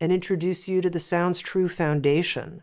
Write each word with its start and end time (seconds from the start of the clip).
and 0.00 0.10
introduce 0.10 0.66
you 0.66 0.80
to 0.80 0.90
the 0.90 0.98
Sounds 1.00 1.40
True 1.40 1.68
Foundation, 1.68 2.62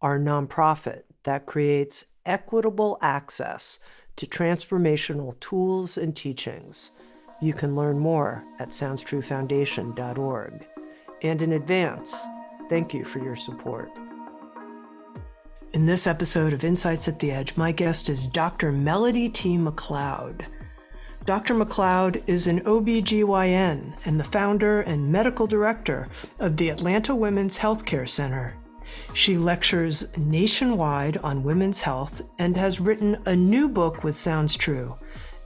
our 0.00 0.18
nonprofit 0.18 1.02
that 1.24 1.46
creates 1.46 2.06
equitable 2.24 2.98
access 3.02 3.78
to 4.16 4.26
transformational 4.26 5.38
tools 5.40 5.98
and 5.98 6.16
teachings. 6.16 6.90
You 7.40 7.52
can 7.52 7.76
learn 7.76 7.98
more 7.98 8.44
at 8.58 8.70
SoundsTrueFoundation.org. 8.70 10.66
And 11.22 11.42
in 11.42 11.52
advance, 11.52 12.16
thank 12.68 12.94
you 12.94 13.04
for 13.04 13.18
your 13.18 13.36
support. 13.36 13.90
In 15.72 15.86
this 15.86 16.06
episode 16.06 16.52
of 16.52 16.64
Insights 16.64 17.08
at 17.08 17.18
the 17.18 17.30
Edge, 17.30 17.56
my 17.56 17.72
guest 17.72 18.08
is 18.08 18.26
Dr. 18.26 18.72
Melody 18.72 19.28
T. 19.28 19.58
McCloud. 19.58 20.46
Dr. 21.28 21.54
McCloud 21.54 22.22
is 22.26 22.46
an 22.46 22.60
OBGYN 22.60 23.92
and 24.06 24.18
the 24.18 24.24
founder 24.24 24.80
and 24.80 25.12
medical 25.12 25.46
director 25.46 26.08
of 26.38 26.56
the 26.56 26.70
Atlanta 26.70 27.14
Women's 27.14 27.58
Healthcare 27.58 28.08
Center. 28.08 28.56
She 29.12 29.36
lectures 29.36 30.08
nationwide 30.16 31.18
on 31.18 31.42
women's 31.42 31.82
health 31.82 32.22
and 32.38 32.56
has 32.56 32.80
written 32.80 33.20
a 33.26 33.36
new 33.36 33.68
book 33.68 34.02
with 34.02 34.16
Sounds 34.16 34.56
True. 34.56 34.96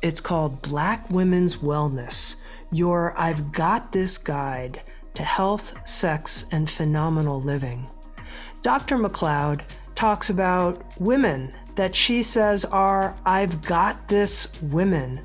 It's 0.03 0.21
called 0.21 0.63
Black 0.63 1.11
Women's 1.11 1.57
Wellness 1.57 2.37
Your 2.71 3.13
I've 3.19 3.51
Got 3.51 3.91
This 3.91 4.19
Guide 4.19 4.83
to 5.15 5.25
Health, 5.25 5.77
Sex, 5.85 6.47
and 6.53 6.71
Phenomenal 6.71 7.43
Living. 7.43 7.91
Dr. 8.63 8.99
McCloud 8.99 9.63
talks 9.97 10.31
about 10.31 10.85
women 11.01 11.53
that 11.75 11.97
she 11.97 12.23
says 12.23 12.65
are 12.67 13.17
I've 13.27 13.63
got 13.63 14.07
this 14.07 14.63
women 14.63 15.23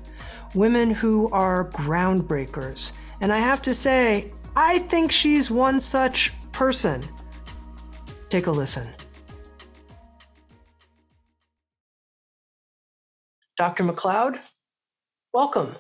women 0.58 0.90
who 0.90 1.30
are 1.30 1.70
groundbreakers. 1.70 2.94
And 3.22 3.32
I 3.32 3.38
have 3.38 3.62
to 3.62 3.74
say, 3.74 4.34
I 4.56 4.80
think 4.80 5.12
she's 5.12 5.52
one 5.52 5.80
such 5.80 6.34
person. 6.52 7.04
Take 8.30 8.48
a 8.48 8.52
listen. 8.52 8.88
Dr. 13.56 13.84
McCloud, 13.84 14.40
welcome. 15.32 15.76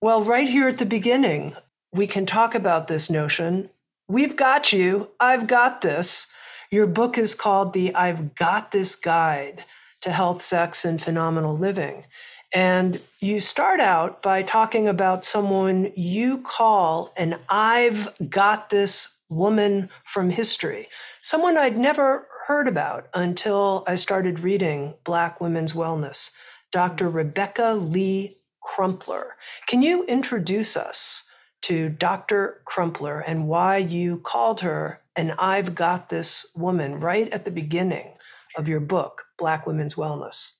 Well, 0.00 0.22
right 0.24 0.48
here 0.48 0.68
at 0.68 0.78
the 0.78 0.86
beginning, 0.86 1.54
we 1.92 2.06
can 2.06 2.26
talk 2.26 2.54
about 2.54 2.88
this 2.88 3.08
notion. 3.08 3.70
We've 4.08 4.36
got 4.36 4.72
you. 4.72 5.10
I've 5.18 5.46
got 5.46 5.80
this. 5.80 6.26
Your 6.70 6.86
book 6.86 7.16
is 7.16 7.34
called 7.34 7.72
The 7.72 7.94
I've 7.94 8.34
Got 8.34 8.72
This 8.72 8.94
Guide 8.94 9.64
to 10.00 10.12
Health, 10.12 10.42
Sex, 10.42 10.84
and 10.84 11.00
Phenomenal 11.00 11.56
Living. 11.56 12.04
And 12.52 13.00
you 13.20 13.40
start 13.40 13.78
out 13.78 14.22
by 14.22 14.42
talking 14.42 14.88
about 14.88 15.24
someone 15.24 15.90
you 15.94 16.38
call 16.38 17.12
an 17.16 17.38
I've 17.48 18.14
got 18.30 18.70
this 18.70 19.18
woman 19.28 19.90
from 20.06 20.30
history, 20.30 20.88
someone 21.20 21.58
I'd 21.58 21.76
never 21.76 22.26
heard 22.46 22.66
about 22.66 23.08
until 23.12 23.84
I 23.86 23.96
started 23.96 24.40
reading 24.40 24.94
Black 25.04 25.40
Women's 25.40 25.74
Wellness, 25.74 26.30
Dr. 26.72 27.10
Rebecca 27.10 27.74
Lee 27.74 28.38
Crumpler. 28.62 29.36
Can 29.66 29.82
you 29.82 30.04
introduce 30.06 30.76
us 30.76 31.24
to 31.62 31.90
Dr. 31.90 32.62
Crumpler 32.64 33.20
and 33.20 33.48
why 33.48 33.76
you 33.76 34.18
called 34.18 34.62
her 34.62 35.02
an 35.14 35.32
I've 35.38 35.74
got 35.74 36.08
this 36.08 36.50
woman 36.56 37.00
right 37.00 37.28
at 37.28 37.44
the 37.44 37.50
beginning 37.50 38.14
of 38.56 38.68
your 38.68 38.80
book, 38.80 39.24
Black 39.36 39.66
Women's 39.66 39.96
Wellness? 39.96 40.52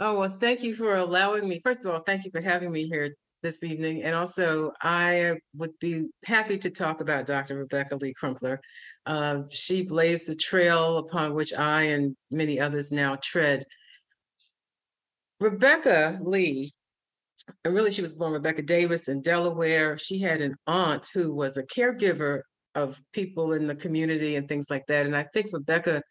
Oh, 0.00 0.16
well, 0.16 0.28
thank 0.28 0.62
you 0.62 0.74
for 0.74 0.94
allowing 0.94 1.48
me. 1.48 1.58
First 1.58 1.84
of 1.84 1.92
all, 1.92 2.00
thank 2.00 2.24
you 2.24 2.30
for 2.30 2.40
having 2.40 2.70
me 2.70 2.86
here 2.86 3.14
this 3.42 3.64
evening. 3.64 4.04
And 4.04 4.14
also, 4.14 4.70
I 4.80 5.34
would 5.56 5.76
be 5.80 6.06
happy 6.24 6.56
to 6.58 6.70
talk 6.70 7.00
about 7.00 7.26
Dr. 7.26 7.58
Rebecca 7.58 7.96
Lee 7.96 8.14
Crumpler. 8.14 8.60
Uh, 9.06 9.42
she 9.50 9.82
blazed 9.82 10.28
the 10.28 10.36
trail 10.36 10.98
upon 10.98 11.34
which 11.34 11.52
I 11.52 11.84
and 11.84 12.16
many 12.30 12.60
others 12.60 12.92
now 12.92 13.16
tread. 13.22 13.64
Rebecca 15.40 16.18
Lee, 16.22 16.70
and 17.64 17.74
really 17.74 17.90
she 17.90 18.02
was 18.02 18.14
born 18.14 18.32
Rebecca 18.32 18.62
Davis 18.62 19.08
in 19.08 19.20
Delaware. 19.20 19.98
She 19.98 20.20
had 20.20 20.40
an 20.40 20.54
aunt 20.68 21.08
who 21.12 21.34
was 21.34 21.56
a 21.56 21.64
caregiver 21.64 22.42
of 22.76 23.00
people 23.12 23.52
in 23.52 23.66
the 23.66 23.74
community 23.74 24.36
and 24.36 24.46
things 24.46 24.70
like 24.70 24.86
that. 24.86 25.06
And 25.06 25.16
I 25.16 25.24
think 25.32 25.48
Rebecca 25.52 26.02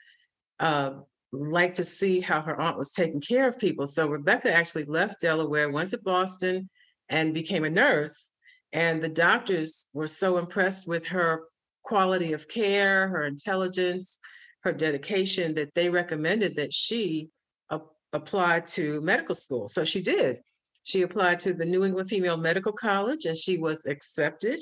uh, 0.60 0.92
like 1.32 1.74
to 1.76 1.84
see 1.84 2.20
how 2.20 2.42
her 2.42 2.60
aunt 2.60 2.78
was 2.78 2.94
taking 2.94 3.22
care 3.22 3.48
of 3.48 3.60
people. 3.60 3.86
So 3.86 4.08
Rebecca 4.08 4.54
actually 4.54 4.86
left 4.86 5.22
Delaware, 5.22 5.70
went 5.70 5.90
to 5.90 6.00
Boston, 6.00 6.70
and 7.10 7.34
became 7.34 7.64
a 7.64 7.70
nurse. 7.70 8.32
And 8.74 9.02
the 9.02 9.10
doctors 9.10 9.88
were 9.94 10.08
so 10.08 10.38
impressed 10.38 10.88
with 10.88 11.08
her 11.08 11.44
quality 11.84 12.34
of 12.34 12.48
care, 12.48 13.08
her 13.10 13.24
intelligence, 13.24 14.20
her 14.62 14.74
dedication 14.74 15.54
that 15.56 15.74
they 15.74 15.90
recommended 15.90 16.56
that 16.58 16.74
she 16.74 17.30
a- 17.70 17.80
apply 18.14 18.62
to 18.62 19.02
medical 19.02 19.36
school. 19.36 19.68
So 19.68 19.86
she 19.86 20.02
did. 20.02 20.40
She 20.84 21.02
applied 21.02 21.40
to 21.42 21.54
the 21.54 21.66
New 21.66 21.84
England 21.86 22.10
Female 22.10 22.38
Medical 22.38 22.74
College 22.74 23.26
and 23.26 23.38
she 23.38 23.58
was 23.58 23.86
accepted. 23.86 24.60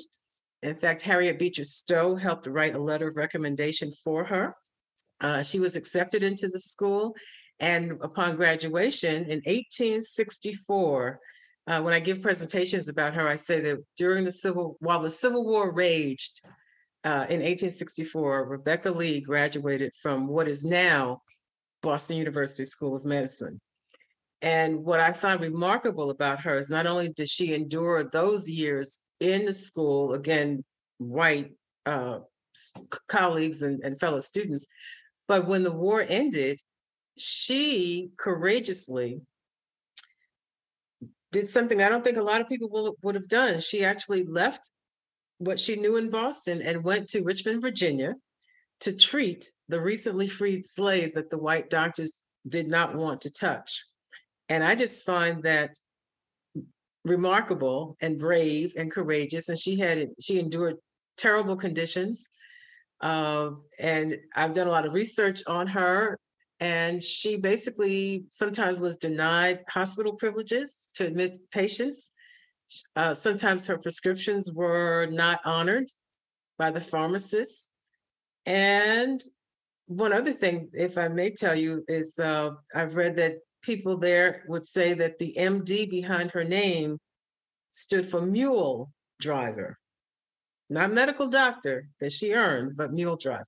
In 0.62 0.74
fact, 0.74 1.02
Harriet 1.02 1.38
Beecher 1.38 1.64
Stowe 1.64 2.16
helped 2.16 2.46
write 2.46 2.74
a 2.74 2.82
letter 2.82 3.08
of 3.08 3.16
recommendation 3.16 3.92
for 4.04 4.24
her. 4.24 4.54
Uh, 5.20 5.42
she 5.42 5.60
was 5.60 5.76
accepted 5.76 6.22
into 6.22 6.48
the 6.48 6.58
school, 6.58 7.14
and 7.60 7.92
upon 8.02 8.36
graduation 8.36 9.22
in 9.24 9.40
1864, 9.44 11.20
uh, 11.68 11.80
when 11.80 11.94
I 11.94 12.00
give 12.00 12.22
presentations 12.22 12.88
about 12.88 13.14
her, 13.14 13.26
I 13.26 13.34
say 13.34 13.60
that 13.60 13.78
during 13.96 14.24
the 14.24 14.32
Civil, 14.32 14.76
while 14.80 15.00
the 15.00 15.10
Civil 15.10 15.44
War 15.44 15.72
raged 15.72 16.42
uh, 17.04 17.26
in 17.28 17.40
1864, 17.40 18.46
Rebecca 18.46 18.90
Lee 18.90 19.20
graduated 19.20 19.92
from 20.00 20.28
what 20.28 20.48
is 20.48 20.64
now 20.64 21.22
Boston 21.82 22.18
University 22.18 22.64
School 22.64 22.94
of 22.94 23.04
Medicine. 23.04 23.60
And 24.42 24.84
what 24.84 25.00
I 25.00 25.12
find 25.12 25.40
remarkable 25.40 26.10
about 26.10 26.40
her 26.40 26.58
is 26.58 26.70
not 26.70 26.86
only 26.86 27.08
did 27.08 27.28
she 27.28 27.54
endure 27.54 28.08
those 28.10 28.48
years 28.50 29.00
in 29.18 29.46
the 29.46 29.52
school, 29.52 30.14
again, 30.14 30.62
white 30.98 31.52
uh, 31.86 32.20
colleagues 33.08 33.62
and, 33.62 33.82
and 33.82 33.98
fellow 33.98 34.20
students, 34.20 34.66
but 35.28 35.46
when 35.46 35.62
the 35.62 35.72
war 35.72 36.04
ended, 36.06 36.60
she 37.16 38.10
courageously 38.16 39.20
did 41.32 41.46
something 41.46 41.82
I 41.82 41.88
don't 41.88 42.04
think 42.04 42.16
a 42.16 42.22
lot 42.22 42.40
of 42.40 42.48
people 42.48 42.68
will, 42.70 42.96
would 43.02 43.14
have 43.14 43.28
done. 43.28 43.60
She 43.60 43.84
actually 43.84 44.24
left 44.24 44.70
what 45.38 45.60
she 45.60 45.76
knew 45.76 45.96
in 45.96 46.08
Boston 46.08 46.62
and 46.62 46.84
went 46.84 47.08
to 47.08 47.22
Richmond, 47.22 47.60
Virginia 47.60 48.14
to 48.80 48.96
treat 48.96 49.50
the 49.68 49.80
recently 49.80 50.28
freed 50.28 50.64
slaves 50.64 51.14
that 51.14 51.30
the 51.30 51.38
white 51.38 51.68
doctors 51.70 52.22
did 52.48 52.68
not 52.68 52.94
want 52.94 53.20
to 53.22 53.30
touch. 53.30 53.84
And 54.48 54.62
I 54.62 54.74
just 54.74 55.04
find 55.04 55.42
that 55.42 55.74
remarkable 57.04 57.96
and 58.00 58.18
brave 58.18 58.72
and 58.76 58.90
courageous. 58.90 59.48
And 59.48 59.58
she 59.58 59.78
had 59.78 60.08
she 60.20 60.38
endured 60.38 60.76
terrible 61.16 61.56
conditions 61.56 62.30
um, 63.00 63.64
and 63.78 64.16
I've 64.34 64.52
done 64.52 64.66
a 64.66 64.70
lot 64.70 64.86
of 64.86 64.94
research 64.94 65.42
on 65.46 65.66
her. 65.68 66.18
And 66.58 67.02
she 67.02 67.36
basically 67.36 68.24
sometimes 68.30 68.80
was 68.80 68.96
denied 68.96 69.62
hospital 69.68 70.14
privileges 70.14 70.88
to 70.94 71.06
admit 71.06 71.38
patients. 71.50 72.12
Uh, 72.96 73.12
sometimes 73.12 73.66
her 73.66 73.78
prescriptions 73.78 74.50
were 74.52 75.06
not 75.10 75.40
honored 75.44 75.88
by 76.58 76.70
the 76.70 76.80
pharmacist. 76.80 77.70
And 78.46 79.20
one 79.86 80.12
other 80.12 80.32
thing, 80.32 80.68
if 80.72 80.96
I 80.96 81.08
may 81.08 81.30
tell 81.30 81.54
you, 81.54 81.84
is 81.88 82.18
uh, 82.18 82.52
I've 82.74 82.96
read 82.96 83.16
that 83.16 83.36
people 83.62 83.96
there 83.98 84.44
would 84.48 84.64
say 84.64 84.94
that 84.94 85.18
the 85.18 85.34
MD 85.38 85.88
behind 85.90 86.30
her 86.30 86.44
name 86.44 86.98
stood 87.70 88.06
for 88.06 88.22
mule 88.22 88.90
driver, 89.20 89.78
not 90.68 90.92
medical 90.92 91.28
doctor 91.28 91.88
that 92.00 92.12
she 92.12 92.32
earned, 92.32 92.76
but 92.76 92.92
mule 92.92 93.16
driver. 93.16 93.46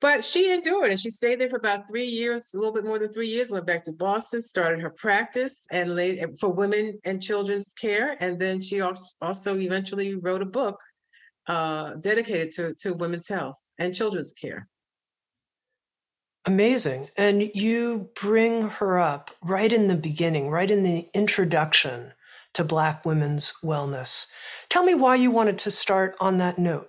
But 0.00 0.22
she 0.24 0.52
endured 0.52 0.90
and 0.90 1.00
she 1.00 1.10
stayed 1.10 1.40
there 1.40 1.48
for 1.48 1.56
about 1.56 1.88
three 1.88 2.04
years, 2.04 2.52
a 2.52 2.58
little 2.58 2.72
bit 2.72 2.84
more 2.84 2.98
than 2.98 3.12
three 3.12 3.28
years, 3.28 3.50
went 3.50 3.66
back 3.66 3.82
to 3.84 3.92
Boston, 3.92 4.42
started 4.42 4.80
her 4.80 4.90
practice 4.90 5.66
and 5.70 5.96
laid 5.96 6.22
for 6.38 6.50
women 6.50 6.98
and 7.04 7.22
children's 7.22 7.72
care. 7.72 8.16
And 8.20 8.38
then 8.38 8.60
she 8.60 8.82
also 8.82 9.58
eventually 9.58 10.14
wrote 10.14 10.42
a 10.42 10.46
book 10.46 10.78
uh, 11.46 11.94
dedicated 11.94 12.52
to, 12.52 12.74
to 12.80 12.92
women's 12.92 13.28
health 13.28 13.58
and 13.78 13.94
children's 13.94 14.32
care. 14.32 14.68
Amazing. 16.44 17.08
And 17.16 17.50
you 17.54 18.10
bring 18.20 18.68
her 18.68 18.98
up 18.98 19.30
right 19.42 19.72
in 19.72 19.88
the 19.88 19.96
beginning, 19.96 20.50
right 20.50 20.70
in 20.70 20.82
the 20.82 21.08
introduction 21.14 22.12
to 22.56 22.64
Black 22.64 23.04
women's 23.04 23.52
wellness. 23.62 24.28
Tell 24.70 24.82
me 24.82 24.94
why 24.94 25.16
you 25.16 25.30
wanted 25.30 25.58
to 25.58 25.70
start 25.70 26.16
on 26.20 26.38
that 26.38 26.58
note. 26.58 26.88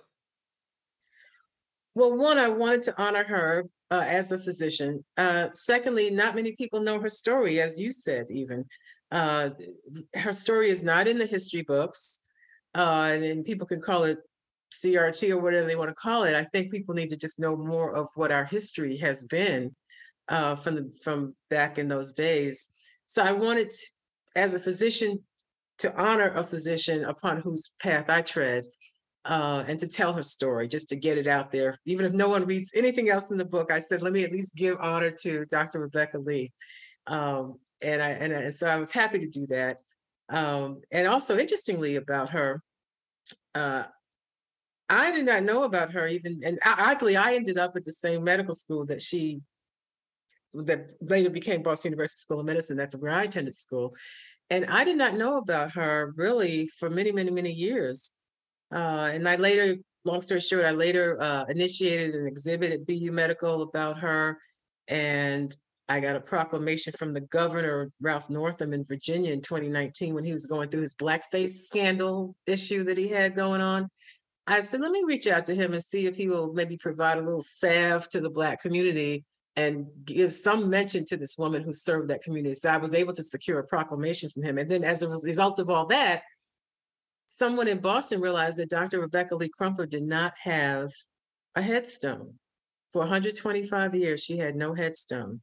Well, 1.94 2.16
one, 2.16 2.38
I 2.38 2.48
wanted 2.48 2.80
to 2.82 2.94
honor 2.96 3.22
her 3.24 3.66
uh, 3.90 4.04
as 4.06 4.32
a 4.32 4.38
physician. 4.38 5.04
Uh, 5.18 5.48
secondly, 5.52 6.08
not 6.08 6.34
many 6.34 6.52
people 6.52 6.80
know 6.80 6.98
her 6.98 7.10
story, 7.10 7.60
as 7.60 7.78
you 7.78 7.90
said, 7.90 8.28
even. 8.30 8.64
Uh, 9.10 9.50
her 10.14 10.32
story 10.32 10.70
is 10.70 10.82
not 10.82 11.06
in 11.06 11.18
the 11.18 11.26
history 11.26 11.62
books, 11.62 12.20
uh, 12.74 13.10
and, 13.12 13.22
and 13.22 13.44
people 13.44 13.66
can 13.66 13.82
call 13.82 14.04
it 14.04 14.16
CRT 14.72 15.28
or 15.30 15.38
whatever 15.38 15.66
they 15.66 15.76
want 15.76 15.90
to 15.90 15.94
call 15.94 16.24
it. 16.24 16.34
I 16.34 16.44
think 16.44 16.70
people 16.70 16.94
need 16.94 17.10
to 17.10 17.16
just 17.18 17.38
know 17.38 17.54
more 17.56 17.94
of 17.94 18.08
what 18.14 18.32
our 18.32 18.46
history 18.46 18.96
has 18.98 19.24
been 19.24 19.76
uh, 20.28 20.56
from 20.56 20.76
the, 20.76 20.92
from 21.04 21.34
back 21.50 21.76
in 21.76 21.88
those 21.88 22.14
days. 22.14 22.70
So 23.04 23.22
I 23.22 23.32
wanted, 23.32 23.68
to, 23.68 23.86
as 24.34 24.54
a 24.54 24.60
physician, 24.60 25.18
to 25.78 25.96
honor 25.96 26.32
a 26.34 26.44
physician 26.44 27.04
upon 27.04 27.40
whose 27.40 27.72
path 27.80 28.10
I 28.10 28.22
tread, 28.22 28.64
uh, 29.24 29.64
and 29.66 29.78
to 29.78 29.86
tell 29.86 30.12
her 30.12 30.22
story, 30.22 30.68
just 30.68 30.88
to 30.88 30.96
get 30.96 31.18
it 31.18 31.26
out 31.26 31.52
there. 31.52 31.76
Even 31.84 32.06
if 32.06 32.12
no 32.12 32.28
one 32.28 32.46
reads 32.46 32.72
anything 32.74 33.10
else 33.10 33.30
in 33.30 33.36
the 33.36 33.44
book, 33.44 33.70
I 33.70 33.78
said, 33.78 34.02
let 34.02 34.12
me 34.12 34.24
at 34.24 34.32
least 34.32 34.56
give 34.56 34.78
honor 34.80 35.10
to 35.22 35.44
Dr. 35.46 35.80
Rebecca 35.80 36.18
Lee. 36.18 36.52
Um, 37.06 37.58
and 37.82 38.02
I 38.02 38.08
and, 38.10 38.32
and, 38.32 38.54
so 38.54 38.66
I 38.66 38.76
was 38.76 38.90
happy 38.90 39.18
to 39.18 39.28
do 39.28 39.46
that. 39.48 39.78
Um, 40.30 40.82
and 40.90 41.06
also, 41.06 41.38
interestingly 41.38 41.96
about 41.96 42.30
her, 42.30 42.62
uh, 43.54 43.84
I 44.88 45.10
did 45.10 45.26
not 45.26 45.42
know 45.42 45.64
about 45.64 45.92
her 45.92 46.06
even, 46.06 46.40
and 46.44 46.58
oddly, 46.64 47.16
I 47.16 47.34
ended 47.34 47.58
up 47.58 47.76
at 47.76 47.84
the 47.84 47.92
same 47.92 48.24
medical 48.24 48.54
school 48.54 48.86
that 48.86 49.02
she, 49.02 49.40
that 50.54 50.92
later 51.02 51.30
became 51.30 51.62
Boston 51.62 51.92
University 51.92 52.20
School 52.20 52.40
of 52.40 52.46
Medicine. 52.46 52.76
That's 52.76 52.96
where 52.96 53.12
I 53.12 53.24
attended 53.24 53.54
school, 53.54 53.94
and 54.50 54.66
I 54.66 54.84
did 54.84 54.96
not 54.96 55.14
know 55.14 55.36
about 55.36 55.72
her 55.72 56.12
really 56.16 56.68
for 56.78 56.88
many, 56.88 57.12
many, 57.12 57.30
many 57.30 57.52
years. 57.52 58.12
Uh, 58.72 59.10
and 59.12 59.28
I 59.28 59.36
later, 59.36 59.76
long 60.04 60.20
story 60.20 60.40
short, 60.40 60.64
I 60.64 60.70
later 60.70 61.20
uh, 61.20 61.44
initiated 61.48 62.14
an 62.14 62.26
exhibit 62.26 62.72
at 62.72 62.86
BU 62.86 63.12
Medical 63.12 63.62
about 63.62 63.98
her, 63.98 64.38
and 64.88 65.54
I 65.88 66.00
got 66.00 66.16
a 66.16 66.20
proclamation 66.20 66.92
from 66.92 67.14
the 67.14 67.22
governor, 67.22 67.90
Ralph 68.00 68.28
Northam, 68.28 68.74
in 68.74 68.84
Virginia 68.84 69.32
in 69.32 69.40
2019 69.40 70.14
when 70.14 70.24
he 70.24 70.32
was 70.32 70.46
going 70.46 70.68
through 70.68 70.82
his 70.82 70.94
blackface 70.94 71.64
scandal 71.66 72.34
issue 72.46 72.84
that 72.84 72.98
he 72.98 73.08
had 73.08 73.34
going 73.34 73.62
on. 73.62 73.88
I 74.46 74.60
said, 74.60 74.80
let 74.80 74.92
me 74.92 75.02
reach 75.06 75.26
out 75.26 75.46
to 75.46 75.54
him 75.54 75.72
and 75.74 75.82
see 75.82 76.06
if 76.06 76.16
he 76.16 76.28
will 76.28 76.52
maybe 76.54 76.76
provide 76.78 77.18
a 77.18 77.22
little 77.22 77.42
salve 77.42 78.08
to 78.10 78.20
the 78.20 78.30
Black 78.30 78.60
community 78.60 79.24
and 79.56 79.86
give 80.04 80.32
some 80.32 80.70
mention 80.70 81.04
to 81.06 81.16
this 81.16 81.36
woman 81.36 81.62
who 81.62 81.72
served 81.72 82.08
that 82.10 82.22
community. 82.22 82.54
So 82.54 82.70
I 82.70 82.76
was 82.76 82.94
able 82.94 83.12
to 83.14 83.22
secure 83.22 83.58
a 83.58 83.66
proclamation 83.66 84.30
from 84.30 84.44
him. 84.44 84.58
And 84.58 84.70
then 84.70 84.84
as 84.84 85.02
a 85.02 85.08
result 85.08 85.58
of 85.58 85.68
all 85.68 85.86
that, 85.86 86.22
someone 87.26 87.68
in 87.68 87.80
Boston 87.80 88.20
realized 88.20 88.58
that 88.58 88.70
Dr. 88.70 89.00
Rebecca 89.00 89.34
Lee 89.34 89.48
Crumpler 89.48 89.86
did 89.86 90.04
not 90.04 90.32
have 90.42 90.90
a 91.56 91.62
headstone. 91.62 92.34
For 92.92 93.00
125 93.00 93.94
years, 93.94 94.22
she 94.22 94.38
had 94.38 94.54
no 94.56 94.74
headstone. 94.74 95.40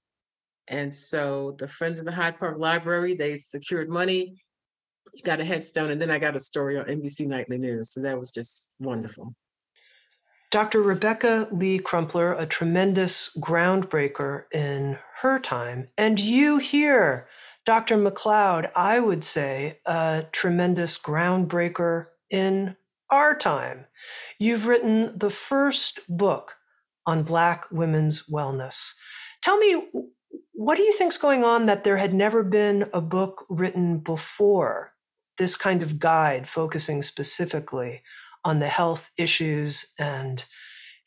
And 0.67 0.95
so 0.95 1.55
the 1.59 1.67
Friends 1.67 1.99
of 1.99 2.05
the 2.05 2.11
Hyde 2.11 2.39
Park 2.39 2.57
Library, 2.57 3.13
they 3.15 3.35
secured 3.35 3.89
money 3.89 4.35
got 5.23 5.39
a 5.39 5.45
headstone, 5.45 5.91
and 5.91 6.01
then 6.01 6.11
I 6.11 6.19
got 6.19 6.35
a 6.35 6.39
story 6.39 6.77
on 6.77 6.85
NBC 6.85 7.27
Nightly 7.27 7.57
News. 7.57 7.91
So 7.91 8.01
that 8.01 8.19
was 8.19 8.31
just 8.31 8.69
wonderful. 8.79 9.33
Dr. 10.51 10.81
Rebecca 10.81 11.47
Lee 11.51 11.80
Crumpler, 11.80 12.33
a 12.33 12.45
tremendous 12.45 13.30
groundbreaker 13.38 14.44
in 14.53 15.00
her 15.21 15.39
time. 15.39 15.89
And 15.97 16.19
you 16.19 16.57
here, 16.57 17.27
Dr. 17.65 17.97
McCloud, 17.97 18.71
I 18.75 19.00
would 19.00 19.24
say 19.24 19.80
a 19.86 20.25
tremendous 20.31 20.97
groundbreaker 20.97 22.07
in 22.30 22.75
our 23.09 23.36
time. 23.36 23.86
You've 24.38 24.65
written 24.65 25.18
the 25.18 25.30
first 25.30 26.01
book 26.07 26.57
on 27.06 27.24
Black 27.24 27.65
women's 27.71 28.27
wellness. 28.30 28.94
Tell 29.41 29.57
me, 29.57 29.88
what 30.53 30.77
do 30.77 30.83
you 30.83 30.94
think's 30.94 31.18
going 31.18 31.44
on 31.44 31.65
that 31.65 31.83
there 31.83 31.98
had 31.98 32.13
never 32.13 32.44
been 32.44 32.89
a 32.94 33.01
book 33.01 33.45
written 33.50 34.00
before 34.00 34.94
this 35.38 35.56
kind 35.56 35.83
of 35.83 36.00
guide 36.00 36.48
focusing 36.48 37.01
specifically 37.03 38.01
on 38.45 38.59
the 38.59 38.69
health 38.69 39.12
issues 39.18 39.94
and 40.00 40.45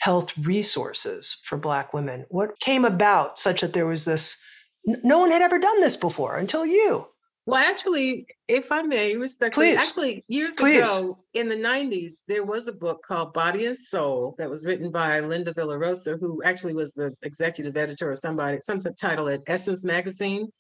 health 0.01 0.37
resources 0.37 1.41
for 1.45 1.57
Black 1.57 1.95
women? 1.95 2.27
What 2.29 2.61
came 2.61 2.85
about 2.85 3.39
such 3.39 3.63
that 3.63 3.73
there 3.73 3.87
was 3.87 4.05
this? 4.05 4.43
No 4.85 5.19
one 5.19 5.31
had 5.31 5.43
ever 5.43 5.59
done 5.59 5.81
this 5.81 5.97
before 5.97 6.37
until 6.37 6.67
you. 6.67 7.09
Well, 7.47 7.65
actually, 7.65 8.27
if 8.47 8.71
I 8.71 8.83
may, 8.83 9.17
respectfully, 9.17 9.71
Please. 9.71 9.81
actually, 9.81 10.25
years 10.29 10.55
Please. 10.57 10.83
ago 10.83 11.19
in 11.33 11.49
the 11.49 11.57
90s, 11.57 12.17
there 12.29 12.45
was 12.45 12.69
a 12.69 12.75
book 12.75 13.03
called 13.03 13.33
Body 13.33 13.65
and 13.65 13.75
Soul 13.75 14.35
that 14.37 14.51
was 14.51 14.67
written 14.67 14.91
by 14.91 15.21
Linda 15.21 15.55
Villarosa, 15.55 16.21
who 16.21 16.43
actually 16.43 16.75
was 16.75 16.93
the 16.93 17.15
executive 17.23 17.75
editor 17.79 18.11
or 18.11 18.15
somebody, 18.15 18.59
something 18.61 18.93
titled 18.93 19.31
at 19.31 19.41
Essence 19.47 19.83
Magazine. 19.83 20.53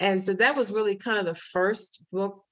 And 0.00 0.24
so 0.24 0.34
that 0.34 0.56
was 0.56 0.72
really 0.72 0.96
kind 0.96 1.20
of 1.20 1.26
the 1.26 1.40
first 1.52 2.04
book 2.10 2.42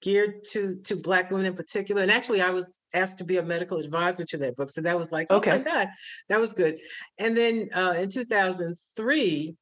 geared 0.00 0.44
to 0.44 0.76
to 0.84 0.96
black 0.96 1.30
women 1.30 1.46
in 1.46 1.54
particular 1.54 2.02
and 2.02 2.10
actually 2.10 2.40
i 2.40 2.50
was 2.50 2.80
asked 2.94 3.18
to 3.18 3.24
be 3.24 3.38
a 3.38 3.42
medical 3.42 3.78
advisor 3.78 4.24
to 4.24 4.36
that 4.36 4.56
book 4.56 4.70
so 4.70 4.80
that 4.80 4.96
was 4.96 5.10
like 5.10 5.30
okay. 5.30 5.52
oh 5.52 5.58
my 5.58 5.64
god 5.64 5.88
that 6.28 6.40
was 6.40 6.54
good 6.54 6.78
and 7.18 7.36
then 7.36 7.68
uh, 7.74 7.94
in 7.96 8.08
2003 8.08 9.56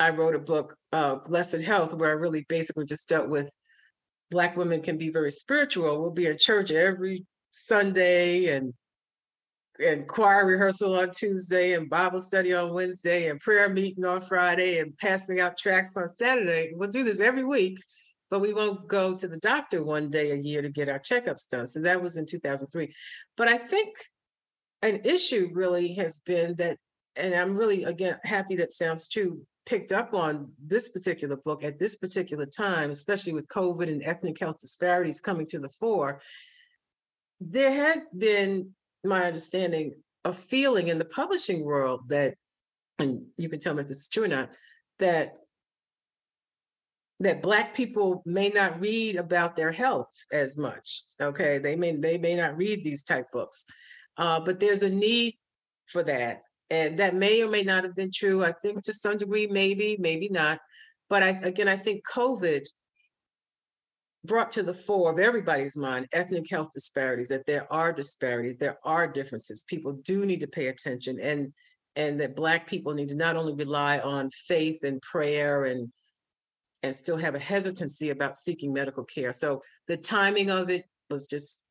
i 0.00 0.10
wrote 0.10 0.34
a 0.34 0.38
book 0.38 0.76
uh, 0.92 1.16
blessed 1.16 1.62
health 1.62 1.92
where 1.94 2.10
i 2.10 2.14
really 2.14 2.44
basically 2.48 2.86
just 2.86 3.08
dealt 3.08 3.28
with 3.28 3.54
black 4.30 4.56
women 4.56 4.80
can 4.80 4.96
be 4.96 5.10
very 5.10 5.30
spiritual 5.30 6.00
we'll 6.00 6.10
be 6.10 6.26
in 6.26 6.36
church 6.38 6.70
every 6.70 7.24
sunday 7.50 8.46
and 8.56 8.72
and 9.80 10.06
choir 10.06 10.46
rehearsal 10.46 10.94
on 10.94 11.10
Tuesday 11.10 11.72
and 11.72 11.90
Bible 11.90 12.20
study 12.20 12.54
on 12.54 12.72
Wednesday 12.72 13.28
and 13.28 13.40
prayer 13.40 13.68
meeting 13.68 14.04
on 14.04 14.20
Friday 14.20 14.78
and 14.78 14.96
passing 14.98 15.40
out 15.40 15.58
tracts 15.58 15.96
on 15.96 16.08
Saturday. 16.08 16.70
We'll 16.76 16.90
do 16.90 17.02
this 17.02 17.18
every 17.18 17.42
week 17.42 17.80
but 18.34 18.40
we 18.40 18.52
won't 18.52 18.88
go 18.88 19.16
to 19.16 19.28
the 19.28 19.38
doctor 19.38 19.84
one 19.84 20.10
day 20.10 20.32
a 20.32 20.34
year 20.34 20.60
to 20.60 20.68
get 20.68 20.88
our 20.88 20.98
checkups 20.98 21.48
done. 21.48 21.68
So 21.68 21.80
that 21.82 22.02
was 22.02 22.16
in 22.16 22.26
2003. 22.26 22.92
But 23.36 23.46
I 23.46 23.56
think 23.56 23.96
an 24.82 25.02
issue 25.04 25.50
really 25.52 25.94
has 25.94 26.18
been 26.18 26.56
that, 26.56 26.78
and 27.14 27.32
I'm 27.32 27.56
really, 27.56 27.84
again, 27.84 28.16
happy 28.24 28.56
that 28.56 28.72
Sounds 28.72 29.06
True 29.06 29.40
picked 29.66 29.92
up 29.92 30.14
on 30.14 30.50
this 30.60 30.88
particular 30.88 31.36
book 31.36 31.62
at 31.62 31.78
this 31.78 31.94
particular 31.94 32.44
time, 32.44 32.90
especially 32.90 33.34
with 33.34 33.46
COVID 33.46 33.86
and 33.86 34.02
ethnic 34.02 34.40
health 34.40 34.58
disparities 34.58 35.20
coming 35.20 35.46
to 35.46 35.60
the 35.60 35.68
fore. 35.68 36.20
There 37.40 37.70
had 37.70 38.02
been, 38.18 38.70
my 39.04 39.26
understanding, 39.26 39.94
a 40.24 40.32
feeling 40.32 40.88
in 40.88 40.98
the 40.98 41.04
publishing 41.04 41.64
world 41.64 42.08
that, 42.08 42.34
and 42.98 43.26
you 43.36 43.48
can 43.48 43.60
tell 43.60 43.74
me 43.74 43.82
if 43.82 43.86
this 43.86 44.00
is 44.00 44.08
true 44.08 44.24
or 44.24 44.26
not, 44.26 44.50
that 44.98 45.34
that 47.20 47.42
black 47.42 47.74
people 47.74 48.22
may 48.26 48.48
not 48.48 48.80
read 48.80 49.16
about 49.16 49.56
their 49.56 49.72
health 49.72 50.12
as 50.32 50.58
much 50.58 51.04
okay? 51.20 51.58
They 51.58 51.76
may 51.76 51.96
they 51.96 52.18
may 52.18 52.34
not 52.34 52.56
read 52.56 52.84
these 52.84 53.04
type 53.04 53.26
books. 53.32 53.66
Uh, 54.16 54.40
but 54.40 54.60
there's 54.60 54.82
a 54.82 54.90
need 54.90 55.36
for 55.86 56.02
that 56.04 56.42
and 56.70 56.98
that 56.98 57.14
may 57.14 57.42
or 57.42 57.48
may 57.48 57.62
not 57.62 57.84
have 57.84 57.94
been 57.94 58.10
true 58.10 58.42
i 58.42 58.52
think 58.62 58.82
to 58.82 58.92
some 58.92 59.18
degree 59.18 59.46
maybe 59.46 59.96
maybe 59.98 60.28
not. 60.28 60.58
But 61.10 61.22
i 61.22 61.28
again 61.28 61.68
i 61.68 61.76
think 61.76 62.04
covid 62.06 62.64
brought 64.24 64.50
to 64.52 64.62
the 64.62 64.72
fore 64.72 65.12
of 65.12 65.18
everybody's 65.18 65.76
mind 65.76 66.08
ethnic 66.12 66.48
health 66.50 66.70
disparities 66.72 67.28
that 67.28 67.46
there 67.46 67.70
are 67.72 67.92
disparities 67.92 68.56
there 68.56 68.78
are 68.84 69.06
differences. 69.06 69.64
People 69.68 69.92
do 70.04 70.24
need 70.24 70.40
to 70.40 70.46
pay 70.46 70.68
attention 70.68 71.20
and 71.20 71.52
and 71.96 72.18
that 72.18 72.34
black 72.34 72.66
people 72.66 72.92
need 72.92 73.08
to 73.10 73.14
not 73.14 73.36
only 73.36 73.54
rely 73.54 74.00
on 74.00 74.28
faith 74.30 74.82
and 74.82 75.00
prayer 75.02 75.66
and 75.66 75.92
and 76.84 76.94
still 76.94 77.16
have 77.16 77.34
a 77.34 77.38
hesitancy 77.38 78.10
about 78.10 78.36
seeking 78.36 78.70
medical 78.70 79.04
care. 79.04 79.32
So 79.32 79.62
the 79.88 79.96
timing 79.96 80.50
of 80.50 80.68
it 80.68 80.84
was 81.10 81.26
just 81.26 81.64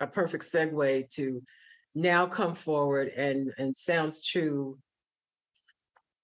a 0.00 0.06
perfect 0.06 0.44
segue 0.44 1.08
to 1.16 1.42
now 1.96 2.26
come 2.26 2.54
forward 2.54 3.08
and 3.08 3.52
and 3.58 3.76
sounds 3.76 4.24
true. 4.24 4.78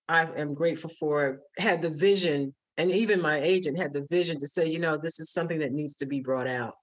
I 0.08 0.22
am 0.36 0.54
grateful 0.54 0.90
for 0.90 1.40
had 1.58 1.82
the 1.82 1.90
vision 1.90 2.54
and 2.78 2.92
even 2.92 3.20
my 3.20 3.40
agent 3.40 3.76
had 3.76 3.92
the 3.92 4.06
vision 4.08 4.38
to 4.38 4.46
say 4.46 4.66
you 4.66 4.78
know 4.78 4.96
this 4.96 5.18
is 5.18 5.32
something 5.32 5.58
that 5.58 5.72
needs 5.72 5.96
to 5.96 6.06
be 6.06 6.20
brought 6.20 6.46
out 6.46 6.74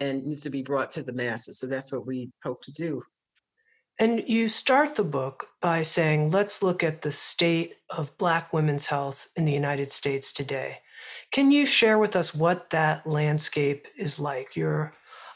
and 0.00 0.22
needs 0.24 0.42
to 0.42 0.50
be 0.50 0.62
brought 0.62 0.90
to 0.92 1.02
the 1.02 1.14
masses. 1.14 1.58
So 1.60 1.66
that's 1.66 1.90
what 1.90 2.06
we 2.06 2.30
hope 2.44 2.60
to 2.62 2.72
do 2.72 3.02
and 3.98 4.22
you 4.26 4.48
start 4.48 4.94
the 4.94 5.04
book 5.04 5.46
by 5.60 5.82
saying 5.82 6.30
let's 6.30 6.62
look 6.62 6.82
at 6.82 7.02
the 7.02 7.12
state 7.12 7.74
of 7.90 8.16
black 8.18 8.52
women's 8.52 8.86
health 8.86 9.28
in 9.36 9.44
the 9.44 9.52
united 9.52 9.90
states 9.92 10.32
today 10.32 10.78
can 11.32 11.50
you 11.50 11.66
share 11.66 11.98
with 11.98 12.14
us 12.14 12.34
what 12.34 12.70
that 12.70 13.06
landscape 13.06 13.86
is 13.96 14.18
like 14.18 14.56
your 14.56 14.94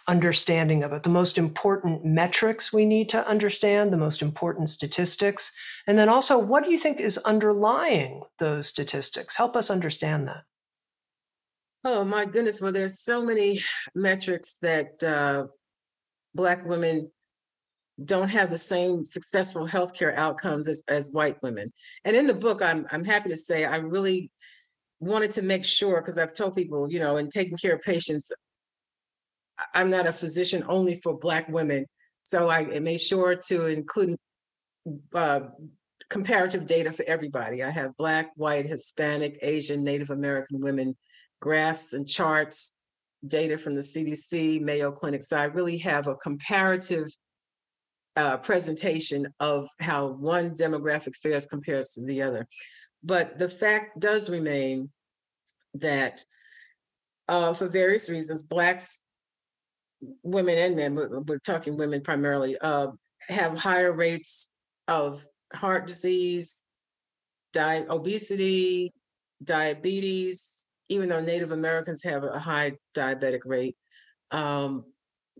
understanding 0.08 0.82
of 0.84 0.92
it, 0.92 1.02
the 1.02 1.08
most 1.08 1.36
important 1.36 2.04
metrics 2.04 2.72
we 2.72 2.86
need 2.86 3.08
to 3.08 3.26
understand, 3.26 3.92
the 3.92 3.96
most 3.96 4.22
important 4.22 4.68
statistics, 4.68 5.52
and 5.86 5.98
then 5.98 6.08
also 6.08 6.38
what 6.38 6.64
do 6.64 6.70
you 6.70 6.78
think 6.78 7.00
is 7.00 7.18
underlying 7.18 8.22
those 8.38 8.68
statistics? 8.68 9.36
Help 9.36 9.56
us 9.56 9.70
understand 9.70 10.28
that. 10.28 10.44
Oh 11.84 12.04
my 12.04 12.24
goodness! 12.24 12.60
Well, 12.60 12.72
there's 12.72 13.00
so 13.00 13.24
many 13.24 13.60
metrics 13.94 14.56
that 14.62 15.02
uh, 15.04 15.46
Black 16.34 16.64
women 16.64 17.10
don't 18.04 18.28
have 18.28 18.50
the 18.50 18.58
same 18.58 19.04
successful 19.04 19.66
healthcare 19.66 20.14
outcomes 20.16 20.68
as, 20.68 20.82
as 20.88 21.10
white 21.10 21.42
women. 21.42 21.72
And 22.04 22.14
in 22.14 22.26
the 22.26 22.34
book, 22.34 22.62
I'm 22.62 22.86
I'm 22.90 23.04
happy 23.04 23.30
to 23.30 23.36
say 23.36 23.64
I 23.64 23.76
really 23.76 24.30
wanted 25.00 25.30
to 25.32 25.42
make 25.42 25.64
sure 25.64 26.00
because 26.00 26.18
I've 26.18 26.32
told 26.32 26.56
people, 26.56 26.90
you 26.90 26.98
know, 26.98 27.16
in 27.16 27.30
taking 27.30 27.56
care 27.56 27.74
of 27.74 27.82
patients, 27.82 28.32
I'm 29.74 29.90
not 29.90 30.06
a 30.06 30.12
physician 30.12 30.64
only 30.68 30.96
for 30.96 31.18
Black 31.18 31.48
women. 31.48 31.86
So 32.22 32.50
I 32.50 32.64
made 32.80 33.00
sure 33.00 33.36
to 33.48 33.66
include 33.66 34.16
uh, 35.14 35.40
comparative 36.10 36.66
data 36.66 36.92
for 36.92 37.04
everybody. 37.06 37.62
I 37.62 37.70
have 37.70 37.96
Black, 37.96 38.32
white, 38.36 38.66
Hispanic, 38.66 39.38
Asian, 39.42 39.84
Native 39.84 40.10
American 40.10 40.60
women 40.60 40.96
graphs 41.40 41.92
and 41.92 42.08
charts, 42.08 42.74
data 43.26 43.58
from 43.58 43.74
the 43.74 43.80
CDC, 43.80 44.60
Mayo 44.60 44.90
Clinic. 44.92 45.22
So 45.22 45.36
I 45.36 45.44
really 45.44 45.78
have 45.78 46.06
a 46.06 46.14
comparative 46.16 47.08
uh, 48.16 48.38
presentation 48.38 49.32
of 49.40 49.68
how 49.80 50.06
one 50.06 50.54
demographic 50.54 51.14
fares 51.16 51.46
compares 51.46 51.92
to 51.92 52.04
the 52.04 52.22
other. 52.22 52.46
But 53.02 53.38
the 53.38 53.48
fact 53.48 54.00
does 54.00 54.30
remain 54.30 54.90
that 55.74 56.24
uh, 57.28 57.52
for 57.52 57.68
various 57.68 58.08
reasons, 58.08 58.44
Blacks 58.44 59.02
women 60.22 60.58
and 60.58 60.76
men, 60.76 60.94
we're, 60.94 61.20
we're 61.20 61.38
talking 61.38 61.76
women 61.76 62.00
primarily, 62.00 62.56
uh, 62.58 62.88
have 63.28 63.58
higher 63.58 63.92
rates 63.92 64.52
of 64.88 65.26
heart 65.52 65.86
disease, 65.86 66.62
di- 67.52 67.86
obesity, 67.88 68.92
diabetes, 69.42 70.66
even 70.88 71.08
though 71.08 71.20
Native 71.20 71.50
Americans 71.50 72.02
have 72.02 72.24
a 72.24 72.38
high 72.38 72.72
diabetic 72.94 73.40
rate, 73.44 73.76
um, 74.30 74.84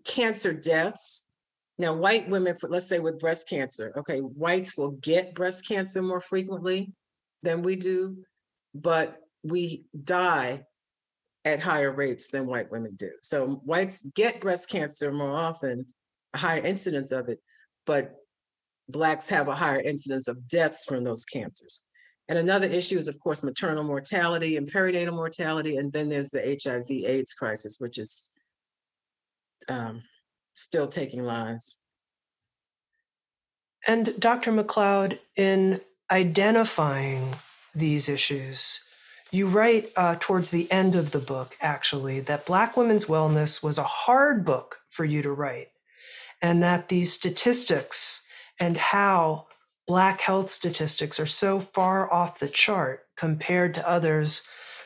cancer 0.04 0.52
deaths. 0.52 1.25
Now, 1.78 1.94
white 1.94 2.28
women, 2.28 2.56
for, 2.56 2.68
let's 2.68 2.88
say 2.88 2.98
with 2.98 3.18
breast 3.18 3.48
cancer, 3.48 3.92
okay, 3.98 4.20
whites 4.20 4.76
will 4.76 4.92
get 4.92 5.34
breast 5.34 5.66
cancer 5.68 6.02
more 6.02 6.20
frequently 6.20 6.92
than 7.42 7.62
we 7.62 7.76
do, 7.76 8.24
but 8.74 9.18
we 9.42 9.84
die 10.04 10.64
at 11.44 11.60
higher 11.60 11.92
rates 11.92 12.28
than 12.28 12.46
white 12.46 12.70
women 12.70 12.96
do. 12.96 13.10
So 13.22 13.60
whites 13.64 14.08
get 14.14 14.40
breast 14.40 14.70
cancer 14.70 15.12
more 15.12 15.36
often, 15.36 15.86
a 16.34 16.38
higher 16.38 16.64
incidence 16.64 17.12
of 17.12 17.28
it, 17.28 17.40
but 17.84 18.16
blacks 18.88 19.28
have 19.28 19.48
a 19.48 19.54
higher 19.54 19.80
incidence 19.80 20.28
of 20.28 20.48
deaths 20.48 20.86
from 20.86 21.04
those 21.04 21.24
cancers. 21.24 21.82
And 22.28 22.38
another 22.38 22.66
issue 22.66 22.98
is, 22.98 23.06
of 23.06 23.20
course, 23.20 23.44
maternal 23.44 23.84
mortality 23.84 24.56
and 24.56 24.70
perinatal 24.70 25.12
mortality. 25.12 25.76
And 25.76 25.92
then 25.92 26.08
there's 26.08 26.30
the 26.30 26.58
HIV 26.60 26.90
AIDS 26.90 27.34
crisis, 27.34 27.76
which 27.78 27.98
is 27.98 28.30
um, 29.68 30.02
still 30.56 30.88
taking 30.88 31.22
lives. 31.22 31.78
And 33.86 34.18
Dr. 34.18 34.50
McCloud, 34.50 35.20
in 35.36 35.80
identifying 36.10 37.36
these 37.74 38.08
issues, 38.08 38.80
you 39.30 39.46
write 39.46 39.90
uh, 39.96 40.16
towards 40.18 40.50
the 40.50 40.70
end 40.72 40.96
of 40.96 41.12
the 41.12 41.18
book, 41.18 41.56
actually, 41.60 42.20
that 42.20 42.46
Black 42.46 42.76
women's 42.76 43.04
wellness 43.04 43.62
was 43.62 43.78
a 43.78 43.84
hard 43.84 44.44
book 44.44 44.80
for 44.88 45.04
you 45.04 45.22
to 45.22 45.30
write, 45.30 45.68
and 46.42 46.62
that 46.62 46.88
these 46.88 47.12
statistics 47.12 48.24
and 48.58 48.76
how 48.76 49.46
Black 49.86 50.20
health 50.20 50.50
statistics 50.50 51.20
are 51.20 51.26
so 51.26 51.60
far 51.60 52.12
off 52.12 52.40
the 52.40 52.48
chart 52.48 53.06
compared 53.16 53.74
to 53.74 53.88
others 53.88 54.42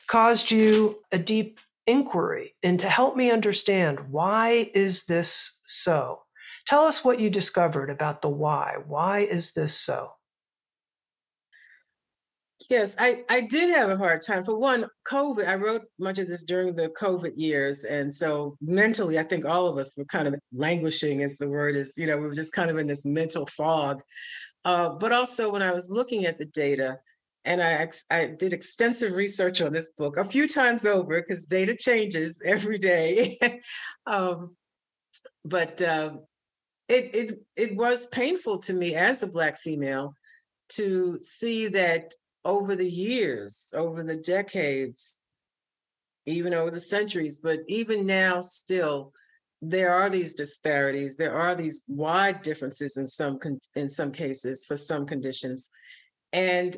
caused 0.06 0.50
you 0.50 0.98
a 1.10 1.18
deep 1.18 1.60
inquiry 1.90 2.54
and 2.62 2.78
to 2.80 2.88
help 2.88 3.16
me 3.16 3.30
understand 3.30 4.10
why 4.10 4.70
is 4.74 5.04
this 5.04 5.60
so? 5.66 6.22
Tell 6.66 6.84
us 6.84 7.04
what 7.04 7.20
you 7.20 7.30
discovered 7.30 7.90
about 7.90 8.22
the 8.22 8.28
why. 8.28 8.76
Why 8.86 9.20
is 9.20 9.52
this 9.52 9.74
so? 9.74 10.12
Yes, 12.68 12.94
I, 12.98 13.24
I 13.28 13.40
did 13.40 13.70
have 13.70 13.88
a 13.88 13.96
hard 13.96 14.20
time. 14.24 14.44
For 14.44 14.56
one, 14.56 14.86
COVID, 15.08 15.48
I 15.48 15.54
wrote 15.54 15.82
much 15.98 16.18
of 16.18 16.28
this 16.28 16.44
during 16.44 16.76
the 16.76 16.90
COVID 16.90 17.32
years. 17.34 17.84
And 17.84 18.12
so 18.12 18.56
mentally, 18.60 19.18
I 19.18 19.22
think 19.22 19.44
all 19.44 19.66
of 19.66 19.78
us 19.78 19.96
were 19.96 20.04
kind 20.04 20.28
of 20.28 20.38
languishing, 20.54 21.22
as 21.22 21.38
the 21.38 21.48
word 21.48 21.74
is, 21.74 21.94
you 21.96 22.06
know, 22.06 22.16
we 22.16 22.26
were 22.26 22.34
just 22.34 22.52
kind 22.52 22.70
of 22.70 22.78
in 22.78 22.86
this 22.86 23.04
mental 23.04 23.46
fog. 23.46 24.02
Uh, 24.64 24.90
but 24.90 25.10
also, 25.10 25.50
when 25.50 25.62
I 25.62 25.72
was 25.72 25.90
looking 25.90 26.26
at 26.26 26.38
the 26.38 26.44
data, 26.44 26.98
and 27.44 27.62
I, 27.62 27.88
I 28.10 28.26
did 28.26 28.52
extensive 28.52 29.14
research 29.14 29.62
on 29.62 29.72
this 29.72 29.90
book 29.96 30.16
a 30.16 30.24
few 30.24 30.46
times 30.46 30.84
over 30.84 31.20
because 31.20 31.46
data 31.46 31.74
changes 31.74 32.40
every 32.44 32.78
day. 32.78 33.38
um, 34.06 34.56
but 35.44 35.80
uh, 35.80 36.16
it, 36.88 37.14
it, 37.14 37.40
it 37.56 37.76
was 37.76 38.08
painful 38.08 38.58
to 38.58 38.72
me 38.72 38.94
as 38.94 39.22
a 39.22 39.26
Black 39.26 39.56
female 39.56 40.14
to 40.70 41.18
see 41.22 41.68
that 41.68 42.12
over 42.44 42.76
the 42.76 42.88
years, 42.88 43.72
over 43.76 44.02
the 44.02 44.16
decades, 44.16 45.18
even 46.26 46.54
over 46.54 46.70
the 46.70 46.80
centuries, 46.80 47.38
but 47.38 47.60
even 47.68 48.06
now, 48.06 48.40
still, 48.40 49.12
there 49.62 49.92
are 49.92 50.08
these 50.08 50.34
disparities. 50.34 51.16
There 51.16 51.36
are 51.36 51.54
these 51.54 51.84
wide 51.86 52.42
differences 52.42 52.96
in 52.96 53.06
some 53.06 53.38
con- 53.38 53.60
in 53.74 53.88
some 53.88 54.10
cases 54.10 54.64
for 54.66 54.76
some 54.76 55.06
conditions, 55.06 55.70
and 56.32 56.76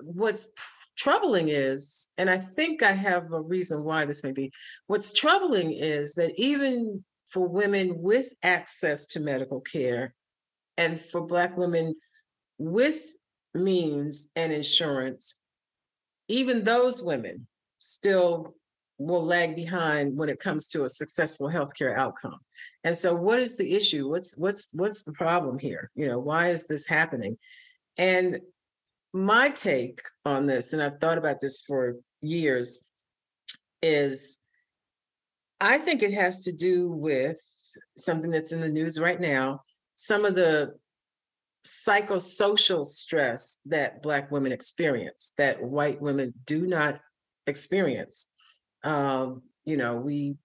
what's 0.00 0.48
troubling 0.96 1.48
is, 1.48 2.10
and 2.18 2.30
I 2.30 2.38
think 2.38 2.82
I 2.82 2.92
have 2.92 3.32
a 3.32 3.40
reason 3.40 3.84
why 3.84 4.04
this 4.04 4.24
may 4.24 4.32
be. 4.32 4.52
What's 4.86 5.12
troubling 5.12 5.72
is 5.72 6.14
that 6.14 6.32
even 6.36 7.04
for 7.26 7.48
women 7.48 8.00
with 8.00 8.32
access 8.42 9.06
to 9.08 9.20
medical 9.20 9.60
care, 9.60 10.14
and 10.76 11.00
for 11.00 11.20
Black 11.20 11.56
women 11.56 11.94
with 12.58 13.00
means 13.54 14.28
and 14.36 14.52
insurance, 14.52 15.36
even 16.28 16.64
those 16.64 17.02
women 17.02 17.46
still 17.78 18.54
will 18.98 19.24
lag 19.24 19.56
behind 19.56 20.16
when 20.16 20.28
it 20.28 20.38
comes 20.38 20.68
to 20.68 20.84
a 20.84 20.88
successful 20.88 21.48
healthcare 21.48 21.96
outcome. 21.96 22.38
And 22.84 22.96
so 22.96 23.14
what 23.14 23.40
is 23.40 23.56
the 23.56 23.74
issue? 23.74 24.08
What's 24.08 24.38
what's 24.38 24.68
what's 24.72 25.02
the 25.02 25.12
problem 25.12 25.58
here? 25.58 25.90
You 25.94 26.08
know, 26.08 26.18
why 26.18 26.48
is 26.48 26.66
this 26.66 26.86
happening? 26.86 27.36
And 27.98 28.40
my 29.14 29.48
take 29.48 30.02
on 30.24 30.44
this, 30.44 30.72
and 30.72 30.82
I've 30.82 30.98
thought 30.98 31.18
about 31.18 31.40
this 31.40 31.60
for 31.60 31.96
years, 32.20 32.88
is 33.80 34.40
I 35.60 35.78
think 35.78 36.02
it 36.02 36.12
has 36.12 36.44
to 36.44 36.52
do 36.52 36.90
with 36.90 37.40
something 37.96 38.30
that's 38.30 38.52
in 38.52 38.60
the 38.60 38.68
news 38.68 39.00
right 39.00 39.20
now. 39.20 39.62
Some 39.94 40.24
of 40.24 40.34
the 40.34 40.74
psychosocial 41.64 42.84
stress 42.84 43.60
that 43.66 44.02
Black 44.02 44.30
women 44.32 44.52
experience 44.52 45.32
that 45.38 45.62
white 45.62 46.02
women 46.02 46.34
do 46.44 46.66
not 46.66 47.00
experience. 47.46 48.28
Um, 48.82 49.42
you 49.64 49.76
know, 49.76 49.94
we 49.96 50.36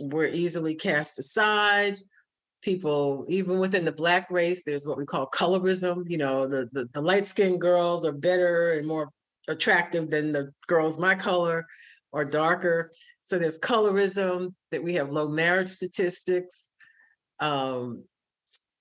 we're 0.00 0.26
easily 0.26 0.74
cast 0.74 1.18
aside. 1.18 1.98
People, 2.64 3.26
even 3.28 3.58
within 3.58 3.84
the 3.84 3.92
Black 3.92 4.30
race, 4.30 4.64
there's 4.64 4.86
what 4.86 4.96
we 4.96 5.04
call 5.04 5.28
colorism. 5.28 6.08
You 6.08 6.16
know, 6.16 6.46
the, 6.46 6.66
the, 6.72 6.88
the 6.94 7.02
light 7.02 7.26
skinned 7.26 7.60
girls 7.60 8.06
are 8.06 8.12
better 8.12 8.72
and 8.72 8.86
more 8.86 9.10
attractive 9.48 10.08
than 10.08 10.32
the 10.32 10.50
girls 10.66 10.98
my 10.98 11.14
color 11.14 11.66
or 12.10 12.24
darker. 12.24 12.90
So 13.22 13.38
there's 13.38 13.58
colorism, 13.58 14.54
that 14.70 14.82
we 14.82 14.94
have 14.94 15.10
low 15.10 15.28
marriage 15.28 15.68
statistics. 15.68 16.70
Um, 17.38 18.04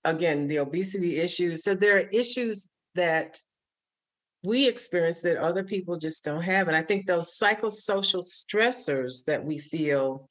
again, 0.05 0.47
the 0.47 0.59
obesity 0.59 1.17
issues. 1.17 1.63
So 1.63 1.75
there 1.75 1.97
are 1.97 2.09
issues 2.09 2.69
that 2.95 3.37
we 4.43 4.67
experience 4.67 5.21
that 5.21 5.37
other 5.37 5.63
people 5.63 5.97
just 5.97 6.23
don't 6.23 6.41
have. 6.41 6.69
And 6.69 6.77
I 6.77 6.83
think 6.83 7.05
those 7.05 7.37
psychosocial 7.37 8.23
stressors 8.23 9.25
that 9.25 9.43
we 9.43 9.57
feel, 9.57 10.29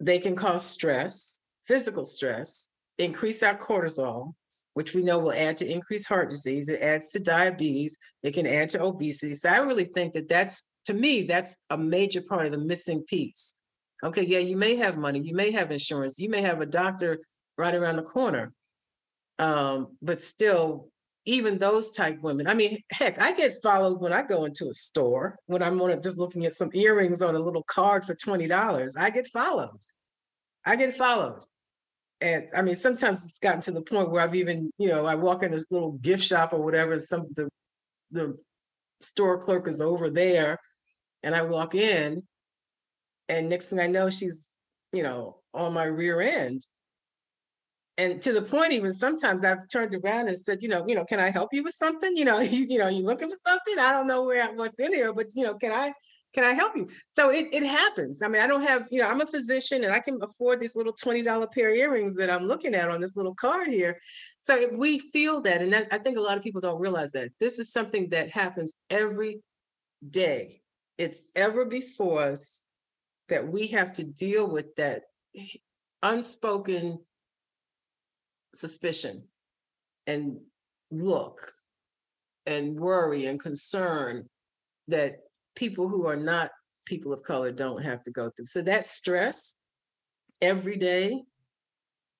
they 0.00 0.18
can 0.18 0.36
cause 0.36 0.64
stress 0.64 1.40
physical 1.68 2.04
stress, 2.04 2.70
increase 2.98 3.42
our 3.42 3.56
cortisol, 3.56 4.32
which 4.74 4.94
we 4.94 5.02
know 5.02 5.18
will 5.18 5.32
add 5.32 5.56
to 5.58 5.70
increased 5.70 6.08
heart 6.08 6.30
disease. 6.30 6.68
It 6.68 6.80
adds 6.80 7.10
to 7.10 7.20
diabetes. 7.20 7.98
It 8.22 8.32
can 8.32 8.46
add 8.46 8.70
to 8.70 8.82
obesity. 8.82 9.34
So 9.34 9.50
I 9.50 9.58
really 9.58 9.84
think 9.84 10.14
that 10.14 10.28
that's, 10.28 10.70
to 10.86 10.94
me, 10.94 11.22
that's 11.22 11.58
a 11.70 11.76
major 11.76 12.22
part 12.22 12.46
of 12.46 12.52
the 12.52 12.58
missing 12.58 13.02
piece. 13.02 13.60
Okay, 14.04 14.24
yeah, 14.24 14.38
you 14.38 14.56
may 14.56 14.76
have 14.76 14.96
money, 14.96 15.20
you 15.20 15.34
may 15.34 15.50
have 15.50 15.72
insurance, 15.72 16.20
you 16.20 16.30
may 16.30 16.40
have 16.40 16.60
a 16.60 16.66
doctor 16.66 17.18
right 17.56 17.74
around 17.74 17.96
the 17.96 18.02
corner. 18.02 18.52
Um, 19.40 19.96
but 20.00 20.20
still, 20.20 20.88
even 21.24 21.58
those 21.58 21.90
type 21.90 22.20
women, 22.22 22.46
I 22.46 22.54
mean, 22.54 22.78
heck, 22.92 23.18
I 23.18 23.32
get 23.32 23.60
followed 23.60 24.00
when 24.00 24.12
I 24.12 24.22
go 24.22 24.44
into 24.44 24.68
a 24.70 24.74
store, 24.74 25.36
when 25.46 25.62
I'm 25.62 25.80
on 25.80 26.00
just 26.00 26.16
looking 26.16 26.46
at 26.46 26.54
some 26.54 26.70
earrings 26.72 27.20
on 27.20 27.34
a 27.34 27.40
little 27.40 27.64
card 27.64 28.04
for 28.04 28.14
$20. 28.14 28.92
I 28.96 29.10
get 29.10 29.26
followed. 29.26 29.80
I 30.64 30.76
get 30.76 30.94
followed. 30.94 31.42
And 32.20 32.48
I 32.56 32.62
mean, 32.62 32.74
sometimes 32.74 33.24
it's 33.24 33.38
gotten 33.38 33.60
to 33.62 33.70
the 33.70 33.82
point 33.82 34.10
where 34.10 34.22
I've 34.22 34.34
even, 34.34 34.70
you 34.78 34.88
know, 34.88 35.06
I 35.06 35.14
walk 35.14 35.42
in 35.42 35.52
this 35.52 35.70
little 35.70 35.92
gift 35.92 36.24
shop 36.24 36.52
or 36.52 36.60
whatever, 36.60 36.92
and 36.92 37.02
some 37.02 37.26
the 37.34 37.48
the 38.10 38.36
store 39.00 39.38
clerk 39.38 39.68
is 39.68 39.80
over 39.80 40.10
there, 40.10 40.58
and 41.22 41.34
I 41.34 41.42
walk 41.42 41.74
in, 41.74 42.24
and 43.28 43.48
next 43.48 43.68
thing 43.68 43.78
I 43.78 43.86
know, 43.86 44.10
she's, 44.10 44.56
you 44.92 45.02
know, 45.02 45.38
on 45.54 45.72
my 45.72 45.84
rear 45.84 46.20
end. 46.20 46.66
And 47.98 48.22
to 48.22 48.32
the 48.32 48.42
point, 48.42 48.72
even 48.72 48.92
sometimes 48.92 49.42
I've 49.44 49.66
turned 49.68 49.94
around 49.94 50.28
and 50.28 50.38
said, 50.38 50.62
you 50.62 50.68
know, 50.68 50.84
you 50.86 50.94
know, 50.94 51.04
can 51.04 51.18
I 51.18 51.30
help 51.30 51.52
you 51.52 51.64
with 51.64 51.74
something? 51.74 52.16
You 52.16 52.24
know, 52.24 52.40
you, 52.40 52.64
you 52.64 52.78
know, 52.78 52.88
you 52.88 53.04
looking 53.04 53.28
for 53.28 53.36
something? 53.44 53.74
I 53.78 53.92
don't 53.92 54.06
know 54.06 54.22
where 54.24 54.52
what's 54.54 54.80
in 54.80 54.92
here, 54.92 55.12
but 55.12 55.26
you 55.34 55.44
know, 55.44 55.54
can 55.54 55.72
I 55.72 55.92
can 56.38 56.46
I 56.46 56.54
help 56.54 56.76
you? 56.76 56.88
So 57.08 57.30
it, 57.30 57.48
it 57.50 57.64
happens. 57.64 58.22
I 58.22 58.28
mean, 58.28 58.40
I 58.40 58.46
don't 58.46 58.62
have, 58.62 58.86
you 58.92 59.00
know, 59.00 59.08
I'm 59.08 59.20
a 59.20 59.26
physician 59.26 59.82
and 59.82 59.92
I 59.92 59.98
can 59.98 60.20
afford 60.22 60.60
these 60.60 60.76
little 60.76 60.92
$20 60.92 61.52
pair 61.52 61.70
earrings 61.74 62.14
that 62.14 62.30
I'm 62.30 62.44
looking 62.44 62.76
at 62.76 62.88
on 62.88 63.00
this 63.00 63.16
little 63.16 63.34
card 63.34 63.66
here. 63.66 63.98
So 64.38 64.56
if 64.56 64.70
we 64.70 65.00
feel 65.00 65.40
that. 65.40 65.62
And 65.62 65.74
I 65.74 65.98
think 65.98 66.16
a 66.16 66.20
lot 66.20 66.36
of 66.36 66.44
people 66.44 66.60
don't 66.60 66.80
realize 66.80 67.10
that 67.12 67.30
this 67.40 67.58
is 67.58 67.72
something 67.72 68.10
that 68.10 68.30
happens 68.30 68.76
every 68.88 69.40
day. 70.10 70.60
It's 70.96 71.22
ever 71.34 71.64
before 71.64 72.22
us 72.22 72.68
that 73.28 73.48
we 73.48 73.66
have 73.68 73.92
to 73.94 74.04
deal 74.04 74.46
with 74.48 74.76
that 74.76 75.06
unspoken 76.04 77.00
suspicion 78.54 79.24
and 80.06 80.38
look 80.92 81.52
and 82.46 82.78
worry 82.78 83.26
and 83.26 83.40
concern 83.40 84.28
that 84.86 85.18
people 85.58 85.88
who 85.88 86.06
are 86.06 86.16
not 86.16 86.50
people 86.86 87.12
of 87.12 87.22
color 87.22 87.50
don't 87.50 87.82
have 87.82 88.02
to 88.04 88.10
go 88.10 88.30
through. 88.30 88.46
So 88.46 88.62
that 88.62 88.84
stress 88.84 89.56
every 90.40 90.76
day, 90.76 91.22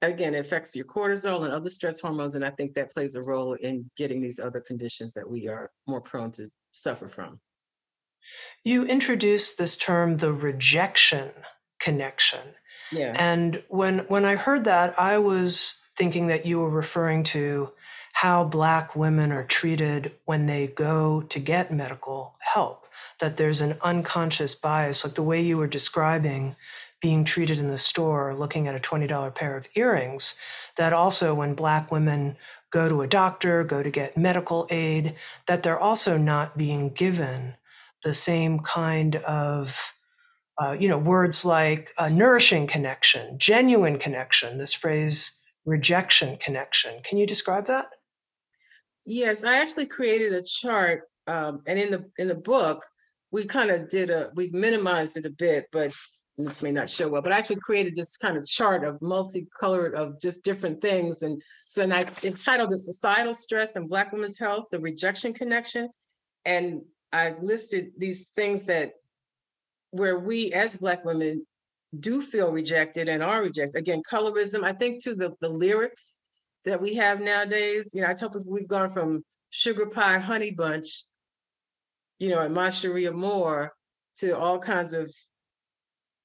again, 0.03 0.35
affects 0.35 0.75
your 0.75 0.85
cortisol 0.85 1.45
and 1.45 1.53
other 1.53 1.69
stress 1.69 2.01
hormones. 2.01 2.35
And 2.35 2.45
I 2.45 2.51
think 2.51 2.75
that 2.75 2.93
plays 2.93 3.15
a 3.15 3.23
role 3.23 3.55
in 3.55 3.89
getting 3.97 4.21
these 4.21 4.41
other 4.41 4.61
conditions 4.61 5.13
that 5.15 5.31
we 5.31 5.49
are 5.49 5.71
more 5.87 6.01
prone 6.01 6.33
to 6.33 6.51
suffer 6.73 7.09
from. 7.09 7.41
You 8.65 8.85
introduced 8.85 9.57
this 9.57 9.77
term, 9.77 10.17
the 10.17 10.33
rejection 10.33 11.31
connection. 11.79 12.41
Yes. 12.91 13.17
And 13.19 13.63
when 13.69 14.01
when 14.09 14.25
I 14.25 14.35
heard 14.35 14.65
that, 14.65 14.99
I 14.99 15.19
was 15.19 15.81
thinking 15.97 16.27
that 16.27 16.45
you 16.45 16.59
were 16.59 16.71
referring 16.71 17.23
to 17.25 17.73
how 18.15 18.45
black 18.45 18.97
women 18.97 19.31
are 19.31 19.45
treated 19.45 20.13
when 20.25 20.47
they 20.47 20.67
go 20.67 21.23
to 21.23 21.39
get 21.39 21.73
medical 21.73 22.35
help 22.41 22.88
that 23.21 23.37
there's 23.37 23.61
an 23.61 23.79
unconscious 23.83 24.55
bias, 24.55 25.05
like 25.05 25.15
the 25.15 25.23
way 25.23 25.41
you 25.41 25.57
were 25.57 25.67
describing 25.67 26.57
being 27.01 27.25
treated 27.25 27.59
in 27.59 27.69
the 27.69 27.79
store, 27.79 28.35
looking 28.35 28.67
at 28.67 28.75
a 28.75 28.81
$20 28.81 29.35
pair 29.35 29.57
of 29.57 29.69
earrings, 29.75 30.37
that 30.77 30.93
also 30.93 31.35
when 31.35 31.55
Black 31.55 31.91
women 31.93 32.37
go 32.71 32.89
to 32.89 33.03
a 33.03 33.07
doctor, 33.07 33.65
go 33.65 33.83
to 33.83 33.91
get 33.91 34.17
medical 34.17 34.67
aid, 34.71 35.15
that 35.47 35.63
they're 35.63 35.79
also 35.79 36.19
not 36.19 36.59
being 36.59 36.91
given 36.91 37.55
the 38.03 38.15
same 38.15 38.61
kind 38.61 39.17
of 39.17 39.95
uh, 40.61 40.77
you 40.79 40.89
know 40.89 40.99
words 40.99 41.45
like 41.45 41.93
a 41.99 42.11
nourishing 42.11 42.67
connection 42.67 43.39
genuine 43.39 43.99
connection 43.99 44.59
this 44.59 44.73
phrase 44.73 45.39
rejection 45.65 46.37
connection. 46.37 47.01
Can 47.03 47.19
you 47.19 47.27
describe 47.27 47.67
that? 47.67 47.87
Yes 49.05 49.45
i 49.45 49.59
actually 49.59 49.87
created 49.87 50.33
a 50.33 50.43
chart 50.43 51.09
um, 51.27 51.63
and 51.67 51.79
in 51.79 51.91
the 51.91 52.05
in 52.19 52.29
the 52.29 52.35
book 52.35 52.85
we 53.31 53.45
kind 53.45 53.71
of 53.71 53.89
did 53.89 54.11
a, 54.11 54.31
we 54.35 54.51
minimized 54.51 55.17
it 55.17 55.27
a 55.27 55.31
bit, 55.31 55.67
but 55.73 55.93
this 56.39 56.63
may 56.63 56.71
not 56.71 56.89
show 56.89 57.15
up, 57.17 57.25
but 57.25 57.33
I 57.33 57.39
actually 57.39 57.57
created 57.57 57.97
this 57.97 58.17
kind 58.17 58.37
of 58.37 58.47
chart 58.47 58.85
of 58.85 59.03
multicolored 59.03 59.95
of 59.95 60.21
just 60.21 60.45
different 60.45 60.81
things. 60.81 61.23
And 61.23 61.43
so 61.67 61.83
and 61.83 61.93
I 61.93 62.07
entitled 62.23 62.73
it 62.73 62.81
Societal 62.81 63.35
Stress 63.35 63.77
and 63.77 63.89
Black 63.89 64.13
Women's 64.13 64.39
Health, 64.39 64.67
the 64.71 64.79
Rejection 64.79 65.35
Connection. 65.35 65.89
And 66.45 66.83
I 67.13 67.35
listed 67.43 67.91
these 67.99 68.29
things 68.29 68.67
that 68.67 68.93
where 69.91 70.19
we 70.19 70.53
as 70.53 70.77
Black 70.77 71.05
women 71.05 71.45
do 71.99 72.21
feel 72.21 72.53
rejected 72.53 73.09
and 73.09 73.23
are 73.23 73.43
rejected. 73.43 73.77
Again, 73.77 74.03
colorism, 74.11 74.63
I 74.63 74.73
think 74.73 75.03
to 75.05 75.15
the, 75.15 75.33
the 75.41 75.49
lyrics 75.49 76.23
that 76.65 76.81
we 76.81 76.95
have 76.95 77.21
nowadays, 77.21 77.93
you 77.95 78.03
know, 78.03 78.09
I 78.09 78.15
tell 78.15 78.31
people 78.31 78.53
we've 78.53 78.69
gone 78.69 78.91
from 78.91 79.25
sugar 79.51 79.87
pie 79.87 80.19
honey 80.19 80.53
bunch 80.53 81.05
you 82.19 82.31
know, 82.31 82.41
and 82.41 82.55
Masharia 82.55 83.13
Moore 83.13 83.73
to 84.19 84.37
all 84.37 84.59
kinds 84.59 84.93
of 84.93 85.13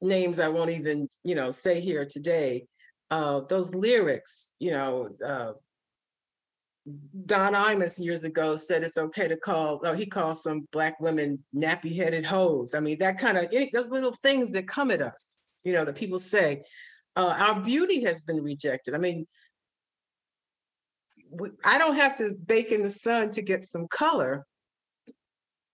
names 0.02 0.40
I 0.40 0.50
won't 0.50 0.72
even, 0.72 1.10
you 1.24 1.36
know, 1.36 1.50
say 1.50 1.80
here 1.80 2.06
today. 2.06 2.66
Uh, 3.12 3.42
those 3.42 3.76
lyrics, 3.76 4.54
you 4.60 4.72
know, 4.72 5.10
uh, 5.26 5.54
Don 7.26 7.54
Imus 7.54 8.04
years 8.04 8.24
ago 8.24 8.56
said 8.56 8.84
it's 8.84 8.98
okay 8.98 9.28
to 9.28 9.38
call, 9.38 9.80
oh, 9.84 9.94
he 9.94 10.06
calls 10.06 10.44
some 10.44 10.68
black 10.72 11.00
women 11.00 11.44
nappy 11.56 11.96
headed 11.96 12.26
hoes. 12.26 12.74
I 12.74 12.80
mean, 12.80 12.98
that 13.00 13.18
kind 13.18 13.38
of, 13.38 13.54
those 13.72 13.92
little 13.92 14.12
things 14.12 14.52
that 14.52 14.68
come 14.68 14.92
at 14.92 15.02
us, 15.02 15.40
you 15.64 15.74
know, 15.74 15.86
that 15.86 15.96
people 15.96 16.18
say. 16.18 16.64
Uh, 17.16 17.36
our 17.38 17.62
beauty 17.62 18.04
has 18.04 18.22
been 18.22 18.42
rejected. 18.42 18.96
I 18.96 18.98
mean, 18.98 19.28
I 21.64 21.78
don't 21.78 21.96
have 21.96 22.18
to 22.18 22.34
bake 22.46 22.72
in 22.72 22.82
the 22.82 22.90
sun 22.90 23.32
to 23.32 23.42
get 23.44 23.64
some 23.64 23.88
color 23.88 24.46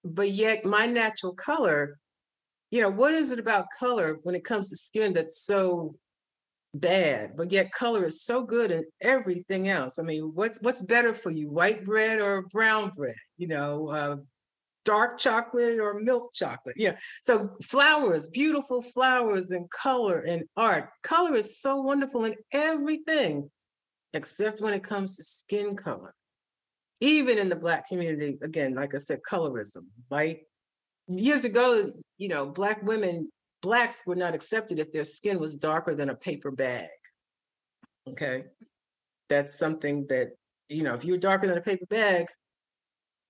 but 0.04 0.32
yet 0.32 0.66
my 0.66 0.86
natural 0.86 1.34
color, 1.34 1.98
you 2.72 2.82
know, 2.82 2.90
what 2.90 3.14
is 3.14 3.32
it 3.32 3.40
about 3.40 3.66
color 3.78 4.20
when 4.24 4.36
it 4.36 4.44
comes 4.44 4.70
to 4.70 4.76
skin 4.76 5.14
that's 5.14 5.42
so 5.46 5.96
bad, 6.74 7.36
but 7.36 7.52
yet 7.52 7.72
color 7.72 8.06
is 8.06 8.24
so 8.24 8.44
good 8.44 8.72
in 8.72 8.86
everything 9.02 9.70
else. 9.70 10.00
I 10.00 10.04
mean, 10.04 10.32
what's 10.34 10.62
what's 10.62 10.82
better 10.82 11.14
for 11.14 11.32
you, 11.32 11.50
white 11.50 11.84
bread 11.84 12.20
or 12.20 12.44
brown 12.44 12.92
bread? 12.96 13.16
You 13.38 13.48
know, 13.48 13.90
uh, 13.90 14.18
dark 14.86 15.18
chocolate 15.18 15.80
or 15.80 15.96
milk 15.96 16.34
chocolate? 16.34 16.76
Yeah. 16.78 16.98
So 17.24 17.58
flowers, 17.64 18.28
beautiful 18.30 18.82
flowers 18.82 19.52
and 19.52 19.70
color 19.70 20.20
and 20.20 20.44
art. 20.56 20.90
Color 21.04 21.36
is 21.36 21.60
so 21.60 21.82
wonderful 21.82 22.26
in 22.26 22.36
everything, 22.52 23.50
except 24.14 24.62
when 24.62 24.74
it 24.74 24.84
comes 24.84 25.18
to 25.18 25.24
skin 25.24 25.76
color 25.76 26.14
even 27.02 27.38
in 27.38 27.50
the 27.50 27.56
black 27.56 27.88
community, 27.88 28.38
again, 28.42 28.76
like 28.76 28.94
I 28.94 28.98
said, 28.98 29.20
colorism, 29.30 29.84
right? 30.12 30.40
Years 31.08 31.46
ago, 31.46 31.92
you 32.18 32.28
know, 32.28 32.46
black 32.48 32.84
women, 32.84 33.32
blacks 33.62 34.04
were 34.06 34.16
not 34.16 34.36
accepted 34.36 34.80
if 34.80 34.92
their 34.92 35.04
skin 35.04 35.40
was 35.40 35.58
darker 35.58 35.96
than 35.96 36.10
a 36.10 36.16
paper 36.16 36.52
bag. 36.52 36.90
Okay. 38.08 38.44
That's 39.30 39.58
something 39.58 40.06
that, 40.10 40.30
you 40.68 40.84
know, 40.84 40.94
if 40.94 41.06
you're 41.06 41.18
darker 41.18 41.48
than 41.48 41.58
a 41.58 41.62
paper 41.62 41.86
bag, 41.86 42.28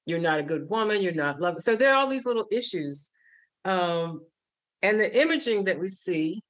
you're 0.05 0.19
not 0.19 0.39
a 0.39 0.43
good 0.43 0.69
woman, 0.69 1.01
you're 1.01 1.13
not 1.13 1.39
loved. 1.39 1.62
So 1.62 1.75
there 1.75 1.93
are 1.93 1.97
all 1.97 2.08
these 2.08 2.25
little 2.25 2.47
issues. 2.51 3.12
Um, 3.65 4.21
and 4.82 4.99
the 4.99 5.21
imaging 5.21 5.65
that 5.65 5.79
we 5.79 5.88
see 5.88 6.41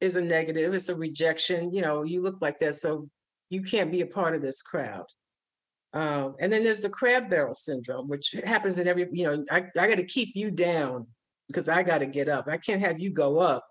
is 0.00 0.16
a 0.16 0.20
negative, 0.20 0.74
it's 0.74 0.88
a 0.88 0.96
rejection, 0.96 1.72
you 1.72 1.82
know, 1.82 2.02
you 2.02 2.22
look 2.22 2.38
like 2.40 2.58
that, 2.60 2.74
so 2.74 3.08
you 3.50 3.62
can't 3.62 3.92
be 3.92 4.00
a 4.00 4.06
part 4.06 4.34
of 4.34 4.42
this 4.42 4.62
crowd. 4.62 5.04
Um, 5.92 6.36
and 6.38 6.52
then 6.52 6.62
there's 6.62 6.82
the 6.82 6.88
crab 6.88 7.28
barrel 7.28 7.54
syndrome, 7.54 8.08
which 8.08 8.34
happens 8.44 8.78
in 8.78 8.86
every, 8.86 9.08
you 9.12 9.24
know, 9.24 9.44
I, 9.50 9.64
I 9.78 9.88
got 9.88 9.96
to 9.96 10.04
keep 10.04 10.30
you 10.34 10.50
down 10.50 11.06
because 11.48 11.68
I 11.68 11.82
got 11.82 11.98
to 11.98 12.06
get 12.06 12.28
up. 12.28 12.46
I 12.48 12.58
can't 12.58 12.80
have 12.80 13.00
you 13.00 13.10
go 13.10 13.38
up, 13.38 13.66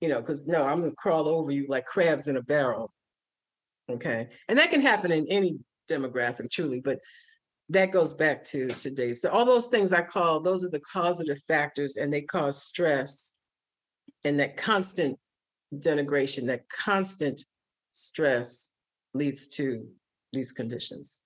you 0.00 0.08
know, 0.08 0.20
because 0.20 0.46
no, 0.46 0.62
I'm 0.62 0.80
going 0.80 0.90
to 0.90 0.96
crawl 0.96 1.28
over 1.28 1.52
you 1.52 1.66
like 1.68 1.86
crabs 1.86 2.26
in 2.26 2.36
a 2.36 2.42
barrel. 2.42 2.92
Okay. 3.88 4.28
And 4.48 4.58
that 4.58 4.70
can 4.70 4.80
happen 4.80 5.12
in 5.12 5.26
any 5.28 5.56
demographic, 5.88 6.50
truly, 6.50 6.80
but 6.80 6.98
that 7.68 7.92
goes 7.92 8.14
back 8.14 8.42
to 8.44 8.66
today. 8.68 9.12
So 9.12 9.30
all 9.30 9.44
those 9.44 9.68
things 9.68 9.92
I 9.92 10.02
call, 10.02 10.40
those 10.40 10.64
are 10.64 10.70
the 10.70 10.80
causative 10.80 11.40
factors 11.46 11.96
and 11.96 12.12
they 12.12 12.22
cause 12.22 12.62
stress 12.62 13.34
and 14.24 14.40
that 14.40 14.56
constant 14.56 15.18
denigration, 15.74 16.46
that 16.46 16.68
constant 16.68 17.44
stress 17.92 18.72
leads 19.14 19.48
to 19.48 19.86
these 20.32 20.52
conditions. 20.52 21.22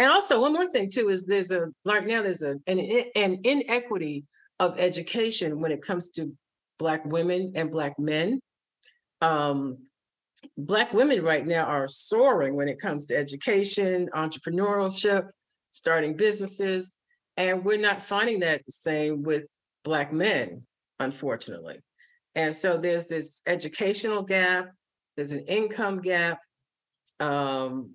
And 0.00 0.10
also 0.10 0.40
one 0.40 0.54
more 0.54 0.70
thing 0.70 0.88
too 0.90 1.10
is 1.10 1.26
there's 1.26 1.52
a 1.52 1.68
right 1.84 2.06
now 2.06 2.22
there's 2.22 2.42
a 2.42 2.56
an, 2.66 2.80
an 3.14 3.40
inequity 3.44 4.24
of 4.58 4.78
education 4.80 5.60
when 5.60 5.72
it 5.72 5.82
comes 5.82 6.10
to 6.12 6.32
black 6.78 7.04
women 7.04 7.52
and 7.54 7.70
black 7.70 7.98
men. 8.00 8.40
um, 9.20 9.78
Black 10.56 10.94
women 10.94 11.22
right 11.22 11.46
now 11.46 11.64
are 11.64 11.88
soaring 11.88 12.54
when 12.56 12.68
it 12.68 12.80
comes 12.80 13.06
to 13.06 13.16
education, 13.16 14.08
entrepreneurship, 14.14 15.28
starting 15.70 16.16
businesses. 16.16 16.98
And 17.36 17.64
we're 17.64 17.78
not 17.78 18.02
finding 18.02 18.40
that 18.40 18.62
the 18.66 18.72
same 18.72 19.22
with 19.22 19.48
Black 19.84 20.12
men, 20.12 20.62
unfortunately. 20.98 21.80
And 22.34 22.54
so 22.54 22.78
there's 22.78 23.06
this 23.08 23.42
educational 23.46 24.22
gap, 24.22 24.70
there's 25.16 25.32
an 25.32 25.44
income 25.46 26.00
gap. 26.00 26.40
Um, 27.20 27.92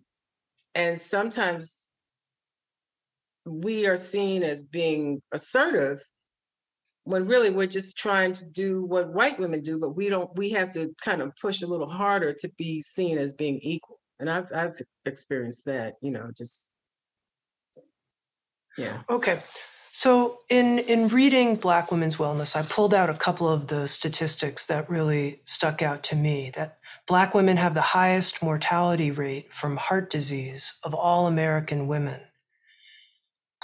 and 0.76 1.02
sometimes 1.02 1.85
we 3.46 3.88
are 3.88 3.98
seen 3.98 4.44
as 4.44 4.64
being 4.64 5.22
assertive 5.32 6.04
when 7.04 7.28
really 7.28 7.52
we're 7.52 7.68
just 7.68 7.98
trying 7.98 8.32
to 8.34 8.50
do 8.50 8.84
what 8.84 9.14
white 9.14 9.40
women 9.40 9.62
do, 9.62 9.80
but 9.80 9.96
we 9.96 10.10
don't, 10.10 10.36
we 10.36 10.50
have 10.50 10.72
to 10.72 10.94
kind 11.02 11.22
of 11.22 11.36
push 11.40 11.62
a 11.62 11.68
little 11.68 11.90
harder 11.90 12.34
to 12.34 12.52
be 12.58 12.82
seen 12.82 13.20
as 13.20 13.34
being 13.34 13.60
equal. 13.62 14.00
And 14.20 14.30
I've, 14.30 14.52
I've 14.54 14.80
experienced 15.06 15.66
that, 15.66 15.96
you 16.02 16.10
know, 16.10 16.32
just, 16.36 16.72
yeah. 18.78 19.02
Okay. 19.10 19.40
So 19.92 20.40
in 20.50 20.80
in 20.80 21.08
reading 21.08 21.56
Black 21.56 21.90
Women's 21.90 22.18
Wellness, 22.18 22.54
I 22.54 22.64
pulled 22.64 22.94
out 22.94 23.10
a 23.10 23.14
couple 23.14 23.48
of 23.48 23.68
the 23.68 23.88
statistics 23.88 24.66
that 24.66 24.90
really 24.90 25.42
stuck 25.46 25.82
out 25.82 26.04
to 26.04 26.18
me. 26.18 26.52
That 26.54 26.80
Black 27.08 27.34
women 27.34 27.56
have 27.56 27.74
the 27.74 27.82
highest 27.82 28.44
mortality 28.44 29.10
rate 29.10 29.54
from 29.54 29.78
heart 29.78 30.10
disease 30.10 30.78
of 30.84 30.94
all 30.94 31.28
American 31.28 31.88
women. 31.88 32.20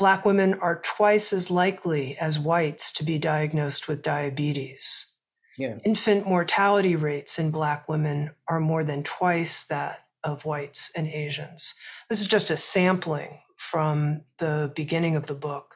Black 0.02 0.26
women 0.26 0.56
are 0.56 0.82
twice 0.84 1.32
as 1.32 1.52
likely 1.52 2.18
as 2.20 2.40
whites 2.40 2.92
to 2.94 3.04
be 3.04 3.20
diagnosed 3.20 3.88
with 3.88 4.02
diabetes. 4.02 5.14
Yes. 5.60 5.84
Infant 5.86 6.26
mortality 6.26 6.96
rates 6.96 7.38
in 7.38 7.52
Black 7.52 7.88
women 7.88 8.32
are 8.48 8.60
more 8.60 8.84
than 8.84 9.04
twice 9.04 9.64
that 9.66 10.00
of 10.24 10.44
whites 10.44 10.92
and 10.98 11.08
Asians. 11.08 11.76
This 12.10 12.20
is 12.20 12.28
just 12.28 12.50
a 12.50 12.58
sampling 12.58 13.42
from 13.58 14.22
the 14.40 14.74
beginning 14.76 15.16
of 15.16 15.28
the 15.28 15.36
book. 15.36 15.76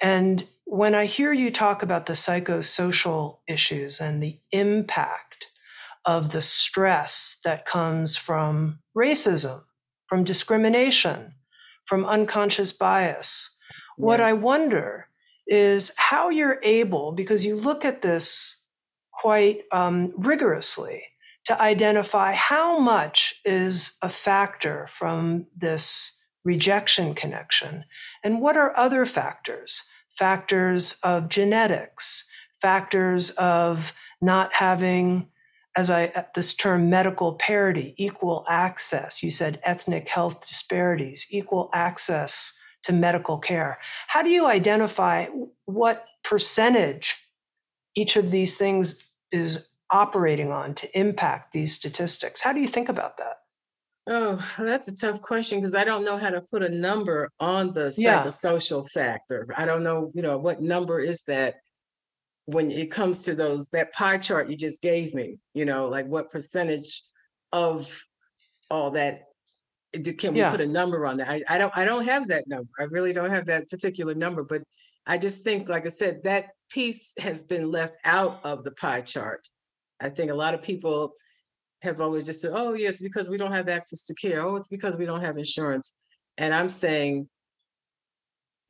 And 0.00 0.48
when 0.64 0.94
I 0.94 1.04
hear 1.04 1.34
you 1.34 1.50
talk 1.50 1.82
about 1.82 2.06
the 2.06 2.14
psychosocial 2.14 3.40
issues 3.46 4.00
and 4.00 4.22
the 4.22 4.38
impact 4.52 5.48
of 6.06 6.32
the 6.32 6.40
stress 6.40 7.38
that 7.44 7.66
comes 7.66 8.16
from 8.16 8.78
racism, 8.96 9.64
from 10.06 10.24
discrimination, 10.24 11.34
from 11.90 12.06
unconscious 12.06 12.72
bias. 12.72 13.50
Yes. 13.68 13.76
What 13.96 14.20
I 14.20 14.32
wonder 14.32 15.08
is 15.48 15.92
how 15.96 16.28
you're 16.28 16.60
able, 16.62 17.10
because 17.10 17.44
you 17.44 17.56
look 17.56 17.84
at 17.84 18.02
this 18.02 18.62
quite 19.12 19.62
um, 19.72 20.14
rigorously, 20.16 21.02
to 21.46 21.60
identify 21.60 22.32
how 22.32 22.78
much 22.78 23.40
is 23.44 23.98
a 24.02 24.08
factor 24.08 24.88
from 24.92 25.46
this 25.56 26.16
rejection 26.44 27.12
connection 27.12 27.84
and 28.22 28.40
what 28.40 28.56
are 28.56 28.76
other 28.76 29.04
factors 29.04 29.82
factors 30.08 30.98
of 31.02 31.28
genetics 31.28 32.28
factors 32.62 33.30
of 33.30 33.92
not 34.22 34.52
having 34.54 35.28
as 35.76 35.90
I 35.90 36.06
uh, 36.06 36.22
this 36.34 36.54
term 36.54 36.90
medical 36.90 37.34
parity, 37.34 37.94
equal 37.96 38.44
access. 38.48 39.22
You 39.22 39.30
said 39.30 39.60
ethnic 39.62 40.08
health 40.08 40.46
disparities, 40.46 41.26
equal 41.30 41.70
access 41.72 42.52
to 42.84 42.92
medical 42.92 43.38
care. 43.38 43.78
How 44.08 44.22
do 44.22 44.30
you 44.30 44.46
identify 44.46 45.26
what 45.66 46.06
percentage 46.24 47.16
each 47.94 48.16
of 48.16 48.30
these 48.30 48.56
things 48.56 49.02
is 49.32 49.68
operating 49.92 50.50
on 50.50 50.74
to 50.74 50.98
impact 50.98 51.52
these 51.52 51.74
statistics? 51.74 52.40
How 52.40 52.52
do 52.52 52.60
you 52.60 52.68
think 52.68 52.88
about 52.88 53.16
that? 53.18 53.36
Oh, 54.08 54.44
that's 54.58 54.88
a 54.88 54.96
tough 54.96 55.20
question 55.20 55.60
because 55.60 55.74
I 55.74 55.84
don't 55.84 56.04
know 56.04 56.16
how 56.16 56.30
to 56.30 56.40
put 56.40 56.62
a 56.62 56.68
number 56.68 57.30
on 57.38 57.72
the 57.72 57.94
Yeah. 57.96 58.24
psychosocial 58.24 58.88
factor. 58.90 59.46
I 59.56 59.66
don't 59.66 59.84
know, 59.84 60.10
you 60.14 60.22
know, 60.22 60.38
what 60.38 60.60
number 60.62 61.00
is 61.00 61.22
that 61.24 61.56
when 62.52 62.70
it 62.70 62.90
comes 62.90 63.24
to 63.24 63.34
those 63.34 63.68
that 63.70 63.92
pie 63.92 64.18
chart 64.18 64.50
you 64.50 64.56
just 64.56 64.82
gave 64.82 65.14
me 65.14 65.38
you 65.54 65.64
know 65.64 65.88
like 65.88 66.06
what 66.06 66.30
percentage 66.30 67.02
of 67.52 68.00
all 68.70 68.90
that 68.90 69.22
can 70.18 70.32
we 70.34 70.40
Yeah. 70.40 70.50
put 70.50 70.60
a 70.60 70.66
number 70.66 71.04
on 71.04 71.16
that? 71.18 71.28
I, 71.28 71.42
I 71.48 71.58
don't 71.58 71.76
i 71.76 71.84
don't 71.84 72.04
have 72.04 72.28
that 72.28 72.44
number. 72.46 72.70
I 72.78 72.84
really 72.84 73.12
don't 73.12 73.30
have 73.30 73.46
that 73.46 73.68
particular 73.70 74.14
number 74.14 74.42
but 74.44 74.62
i 75.06 75.16
just 75.18 75.42
think 75.42 75.68
like 75.68 75.84
i 75.86 75.88
said 75.88 76.22
that 76.24 76.50
piece 76.70 77.14
has 77.18 77.42
been 77.44 77.70
left 77.70 77.94
out 78.04 78.40
of 78.44 78.62
the 78.64 78.70
pie 78.72 79.00
chart. 79.00 79.42
I 80.00 80.08
think 80.08 80.30
a 80.30 80.34
lot 80.34 80.54
of 80.54 80.62
people 80.62 81.12
have 81.82 82.00
always 82.00 82.24
just 82.26 82.40
said 82.42 82.52
oh 82.54 82.74
yes 82.74 83.00
because 83.02 83.28
we 83.28 83.36
don't 83.36 83.52
have 83.52 83.68
access 83.68 84.04
to 84.04 84.14
care. 84.14 84.42
Oh 84.44 84.56
it's 84.56 84.68
because 84.68 84.96
we 84.96 85.06
don't 85.06 85.20
have 85.22 85.36
insurance. 85.38 85.94
And 86.38 86.54
i'm 86.54 86.68
saying 86.68 87.28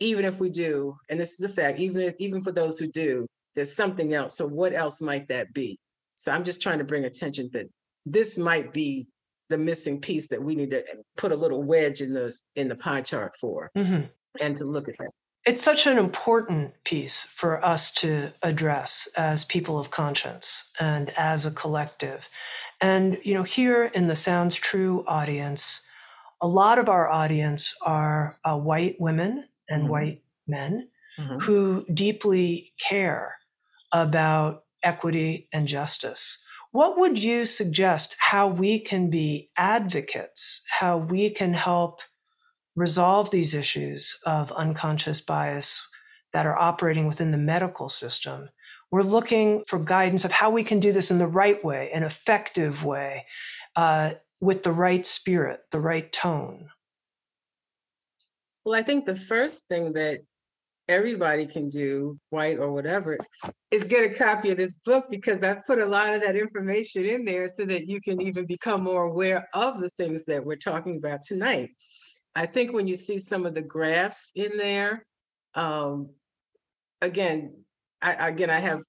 even 0.01 0.25
if 0.25 0.41
we 0.41 0.49
do 0.49 0.97
and 1.09 1.21
this 1.21 1.33
is 1.35 1.43
a 1.45 1.49
fact 1.59 1.79
even 1.79 2.01
if 2.01 2.15
even 2.19 2.43
for 2.43 2.53
those 2.53 2.79
who 2.79 2.87
do 2.87 3.27
there's 3.55 3.75
something 3.75 4.15
else. 4.15 4.37
So 4.37 4.47
what 4.47 4.73
else 4.75 5.01
might 5.01 5.29
that 5.29 5.53
be? 5.53 5.79
So 6.17 6.33
I'm 6.33 6.45
just 6.45 6.61
trying 6.63 6.79
to 6.79 6.85
bring 6.85 7.05
attention 7.05 7.51
that 7.53 7.67
this 8.07 8.39
might 8.39 8.73
be 8.73 9.09
the 9.49 9.59
missing 9.59 10.01
piece 10.01 10.29
that 10.29 10.43
we 10.43 10.55
need 10.55 10.71
to 10.71 10.83
put 11.17 11.33
a 11.33 11.37
little 11.37 11.63
wedge 11.63 12.01
in 12.01 12.13
the 12.15 12.35
in 12.55 12.69
the 12.69 12.77
pie 12.77 13.03
chart 13.03 13.35
for 13.41 13.71
Mhm. 13.77 14.11
and 14.41 14.57
to 14.57 14.65
look 14.65 14.89
at 14.89 14.95
that. 14.99 15.11
It's 15.47 15.63
such 15.63 15.87
an 15.87 15.99
important 15.99 16.75
piece 16.85 17.25
for 17.25 17.65
us 17.65 17.91
to 17.95 18.33
address 18.43 19.09
as 19.17 19.45
people 19.45 19.79
of 19.79 19.91
conscience 19.91 20.71
and 20.79 21.11
as 21.17 21.47
a 21.47 21.51
collective. 21.51 22.29
And, 22.81 23.19
you 23.25 23.35
know, 23.35 23.43
here 23.43 23.87
in 23.87 24.07
the 24.09 24.17
Sounds 24.17 24.55
True 24.55 25.05
audience, 25.07 25.87
a 26.41 26.47
lot 26.49 26.79
of 26.79 26.89
our 26.89 27.09
audience 27.09 27.75
are 27.85 28.37
uh, 28.45 28.59
white 28.59 28.97
women 29.01 29.49
and 29.69 29.85
Mhm. 29.85 29.89
white 29.89 30.25
men 30.47 30.91
Mhm. 31.19 31.43
who 31.43 31.87
deeply 31.93 32.73
care 32.79 33.40
about 33.93 34.65
equity 34.83 35.49
and 35.53 35.67
justice. 35.67 36.43
What 36.73 36.99
would 36.99 37.23
you 37.23 37.47
suggest 37.47 38.15
how 38.19 38.47
we 38.47 38.79
can 38.79 39.11
be 39.11 39.51
advocates, 39.59 40.63
how 40.79 40.99
we 40.99 41.31
can 41.31 41.55
help 41.55 42.01
resolve 42.77 43.31
these 43.31 43.55
issues 43.55 44.19
of 44.25 44.53
unconscious 44.53 45.21
bias 45.21 45.87
that 46.33 46.47
are 46.47 46.57
operating 46.57 47.09
within 47.09 47.33
the 47.33 47.39
medical 47.39 47.89
system? 47.89 48.51
We're 48.93 49.03
looking 49.03 49.65
for 49.67 49.79
guidance 49.79 50.25
of 50.25 50.33
how 50.33 50.51
we 50.51 50.65
can 50.65 50.81
do 50.81 50.93
this 50.93 51.11
in 51.11 51.19
the 51.19 51.27
right 51.27 51.63
way, 51.65 51.91
an 51.93 52.03
effective 52.03 52.85
way, 52.85 53.27
uh, 53.77 54.13
with 54.41 54.63
the 54.63 54.73
right 54.73 55.05
spirit, 55.05 55.61
the 55.71 55.81
right 55.81 56.11
tone. 56.13 56.71
Well, 58.65 58.79
I 58.79 58.83
think 58.83 59.07
the 59.07 59.17
first 59.17 59.67
thing 59.67 59.93
that 59.95 60.21
everybody 60.91 61.47
can 61.47 61.69
do, 61.69 62.19
white 62.31 62.59
or 62.59 62.73
whatever, 62.73 63.17
is 63.71 63.87
get 63.87 64.11
a 64.11 64.15
copy 64.15 64.51
of 64.51 64.59
this 64.59 64.77
book 64.79 65.07
because 65.09 65.43
I 65.45 65.61
put 65.67 65.79
a 65.79 65.87
lot 65.87 66.15
of 66.15 66.23
that 66.23 66.37
information 66.37 67.07
in 67.07 67.25
there 67.25 67.49
so 67.49 67.65
that 67.65 67.87
you 67.87 68.01
can 68.01 68.21
even 68.21 68.45
become 68.45 68.83
more 68.83 69.05
aware 69.05 69.49
of 69.55 69.81
the 69.81 69.91
things 69.91 70.25
that 70.25 70.45
we're 70.45 70.57
talking 70.57 70.97
about 70.97 71.23
tonight. 71.23 71.71
I 72.35 72.47
think 72.47 72.73
when 72.73 72.87
you 72.87 72.97
see 72.97 73.19
some 73.19 73.47
of 73.47 73.55
the 73.55 73.63
graphs 73.63 74.33
in 74.35 74.57
there, 74.57 75.07
um, 75.55 76.11
again, 77.01 77.55
I, 78.03 78.29
again, 78.29 78.51
I 78.51 78.59
have 78.59 78.81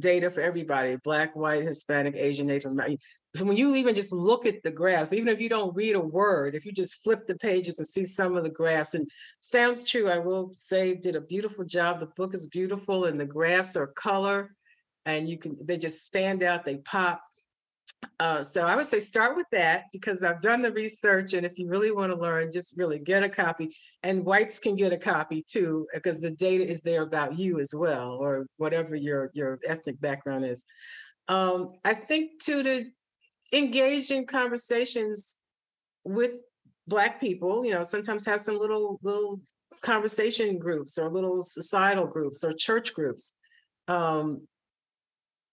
data 0.00 0.30
for 0.30 0.40
everybody, 0.40 0.96
black, 1.04 1.36
white, 1.36 1.64
Hispanic, 1.64 2.16
Asian, 2.16 2.46
Native 2.46 2.72
American. 2.72 2.98
So 3.36 3.44
when 3.44 3.56
you 3.56 3.76
even 3.76 3.94
just 3.94 4.12
look 4.12 4.44
at 4.44 4.62
the 4.64 4.72
graphs, 4.72 5.12
even 5.12 5.28
if 5.28 5.40
you 5.40 5.48
don't 5.48 5.74
read 5.74 5.94
a 5.94 6.00
word, 6.00 6.56
if 6.56 6.66
you 6.66 6.72
just 6.72 7.02
flip 7.04 7.26
the 7.26 7.36
pages 7.36 7.78
and 7.78 7.86
see 7.86 8.04
some 8.04 8.36
of 8.36 8.42
the 8.42 8.50
graphs, 8.50 8.94
and 8.94 9.08
sounds 9.38 9.84
true, 9.84 10.08
I 10.08 10.18
will 10.18 10.50
say 10.52 10.96
did 10.96 11.14
a 11.14 11.20
beautiful 11.20 11.64
job. 11.64 12.00
The 12.00 12.06
book 12.06 12.34
is 12.34 12.48
beautiful 12.48 13.04
and 13.04 13.20
the 13.20 13.26
graphs 13.26 13.76
are 13.76 13.86
color 13.86 14.56
and 15.06 15.28
you 15.28 15.38
can, 15.38 15.56
they 15.64 15.78
just 15.78 16.04
stand 16.04 16.42
out, 16.42 16.64
they 16.64 16.78
pop. 16.78 17.22
Uh, 18.18 18.42
so 18.42 18.66
I 18.66 18.74
would 18.74 18.86
say 18.86 18.98
start 18.98 19.36
with 19.36 19.46
that 19.52 19.84
because 19.92 20.24
I've 20.24 20.40
done 20.40 20.60
the 20.60 20.72
research 20.72 21.32
and 21.32 21.46
if 21.46 21.56
you 21.56 21.68
really 21.68 21.92
want 21.92 22.12
to 22.12 22.18
learn, 22.18 22.50
just 22.50 22.76
really 22.76 22.98
get 22.98 23.22
a 23.22 23.28
copy 23.28 23.76
and 24.02 24.24
whites 24.24 24.58
can 24.58 24.74
get 24.74 24.92
a 24.92 24.98
copy 24.98 25.44
too 25.46 25.86
because 25.94 26.20
the 26.20 26.32
data 26.32 26.66
is 26.66 26.82
there 26.82 27.02
about 27.02 27.38
you 27.38 27.60
as 27.60 27.72
well 27.74 28.12
or 28.20 28.46
whatever 28.56 28.96
your, 28.96 29.30
your 29.34 29.60
ethnic 29.64 30.00
background 30.00 30.44
is. 30.44 30.66
Um, 31.28 31.74
I 31.84 31.94
think 31.94 32.42
too 32.42 32.62
to 32.64 32.86
engage 33.52 34.10
in 34.10 34.26
conversations 34.26 35.36
with 36.04 36.42
black 36.86 37.20
people 37.20 37.64
you 37.64 37.72
know 37.72 37.82
sometimes 37.82 38.24
have 38.24 38.40
some 38.40 38.58
little 38.58 38.98
little 39.02 39.40
conversation 39.82 40.58
groups 40.58 40.98
or 40.98 41.08
little 41.08 41.40
societal 41.40 42.06
groups 42.06 42.44
or 42.44 42.52
church 42.52 42.94
groups. 42.94 43.34
Um, 43.88 44.46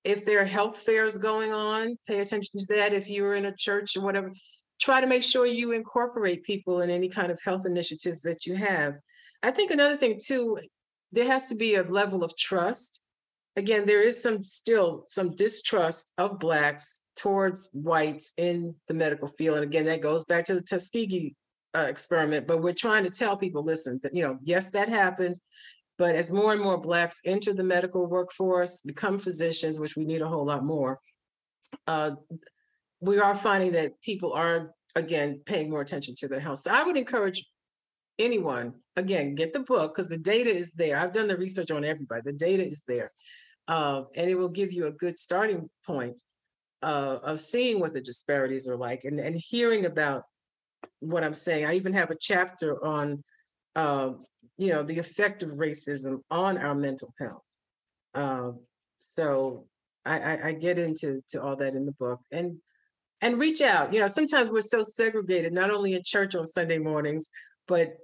if 0.03 0.23
there 0.23 0.41
are 0.41 0.45
health 0.45 0.79
fairs 0.79 1.17
going 1.17 1.53
on 1.53 1.97
pay 2.07 2.19
attention 2.19 2.59
to 2.59 2.65
that. 2.67 2.93
If 2.93 3.09
you're 3.09 3.35
in 3.35 3.45
a 3.45 3.55
church 3.55 3.95
or 3.97 4.01
whatever 4.01 4.31
try 4.79 5.01
to 5.01 5.07
make 5.07 5.23
sure 5.23 5.45
you 5.45 5.71
incorporate 5.71 6.43
people 6.43 6.81
in 6.81 6.89
any 6.89 7.09
kind 7.09 7.31
of 7.31 7.39
health 7.43 7.65
initiatives 7.65 8.21
that 8.21 8.45
you 8.45 8.55
have. 8.55 8.95
I 9.41 9.49
think 9.51 9.71
another 9.71 9.97
thing 9.97 10.19
too 10.21 10.59
there 11.11 11.27
has 11.27 11.47
to 11.47 11.55
be 11.55 11.75
a 11.75 11.83
level 11.83 12.23
of 12.23 12.35
trust. 12.37 13.01
Again 13.55 13.85
there 13.85 14.01
is 14.01 14.21
some 14.21 14.43
still 14.43 15.05
some 15.07 15.35
distrust 15.35 16.13
of 16.17 16.39
blacks 16.39 17.01
towards 17.17 17.69
whites 17.73 18.33
in 18.37 18.75
the 18.87 18.93
medical 18.93 19.27
field. 19.27 19.57
And 19.57 19.65
again, 19.65 19.85
that 19.85 20.01
goes 20.01 20.23
back 20.25 20.45
to 20.45 20.55
the 20.55 20.61
Tuskegee 20.61 21.35
uh, 21.75 21.87
experiment, 21.89 22.47
but 22.47 22.61
we're 22.61 22.73
trying 22.73 23.03
to 23.03 23.09
tell 23.09 23.35
people, 23.35 23.63
listen, 23.63 23.99
that, 24.03 24.15
you 24.15 24.23
know, 24.23 24.37
yes, 24.43 24.69
that 24.71 24.87
happened. 24.87 25.35
But 25.97 26.15
as 26.15 26.31
more 26.31 26.53
and 26.53 26.61
more 26.61 26.77
Blacks 26.77 27.21
enter 27.25 27.53
the 27.53 27.63
medical 27.63 28.05
workforce, 28.05 28.81
become 28.81 29.17
physicians, 29.17 29.79
which 29.79 29.95
we 29.95 30.05
need 30.05 30.21
a 30.21 30.27
whole 30.27 30.45
lot 30.45 30.63
more, 30.63 30.99
uh, 31.87 32.11
we 33.01 33.19
are 33.19 33.35
finding 33.35 33.71
that 33.73 33.99
people 34.01 34.33
are, 34.33 34.71
again, 34.95 35.41
paying 35.45 35.69
more 35.69 35.81
attention 35.81 36.13
to 36.19 36.27
their 36.27 36.39
health. 36.39 36.59
So 36.59 36.71
I 36.71 36.83
would 36.83 36.97
encourage 36.97 37.43
anyone, 38.19 38.73
again, 38.95 39.35
get 39.35 39.53
the 39.53 39.61
book 39.61 39.95
because 39.95 40.09
the 40.09 40.17
data 40.19 40.55
is 40.55 40.71
there. 40.73 40.97
I've 40.97 41.13
done 41.13 41.27
the 41.27 41.37
research 41.37 41.71
on 41.71 41.83
everybody, 41.83 42.21
the 42.23 42.33
data 42.33 42.65
is 42.65 42.83
there. 42.87 43.11
Uh, 43.67 44.03
and 44.15 44.29
it 44.29 44.35
will 44.35 44.49
give 44.49 44.71
you 44.71 44.87
a 44.87 44.91
good 44.91 45.17
starting 45.17 45.69
point 45.85 46.21
uh, 46.83 47.19
of 47.23 47.39
seeing 47.39 47.79
what 47.79 47.93
the 47.93 48.01
disparities 48.01 48.67
are 48.67 48.77
like 48.77 49.03
and, 49.03 49.19
and 49.19 49.35
hearing 49.35 49.85
about 49.85 50.23
what 50.99 51.23
I'm 51.23 51.33
saying. 51.33 51.65
I 51.65 51.73
even 51.73 51.93
have 51.93 52.11
a 52.11 52.17
chapter 52.19 52.83
on, 52.85 53.23
uh, 53.75 54.11
you 54.57 54.69
know, 54.69 54.83
the 54.83 54.99
effect 54.99 55.43
of 55.43 55.51
racism 55.51 56.21
on 56.29 56.57
our 56.57 56.75
mental 56.75 57.13
health. 57.19 57.43
Uh, 58.13 58.51
so 58.99 59.65
I, 60.05 60.19
I, 60.19 60.47
I 60.47 60.51
get 60.53 60.79
into 60.79 61.21
to 61.29 61.41
all 61.41 61.55
that 61.57 61.75
in 61.75 61.85
the 61.85 61.91
book 61.93 62.19
and 62.31 62.57
and 63.21 63.39
reach 63.39 63.61
out. 63.61 63.93
You 63.93 63.99
know, 63.99 64.07
sometimes 64.07 64.51
we're 64.51 64.61
so 64.61 64.83
segregated, 64.83 65.51
not 65.51 65.71
only 65.71 65.95
in 65.95 66.03
church 66.03 66.35
on 66.35 66.45
Sunday 66.45 66.77
mornings, 66.77 67.31
but 67.67 67.97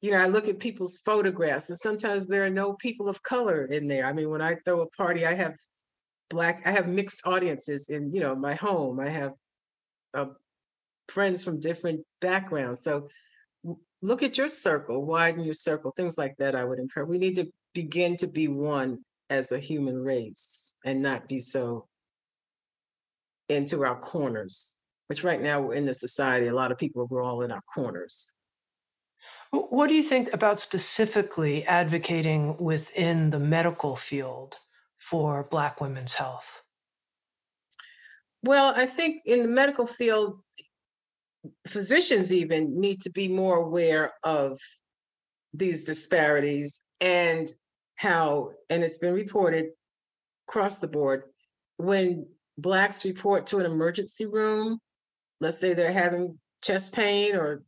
you 0.00 0.10
know, 0.10 0.18
I 0.18 0.26
look 0.26 0.48
at 0.48 0.58
people's 0.58 0.98
photographs 0.98 1.70
and 1.70 1.78
sometimes 1.78 2.28
there 2.28 2.44
are 2.44 2.50
no 2.50 2.74
people 2.74 3.08
of 3.08 3.22
color 3.22 3.64
in 3.64 3.88
there. 3.88 4.06
I 4.06 4.12
mean, 4.12 4.28
when 4.28 4.42
I 4.42 4.56
throw 4.64 4.82
a 4.82 4.86
party, 4.90 5.26
I 5.26 5.34
have 5.34 5.54
black, 6.34 6.62
I 6.66 6.72
have 6.72 6.88
mixed 6.88 7.26
audiences 7.26 7.88
in, 7.88 8.12
you 8.12 8.20
know, 8.20 8.34
my 8.34 8.54
home. 8.54 8.98
I 9.00 9.08
have 9.08 9.32
uh, 10.12 10.26
friends 11.08 11.44
from 11.44 11.60
different 11.60 12.00
backgrounds. 12.20 12.82
So 12.82 13.08
look 14.02 14.22
at 14.22 14.36
your 14.36 14.48
circle, 14.48 15.04
widen 15.04 15.44
your 15.44 15.54
circle, 15.54 15.92
things 15.96 16.18
like 16.18 16.34
that. 16.38 16.54
I 16.54 16.64
would 16.64 16.80
encourage. 16.80 17.08
We 17.08 17.18
need 17.18 17.36
to 17.36 17.46
begin 17.72 18.16
to 18.16 18.26
be 18.26 18.48
one 18.48 18.98
as 19.30 19.52
a 19.52 19.58
human 19.58 19.96
race 20.02 20.74
and 20.84 21.00
not 21.00 21.28
be 21.28 21.38
so 21.38 21.86
into 23.48 23.84
our 23.84 23.98
corners, 23.98 24.74
which 25.06 25.24
right 25.24 25.40
now 25.40 25.60
we're 25.60 25.74
in 25.74 25.86
the 25.86 25.94
society, 25.94 26.48
a 26.48 26.54
lot 26.54 26.72
of 26.72 26.78
people, 26.78 27.06
we're 27.08 27.22
all 27.22 27.42
in 27.42 27.52
our 27.52 27.62
corners. 27.72 28.32
What 29.50 29.88
do 29.88 29.94
you 29.94 30.02
think 30.02 30.32
about 30.32 30.58
specifically 30.58 31.64
advocating 31.64 32.56
within 32.58 33.30
the 33.30 33.38
medical 33.38 33.94
field 33.94 34.56
for 35.08 35.46
Black 35.50 35.80
women's 35.80 36.14
health? 36.14 36.62
Well, 38.42 38.72
I 38.74 38.86
think 38.86 39.22
in 39.26 39.42
the 39.42 39.48
medical 39.48 39.86
field, 39.86 40.40
physicians 41.66 42.32
even 42.32 42.80
need 42.80 43.02
to 43.02 43.10
be 43.10 43.28
more 43.28 43.56
aware 43.58 44.14
of 44.22 44.58
these 45.52 45.84
disparities 45.84 46.82
and 47.00 47.52
how, 47.96 48.52
and 48.70 48.82
it's 48.82 48.98
been 48.98 49.12
reported 49.12 49.66
across 50.48 50.78
the 50.78 50.88
board, 50.88 51.24
when 51.76 52.26
Blacks 52.56 53.04
report 53.04 53.46
to 53.46 53.58
an 53.58 53.66
emergency 53.66 54.26
room, 54.26 54.78
let's 55.40 55.58
say 55.58 55.74
they're 55.74 55.92
having 55.92 56.38
chest 56.62 56.94
pain 56.94 57.36
or 57.36 57.62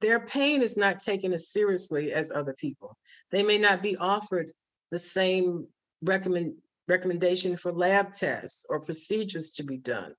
their 0.00 0.20
pain 0.20 0.60
is 0.60 0.76
not 0.76 1.00
taken 1.00 1.32
as 1.32 1.48
seriously 1.48 2.12
as 2.12 2.30
other 2.30 2.54
people. 2.58 2.96
They 3.30 3.42
may 3.42 3.56
not 3.56 3.82
be 3.82 3.96
offered 3.96 4.52
the 4.90 4.98
same 4.98 5.66
recommend, 6.02 6.54
recommendation 6.88 7.56
for 7.56 7.72
lab 7.72 8.12
tests 8.12 8.66
or 8.68 8.80
procedures 8.80 9.52
to 9.52 9.64
be 9.64 9.76
done. 9.76 10.14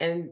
And 0.00 0.30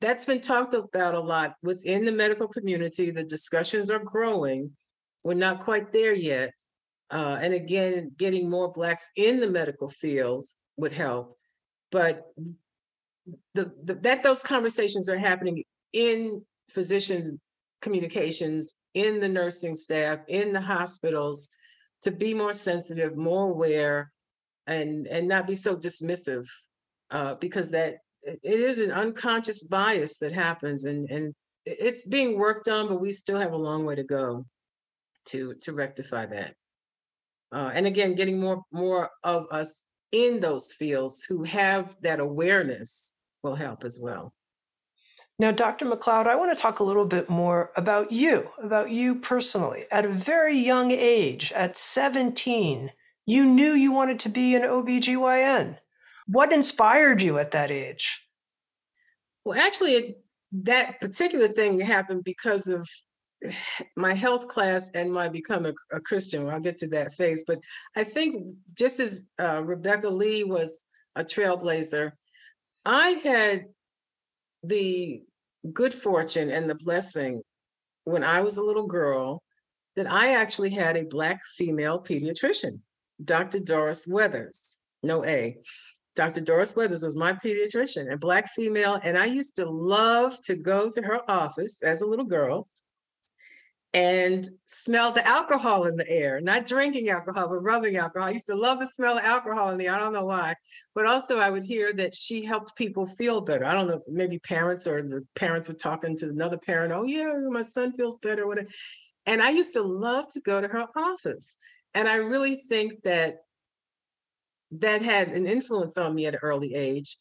that's 0.00 0.24
been 0.24 0.40
talked 0.40 0.74
about 0.74 1.14
a 1.14 1.20
lot 1.20 1.54
within 1.62 2.04
the 2.04 2.12
medical 2.12 2.48
community. 2.48 3.10
The 3.10 3.24
discussions 3.24 3.90
are 3.90 3.98
growing. 3.98 4.70
We're 5.24 5.34
not 5.34 5.60
quite 5.60 5.92
there 5.92 6.14
yet. 6.14 6.52
Uh, 7.10 7.38
and 7.40 7.54
again, 7.54 8.12
getting 8.16 8.48
more 8.48 8.72
Blacks 8.72 9.08
in 9.16 9.40
the 9.40 9.50
medical 9.50 9.88
field 9.88 10.44
would 10.76 10.92
help. 10.92 11.36
But 11.90 12.26
the, 13.54 13.72
the, 13.82 13.94
that 13.94 14.22
those 14.22 14.42
conversations 14.42 15.08
are 15.08 15.18
happening 15.18 15.64
in 15.92 16.42
physicians 16.68 17.32
communications 17.80 18.74
in 18.94 19.20
the 19.20 19.28
nursing 19.28 19.74
staff, 19.74 20.20
in 20.28 20.52
the 20.52 20.60
hospitals, 20.60 21.50
to 22.02 22.10
be 22.10 22.34
more 22.34 22.52
sensitive, 22.52 23.16
more 23.16 23.50
aware, 23.50 24.12
and 24.68 25.06
and 25.08 25.26
not 25.26 25.46
be 25.46 25.54
so 25.54 25.76
dismissive, 25.76 26.46
uh, 27.10 27.34
because 27.36 27.70
that 27.72 27.96
it 28.22 28.38
is 28.44 28.80
an 28.80 28.92
unconscious 28.92 29.64
bias 29.64 30.18
that 30.18 30.32
happens, 30.32 30.84
and 30.84 31.10
and 31.10 31.34
it's 31.64 32.06
being 32.06 32.38
worked 32.38 32.68
on, 32.68 32.88
but 32.88 33.00
we 33.00 33.10
still 33.10 33.38
have 33.38 33.52
a 33.52 33.56
long 33.56 33.84
way 33.84 33.94
to 33.94 34.04
go 34.04 34.44
to 35.26 35.54
to 35.62 35.72
rectify 35.72 36.26
that. 36.26 36.54
Uh, 37.50 37.70
and 37.74 37.86
again, 37.86 38.14
getting 38.14 38.40
more 38.40 38.62
more 38.72 39.10
of 39.24 39.46
us 39.50 39.84
in 40.12 40.40
those 40.40 40.72
fields 40.72 41.24
who 41.24 41.42
have 41.44 41.96
that 42.02 42.20
awareness 42.20 43.14
will 43.42 43.54
help 43.54 43.84
as 43.84 43.98
well. 44.00 44.32
Now, 45.40 45.52
Dr. 45.52 45.86
McCloud, 45.86 46.26
I 46.26 46.34
want 46.34 46.56
to 46.56 46.60
talk 46.60 46.80
a 46.80 46.84
little 46.84 47.04
bit 47.04 47.30
more 47.30 47.70
about 47.76 48.10
you, 48.10 48.50
about 48.60 48.90
you 48.90 49.14
personally. 49.20 49.84
At 49.92 50.04
a 50.04 50.08
very 50.08 50.58
young 50.58 50.90
age, 50.90 51.52
at 51.52 51.76
17, 51.76 52.90
you 53.28 53.44
knew 53.44 53.72
you 53.72 53.92
wanted 53.92 54.20
to 54.20 54.30
be 54.30 54.54
an 54.54 54.62
OBGYN. 54.62 55.76
What 56.26 56.50
inspired 56.50 57.20
you 57.20 57.38
at 57.38 57.50
that 57.50 57.70
age? 57.70 58.22
Well, 59.44 59.58
actually, 59.58 60.16
that 60.52 60.98
particular 60.98 61.48
thing 61.48 61.78
happened 61.78 62.24
because 62.24 62.68
of 62.68 62.88
my 63.96 64.14
health 64.14 64.48
class 64.48 64.90
and 64.94 65.12
my 65.12 65.28
becoming 65.28 65.74
a, 65.92 65.96
a 65.96 66.00
Christian. 66.00 66.48
I'll 66.48 66.58
get 66.58 66.78
to 66.78 66.88
that 66.88 67.12
phase. 67.12 67.44
But 67.46 67.58
I 67.94 68.02
think 68.02 68.46
just 68.74 68.98
as 68.98 69.28
uh, 69.38 69.62
Rebecca 69.62 70.08
Lee 70.08 70.44
was 70.44 70.86
a 71.14 71.22
trailblazer, 71.22 72.12
I 72.86 73.08
had 73.22 73.66
the 74.62 75.22
good 75.74 75.92
fortune 75.92 76.50
and 76.50 76.68
the 76.68 76.76
blessing 76.76 77.42
when 78.04 78.24
I 78.24 78.40
was 78.40 78.56
a 78.56 78.62
little 78.62 78.86
girl 78.86 79.42
that 79.96 80.10
I 80.10 80.34
actually 80.34 80.70
had 80.70 80.96
a 80.96 81.04
Black 81.04 81.40
female 81.56 82.02
pediatrician, 82.02 82.80
Dr. 83.22 83.60
Doris 83.60 84.06
Weathers, 84.06 84.76
no 85.02 85.24
A. 85.24 85.56
Dr. 86.16 86.40
Doris 86.40 86.74
Weathers 86.74 87.04
was 87.04 87.14
my 87.14 87.32
pediatrician, 87.32 88.12
a 88.12 88.16
Black 88.16 88.48
female. 88.48 88.98
And 89.04 89.16
I 89.16 89.26
used 89.26 89.54
to 89.56 89.70
love 89.70 90.40
to 90.42 90.56
go 90.56 90.90
to 90.90 91.02
her 91.02 91.20
office 91.30 91.82
as 91.82 92.02
a 92.02 92.06
little 92.06 92.24
girl 92.24 92.68
and 93.94 94.48
smell 94.64 95.12
the 95.12 95.26
alcohol 95.26 95.86
in 95.86 95.96
the 95.96 96.08
air, 96.08 96.40
not 96.40 96.66
drinking 96.66 97.08
alcohol, 97.08 97.48
but 97.48 97.62
rubbing 97.62 97.96
alcohol. 97.96 98.28
I 98.28 98.32
used 98.32 98.48
to 98.48 98.54
love 98.54 98.80
the 98.80 98.86
smell 98.86 99.16
of 99.16 99.24
alcohol 99.24 99.70
in 99.70 99.78
the 99.78 99.86
air. 99.86 99.94
I 99.94 99.98
don't 100.00 100.12
know 100.12 100.26
why. 100.26 100.54
But 100.94 101.06
also 101.06 101.38
I 101.38 101.50
would 101.50 101.64
hear 101.64 101.92
that 101.94 102.14
she 102.14 102.44
helped 102.44 102.76
people 102.76 103.06
feel 103.06 103.40
better. 103.40 103.64
I 103.64 103.72
don't 103.72 103.88
know, 103.88 104.02
maybe 104.08 104.38
parents 104.40 104.86
or 104.86 105.02
the 105.02 105.24
parents 105.36 105.68
were 105.68 105.74
talking 105.74 106.16
to 106.18 106.28
another 106.28 106.58
parent, 106.58 106.92
oh 106.92 107.04
yeah, 107.04 107.32
my 107.48 107.62
son 107.62 107.92
feels 107.92 108.18
better, 108.18 108.46
whatever. 108.46 108.68
And 109.24 109.40
I 109.40 109.50
used 109.50 109.74
to 109.74 109.82
love 109.82 110.26
to 110.32 110.40
go 110.40 110.60
to 110.60 110.68
her 110.68 110.86
office. 110.96 111.58
And 111.94 112.08
I 112.08 112.16
really 112.16 112.56
think 112.68 113.02
that 113.02 113.38
that 114.72 115.02
had 115.02 115.28
an 115.28 115.46
influence 115.46 115.96
on 115.96 116.14
me 116.14 116.26
at 116.26 116.34
an 116.34 116.40
early 116.42 116.74
age. 116.74 117.16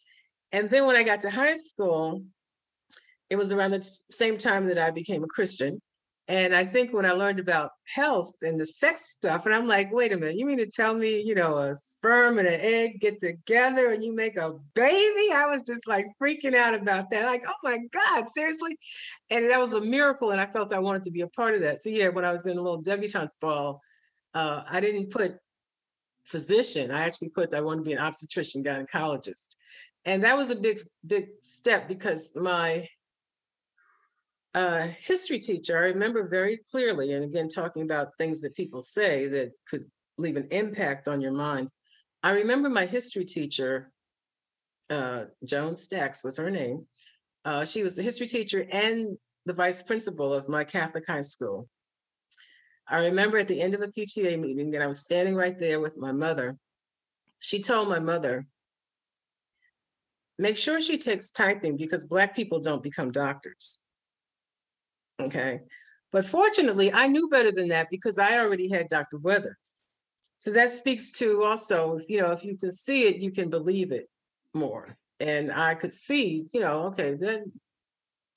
And 0.52 0.70
then 0.70 0.86
when 0.86 0.96
I 0.96 1.04
got 1.04 1.22
to 1.22 1.30
high 1.30 1.56
school, 1.56 2.24
it 3.30 3.36
was 3.36 3.52
around 3.52 3.72
the 3.72 4.00
same 4.12 4.38
time 4.38 4.68
that 4.68 4.78
I 4.78 4.92
became 4.92 5.24
a 5.24 5.28
Christian. 5.28 5.82
And 6.30 6.54
I 6.54 6.66
think 6.66 6.92
when 6.92 7.06
I 7.06 7.12
learned 7.12 7.40
about 7.40 7.72
health 7.86 8.34
and 8.42 8.60
the 8.60 8.66
sex 8.66 9.12
stuff, 9.12 9.46
and 9.46 9.56
I'm 9.56 9.66
like, 9.66 9.94
wait 9.94 10.12
a 10.12 10.18
minute, 10.18 10.36
you 10.36 10.46
mean 10.46 10.58
to 10.58 10.68
tell 10.68 10.94
me, 10.94 11.22
you 11.22 11.36
know, 11.36 11.58
a 11.58 11.74
sperm 11.74 12.38
and 12.38 12.48
an 12.48 12.60
egg 12.60 13.00
get 13.00 13.22
together 13.22 13.94
and 13.94 14.04
you 14.04 14.14
make 14.14 14.36
a 14.36 14.52
baby? 14.76 15.32
I 15.34 15.48
was 15.50 15.64
just 15.64 15.88
like 15.88 16.06
freaking 16.22 16.54
out 16.54 16.74
about 16.74 17.10
that. 17.12 17.28
Like, 17.28 17.44
oh 17.48 17.54
my 17.64 17.80
God, 17.94 18.28
seriously? 18.28 18.78
And 19.30 19.50
that 19.50 19.60
was 19.60 19.72
a 19.72 19.80
miracle. 19.80 20.32
And 20.32 20.42
I 20.42 20.48
felt 20.48 20.74
I 20.74 20.80
wanted 20.80 21.06
to 21.06 21.12
be 21.12 21.22
a 21.22 21.30
part 21.30 21.56
of 21.56 21.62
that. 21.62 21.78
So, 21.78 21.90
yeah, 21.90 22.10
when 22.10 22.26
I 22.26 22.32
was 22.34 22.46
in 22.46 22.58
a 22.58 22.62
little 22.62 22.82
debutante's 22.82 23.38
ball, 23.38 23.82
uh, 24.38 24.64
I 24.70 24.80
didn't 24.80 25.10
put 25.10 25.40
physician. 26.26 26.92
I 26.92 27.02
actually 27.06 27.30
put 27.30 27.56
I 27.56 27.62
want 27.62 27.80
to 27.80 27.84
be 27.84 27.94
an 27.94 28.06
obstetrician 28.08 28.64
gynecologist. 28.64 29.56
And 30.06 30.24
that 30.24 30.38
was 30.38 30.52
a 30.52 30.56
big, 30.56 30.80
big 31.06 31.30
step 31.42 31.88
because 31.88 32.32
my 32.36 32.88
uh, 34.54 34.90
history 35.02 35.40
teacher, 35.40 35.76
I 35.76 35.88
remember 35.94 36.28
very 36.28 36.60
clearly, 36.72 37.14
and 37.14 37.24
again, 37.26 37.50
talking 37.50 37.82
about 37.82 38.16
things 38.18 38.40
that 38.42 38.56
people 38.56 38.84
say 38.84 39.28
that 39.28 39.52
could 39.68 39.86
leave 40.20 40.38
an 40.38 40.48
impact 40.52 41.08
on 41.08 41.20
your 41.20 41.34
mind. 41.34 41.70
I 42.22 42.32
remember 42.32 42.70
my 42.70 42.86
history 42.86 43.26
teacher, 43.26 43.92
uh, 44.92 45.26
Joan 45.46 45.76
Stacks 45.76 46.24
was 46.24 46.38
her 46.38 46.52
name. 46.52 46.86
Uh, 47.44 47.66
she 47.66 47.82
was 47.82 47.96
the 47.96 48.04
history 48.04 48.28
teacher 48.28 48.68
and 48.72 49.18
the 49.48 49.54
vice 49.54 49.82
principal 49.82 50.32
of 50.32 50.48
my 50.48 50.64
Catholic 50.64 51.08
high 51.08 51.22
school. 51.22 51.68
I 52.90 53.06
remember 53.06 53.38
at 53.38 53.48
the 53.48 53.62
end 53.62 53.74
of 53.74 53.82
a 53.82 53.88
PTA 53.88 54.40
meeting 54.40 54.72
that 54.72 54.82
I 54.82 54.88
was 54.88 55.00
standing 55.00 55.36
right 55.36 55.58
there 55.60 55.80
with 55.80 55.98
my 55.98 56.12
mother. 56.12 56.58
She 57.40 57.62
told 57.62 57.90
my 57.90 58.00
mother, 58.00 58.48
make 60.40 60.58
sure 60.58 60.80
she 60.80 60.98
takes 60.98 61.32
typing 61.32 61.76
because 61.76 62.06
Black 62.06 62.36
people 62.36 62.60
don't 62.60 62.84
become 62.84 63.12
doctors. 63.12 63.80
Okay. 65.20 65.62
But 66.12 66.26
fortunately, 66.26 66.94
I 66.94 67.08
knew 67.08 67.28
better 67.30 67.52
than 67.52 67.68
that 67.70 67.90
because 67.90 68.18
I 68.18 68.40
already 68.40 68.70
had 68.70 68.88
Dr. 68.88 69.18
Weathers. 69.18 69.82
So 70.38 70.52
that 70.52 70.70
speaks 70.70 71.12
to 71.14 71.44
also, 71.44 72.00
you 72.08 72.22
know, 72.22 72.32
if 72.32 72.46
you 72.46 72.58
can 72.58 72.72
see 72.72 73.04
it, 73.08 73.18
you 73.18 73.32
can 73.32 73.50
believe 73.50 73.92
it 73.92 74.08
more. 74.54 74.96
And 75.20 75.52
I 75.52 75.76
could 75.76 75.92
see, 75.92 76.46
you 76.54 76.62
know, 76.62 76.84
okay, 76.84 77.16
then 77.16 77.52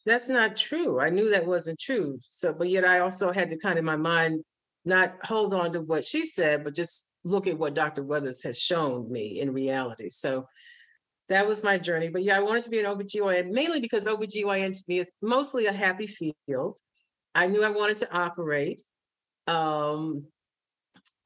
that's 0.07 0.29
not 0.29 0.57
true. 0.57 1.01
I 1.01 1.11
knew 1.11 1.31
that 1.31 1.47
wasn't 1.47 1.79
true. 1.79 2.19
So, 2.29 2.53
but 2.53 2.69
yet 2.69 2.85
I 2.85 3.01
also 3.01 3.33
had 3.33 3.51
to 3.51 3.57
kind 3.57 3.75
of 3.75 3.81
in 3.81 3.85
my 3.85 3.97
mind 3.97 4.43
not 4.85 5.15
hold 5.23 5.53
on 5.53 5.73
to 5.75 5.83
what 5.83 6.05
she 6.05 6.25
said, 6.25 6.65
but 6.65 6.75
just 6.75 7.09
look 7.25 7.47
at 7.47 7.59
what 7.59 7.75
Dr. 7.75 8.03
Weathers 8.03 8.43
has 8.43 8.59
shown 8.59 9.11
me 9.11 9.41
in 9.41 9.53
reality. 9.53 10.09
So 10.09 10.47
that 11.29 11.47
was 11.47 11.63
my 11.63 11.79
journey. 11.79 12.09
But 12.09 12.25
yeah, 12.25 12.37
I 12.37 12.41
wanted 12.41 12.65
to 12.65 12.71
be 12.71 12.81
an 12.81 12.87
OBGYN 12.87 13.51
mainly 13.51 13.81
because 13.81 14.07
OBGYN 14.07 14.73
to 14.73 14.85
me 14.89 14.99
is 14.99 15.15
mostly 15.23 15.67
a 15.67 15.73
happy 15.73 16.07
field. 16.07 16.79
I 17.35 17.47
knew 17.47 17.63
I 17.63 17.71
wanted 17.71 17.99
to 17.99 18.17
operate. 18.17 18.83
Um, 19.47 20.27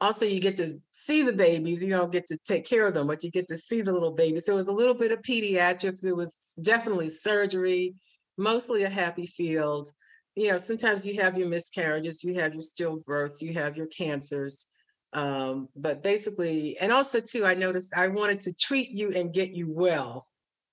also, 0.01 0.27
you 0.27 0.41
get 0.41 0.57
to 0.57 0.69
see 0.91 1.23
the 1.23 1.33
babies. 1.33 1.83
You 1.83 1.91
don't 1.91 2.13
get 2.13 2.27
to 2.27 2.37
take 2.45 2.67
care 2.67 2.87
of 2.87 2.95
them, 2.95 3.07
but 3.07 3.25
you 3.25 3.31
get 3.31 3.49
to 3.49 3.57
see 3.57 3.81
the 3.81 3.93
little 3.93 4.11
babies. 4.11 4.45
So 4.45 4.53
it 4.53 4.57
was 4.57 4.69
a 4.69 4.73
little 4.73 4.95
bit 4.95 5.13
of 5.13 5.23
pediatrics. 5.23 6.05
It 6.05 6.15
was 6.15 6.55
definitely 6.61 7.09
surgery, 7.09 7.95
mostly 8.37 8.85
a 8.85 8.91
happy 8.91 9.27
field. 9.27 9.89
You 10.35 10.51
know, 10.51 10.57
sometimes 10.57 11.07
you 11.07 11.21
have 11.23 11.39
your 11.39 11.49
miscarriages, 11.49 12.25
you 12.25 12.35
have 12.35 12.55
your 12.55 12.63
stillbirths, 12.63 13.41
you 13.41 13.55
have 13.55 13.77
your 13.77 13.87
cancers. 13.87 14.67
Um, 15.13 15.69
but 15.77 16.03
basically, 16.03 16.77
and 16.81 16.93
also 16.93 17.21
too, 17.21 17.47
I 17.47 17.55
noticed 17.55 17.97
I 17.97 18.09
wanted 18.09 18.41
to 18.43 18.55
treat 18.55 18.91
you 18.91 19.13
and 19.13 19.33
get 19.33 19.51
you 19.51 19.73
well. 19.73 20.27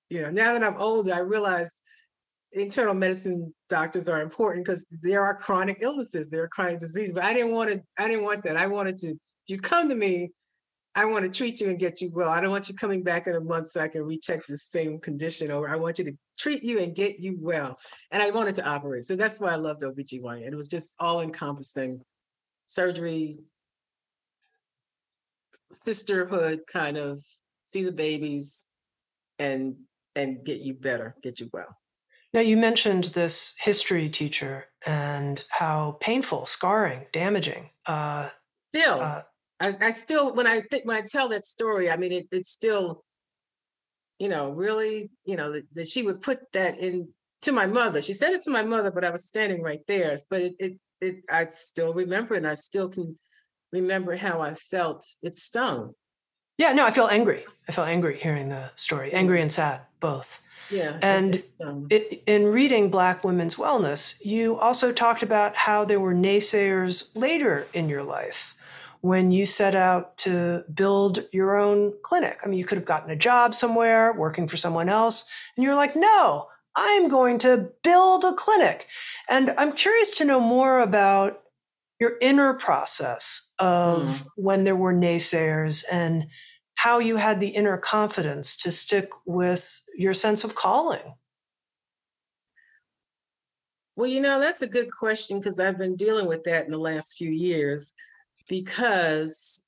You 0.10 0.24
know, 0.24 0.32
now 0.32 0.54
that 0.54 0.64
I'm 0.64 0.82
older, 0.82 1.14
I 1.14 1.20
realize 1.20 1.82
internal 2.52 2.94
medicine 2.94 3.54
doctors 3.70 4.10
are 4.10 4.22
important 4.22 4.66
because 4.66 4.86
there 5.02 5.24
are 5.24 5.36
chronic 5.36 5.78
illnesses, 5.82 6.30
there 6.30 6.44
are 6.44 6.50
chronic 6.50 6.80
disease. 6.80 7.12
But 7.14 7.24
I 7.24 7.34
didn't 7.34 7.54
want 7.54 7.72
to, 7.72 7.82
I 7.98 8.08
didn't 8.08 8.26
want 8.26 8.44
that. 8.44 8.58
I 8.58 8.66
wanted 8.66 8.98
to, 9.00 9.16
you 9.48 9.60
come 9.60 9.88
to 9.90 9.96
me, 9.96 10.32
I 10.94 11.06
want 11.06 11.24
to 11.24 11.32
treat 11.32 11.62
you 11.62 11.70
and 11.70 11.80
get 11.80 12.02
you 12.02 12.12
well. 12.14 12.30
I 12.30 12.42
don't 12.42 12.52
want 12.52 12.68
you 12.68 12.76
coming 12.76 13.02
back 13.02 13.28
in 13.28 13.36
a 13.36 13.40
month 13.40 13.70
so 13.70 13.80
I 13.80 13.88
can 13.88 14.04
recheck 14.04 14.46
the 14.46 14.58
same 14.58 15.00
condition 15.00 15.50
over. 15.50 15.70
I 15.70 15.78
want 15.78 16.00
you 16.00 16.06
to 16.06 16.14
treat 16.38 16.64
you 16.64 16.80
and 16.80 16.94
get 16.94 17.20
you 17.20 17.38
well. 17.40 17.78
And 18.12 18.22
I 18.22 18.30
wanted 18.30 18.58
to 18.58 18.66
operate. 18.66 19.06
So 19.06 19.16
that's 19.16 19.40
why 19.40 19.52
I 19.52 19.56
loved 19.56 19.84
OBGYN. 19.84 20.44
And 20.44 20.54
it 20.54 20.58
was 20.58 20.68
just 20.68 20.96
all 21.00 21.22
encompassing 21.22 22.02
surgery, 22.68 23.38
sisterhood 25.72 26.62
kind 26.72 26.98
of 26.98 27.24
see 27.64 27.84
the 27.84 27.92
babies 27.92 28.66
and 29.40 29.76
and 30.16 30.44
get 30.44 30.60
you 30.60 30.74
better 30.74 31.16
get 31.24 31.40
you 31.40 31.50
well 31.54 31.78
now 32.34 32.42
you 32.42 32.58
mentioned 32.58 33.06
this 33.06 33.56
history 33.60 34.10
teacher 34.10 34.66
and 34.86 35.44
how 35.50 35.98
painful 36.02 36.46
scarring 36.46 37.06
damaging 37.14 37.70
uh 37.88 38.30
still 38.74 39.00
uh, 39.00 39.22
I, 39.62 39.72
I 39.80 39.92
still 39.92 40.34
when 40.34 40.48
i 40.48 40.62
think 40.72 40.86
when 40.86 40.98
i 40.98 41.02
tell 41.02 41.30
that 41.30 41.46
story 41.46 41.90
i 41.90 41.96
mean 41.96 42.12
it, 42.12 42.28
it's 42.32 42.50
still 42.50 43.04
you 44.20 44.30
know 44.30 44.50
really 44.50 45.10
you 45.26 45.36
know 45.36 45.54
that, 45.54 45.64
that 45.74 45.88
she 45.88 46.04
would 46.04 46.22
put 46.22 46.40
that 46.54 46.80
in 46.80 47.08
to 47.44 47.52
my 47.52 47.66
mother 47.66 48.02
she 48.02 48.14
said 48.14 48.34
it 48.34 48.42
to 48.42 48.52
my 48.52 48.64
mother 48.64 48.92
but 48.92 49.06
i 49.06 49.10
was 49.10 49.26
standing 49.26 49.62
right 49.62 49.82
there 49.88 50.16
but 50.30 50.42
it, 50.42 50.54
it 50.60 50.74
it 51.00 51.16
i 51.30 51.44
still 51.44 51.94
remember 51.94 52.36
and 52.36 52.48
i 52.48 52.54
still 52.54 52.90
can 52.90 53.18
remember 53.72 54.16
how 54.16 54.42
I 54.42 54.54
felt. 54.54 55.06
It 55.22 55.38
stung. 55.38 55.94
Yeah, 56.58 56.74
no, 56.74 56.86
I 56.86 56.92
feel 56.92 57.08
angry. 57.08 57.46
I 57.68 57.72
feel 57.72 57.86
angry 57.86 58.18
hearing 58.20 58.50
the 58.50 58.72
story, 58.76 59.14
angry 59.14 59.42
and 59.42 59.52
sad, 59.52 59.82
both. 60.00 60.42
Yeah. 60.70 60.98
And 61.02 61.42
it, 61.90 62.24
in 62.26 62.46
reading 62.48 62.90
Black 62.92 63.24
Women's 63.24 63.56
Wellness, 63.56 64.24
you 64.24 64.58
also 64.58 64.92
talked 64.92 65.24
about 65.24 65.56
how 65.56 65.86
there 65.86 66.00
were 66.00 66.14
naysayers 66.14 67.16
later 67.16 67.68
in 67.74 67.90
your 67.90 68.04
life 68.04 68.56
when 69.02 69.32
you 69.32 69.46
set 69.46 69.76
out 69.76 70.18
to 70.18 70.64
build 70.74 71.26
your 71.32 71.58
own 71.58 71.94
clinic. 72.04 72.40
I 72.44 72.48
mean, 72.48 72.60
you 72.60 72.66
could 72.66 72.78
have 72.78 72.86
gotten 72.86 73.10
a 73.10 73.16
job 73.16 73.56
somewhere 73.56 74.14
working 74.14 74.48
for 74.48 74.58
someone 74.58 74.90
else, 74.90 75.26
and 75.56 75.64
you're 75.64 75.76
like, 75.76 75.96
no, 75.96 76.48
I'm 76.76 77.10
going 77.10 77.40
to 77.40 77.70
build 77.84 78.24
a 78.24 78.34
clinic. 78.34 78.88
And 79.30 79.52
I'm 79.58 79.74
curious 79.74 80.12
to 80.12 80.26
know 80.26 80.40
more 80.40 80.80
about 80.80 81.40
your 82.00 82.14
inner 82.22 82.54
process 82.54 83.52
of 83.60 84.04
mm. 84.04 84.26
when 84.36 84.64
there 84.64 84.76
were 84.76 84.94
naysayers 84.94 85.84
and 85.92 86.28
how 86.76 87.00
you 87.00 87.18
had 87.18 87.40
the 87.40 87.50
inner 87.50 87.78
confidence 87.78 88.58
to 88.58 88.72
stick 88.72 89.10
with 89.26 89.82
your 89.96 90.14
sense 90.14 90.44
of 90.44 90.56
calling. 90.56 91.16
Well, 93.96 94.08
you 94.08 94.22
know, 94.22 94.40
that's 94.40 94.64
a 94.64 94.68
good 94.68 94.92
question 94.92 95.38
because 95.38 95.60
I've 95.60 95.78
been 95.78 95.96
dealing 95.96 96.28
with 96.28 96.44
that 96.46 96.66
in 96.66 96.72
the 96.72 96.80
last 96.80 97.18
few 97.18 97.30
years 97.30 97.94
because 98.52 99.62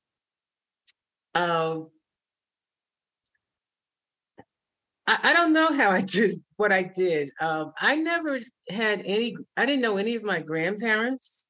I, 5.08 5.20
I, 5.24 5.34
don't 5.34 5.54
know 5.54 5.72
how 5.74 5.90
I 5.90 6.02
did 6.06 6.44
what 6.58 6.74
I 6.74 6.84
did. 6.84 7.30
Um, 7.40 7.72
I 7.80 7.96
never 7.96 8.40
had 8.70 9.02
any, 9.06 9.38
I 9.56 9.66
didn't 9.66 9.82
know 9.82 9.96
any 9.96 10.16
of 10.16 10.24
my 10.24 10.42
grandparents. 10.42 11.48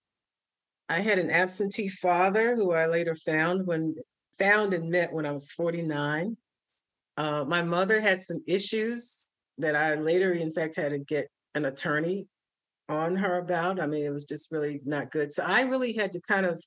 I 0.89 0.99
had 0.99 1.17
an 1.17 1.31
absentee 1.31 1.89
father 1.89 2.55
who 2.55 2.71
I 2.71 2.85
later 2.85 3.15
found 3.15 3.65
when 3.65 3.95
found 4.37 4.75
and 4.75 4.91
met 4.91 5.11
when 5.11 5.25
I 5.25 5.31
was 5.31 5.51
49. 5.53 6.37
Uh, 7.17 7.45
my 7.47 7.63
mother 7.63 7.99
had 7.99 8.21
some 8.21 8.43
issues 8.45 9.31
that 9.57 9.75
I 9.75 9.95
later, 9.95 10.33
in 10.33 10.51
fact, 10.51 10.75
had 10.75 10.91
to 10.91 10.99
get 10.99 11.29
an 11.55 11.65
attorney 11.65 12.27
on 12.89 13.15
her 13.15 13.39
about. 13.39 13.79
I 13.79 13.87
mean, 13.87 14.05
it 14.05 14.11
was 14.11 14.25
just 14.25 14.51
really 14.51 14.81
not 14.85 15.11
good. 15.11 15.33
So 15.33 15.43
I 15.43 15.61
really 15.61 15.93
had 15.93 16.11
to 16.13 16.21
kind 16.21 16.45
of, 16.45 16.63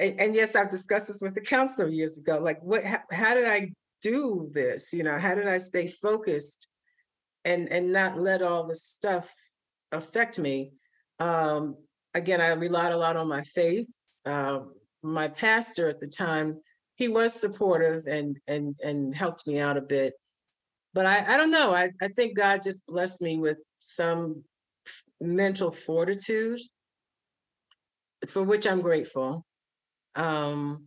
and, 0.00 0.20
and 0.20 0.34
yes, 0.34 0.56
I've 0.56 0.70
discussed 0.70 1.08
this 1.08 1.20
with 1.20 1.34
the 1.34 1.40
counselor 1.40 1.88
years 1.88 2.18
ago. 2.18 2.38
Like, 2.38 2.60
what? 2.62 2.84
How, 2.84 3.00
how 3.12 3.34
did 3.34 3.46
I 3.46 3.70
do 4.02 4.50
this? 4.52 4.92
You 4.92 5.02
know, 5.04 5.18
how 5.18 5.34
did 5.34 5.46
I 5.46 5.58
stay 5.58 5.86
focused 5.88 6.68
and 7.44 7.70
and 7.70 7.92
not 7.92 8.18
let 8.18 8.42
all 8.42 8.66
this 8.66 8.84
stuff 8.84 9.32
affect 9.92 10.38
me? 10.38 10.72
Um, 11.18 11.76
again, 12.14 12.40
I 12.40 12.48
relied 12.48 12.92
a 12.92 12.96
lot 12.96 13.16
on 13.16 13.28
my 13.28 13.42
faith. 13.42 13.88
Uh, 14.24 14.60
my 15.02 15.28
pastor 15.28 15.88
at 15.88 16.00
the 16.00 16.06
time, 16.06 16.60
he 16.96 17.08
was 17.08 17.34
supportive 17.34 18.06
and 18.06 18.38
and 18.46 18.76
and 18.82 19.14
helped 19.14 19.46
me 19.46 19.58
out 19.58 19.76
a 19.76 19.82
bit. 19.82 20.14
But 20.92 21.06
I, 21.06 21.34
I 21.34 21.36
don't 21.36 21.52
know. 21.52 21.72
I, 21.72 21.90
I 22.02 22.08
think 22.08 22.36
God 22.36 22.62
just 22.62 22.84
blessed 22.86 23.22
me 23.22 23.38
with 23.38 23.58
some 23.78 24.42
mental 25.20 25.70
fortitude, 25.70 26.58
for 28.28 28.42
which 28.42 28.66
I'm 28.66 28.80
grateful. 28.80 29.44
Um, 30.14 30.86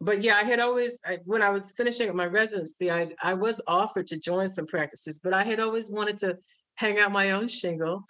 but 0.00 0.22
yeah, 0.22 0.34
I 0.34 0.42
had 0.42 0.58
always, 0.58 1.00
I, 1.06 1.18
when 1.24 1.42
I 1.42 1.50
was 1.50 1.72
finishing 1.72 2.08
up 2.08 2.16
my 2.16 2.26
residency, 2.26 2.90
I, 2.90 3.08
I 3.22 3.34
was 3.34 3.60
offered 3.66 4.08
to 4.08 4.18
join 4.18 4.48
some 4.48 4.66
practices, 4.66 5.20
but 5.22 5.32
I 5.32 5.44
had 5.44 5.60
always 5.60 5.90
wanted 5.90 6.18
to 6.18 6.38
hang 6.74 6.98
out 6.98 7.12
my 7.12 7.32
own 7.32 7.46
shingle 7.46 8.04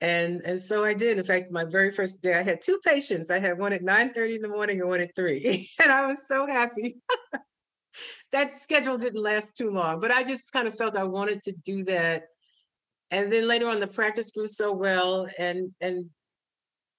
and 0.00 0.40
and 0.44 0.58
so 0.58 0.84
I 0.84 0.94
did. 0.94 1.18
In 1.18 1.24
fact, 1.24 1.52
my 1.52 1.64
very 1.64 1.90
first 1.90 2.22
day, 2.22 2.34
I 2.34 2.42
had 2.42 2.62
two 2.62 2.80
patients. 2.84 3.30
I 3.30 3.38
had 3.38 3.58
one 3.58 3.72
at 3.72 3.82
9 3.82 4.12
30 4.14 4.36
in 4.36 4.42
the 4.42 4.48
morning 4.48 4.80
and 4.80 4.88
one 4.88 5.00
at 5.00 5.14
3. 5.14 5.70
And 5.82 5.92
I 5.92 6.06
was 6.06 6.26
so 6.26 6.46
happy. 6.46 6.98
that 8.32 8.58
schedule 8.58 8.96
didn't 8.96 9.22
last 9.22 9.56
too 9.56 9.70
long, 9.70 10.00
but 10.00 10.10
I 10.10 10.24
just 10.24 10.52
kind 10.52 10.66
of 10.66 10.74
felt 10.74 10.96
I 10.96 11.04
wanted 11.04 11.40
to 11.42 11.52
do 11.52 11.84
that. 11.84 12.24
And 13.10 13.30
then 13.30 13.48
later 13.48 13.68
on, 13.68 13.80
the 13.80 13.86
practice 13.86 14.30
grew 14.30 14.46
so 14.46 14.72
well. 14.72 15.28
And 15.38 15.72
and 15.80 16.08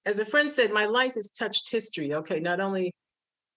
as 0.04 0.18
a 0.18 0.24
friend 0.24 0.48
said, 0.48 0.72
my 0.72 0.86
life 0.86 1.14
has 1.14 1.30
touched 1.30 1.70
history. 1.70 2.14
Okay, 2.14 2.40
not 2.40 2.60
only 2.60 2.94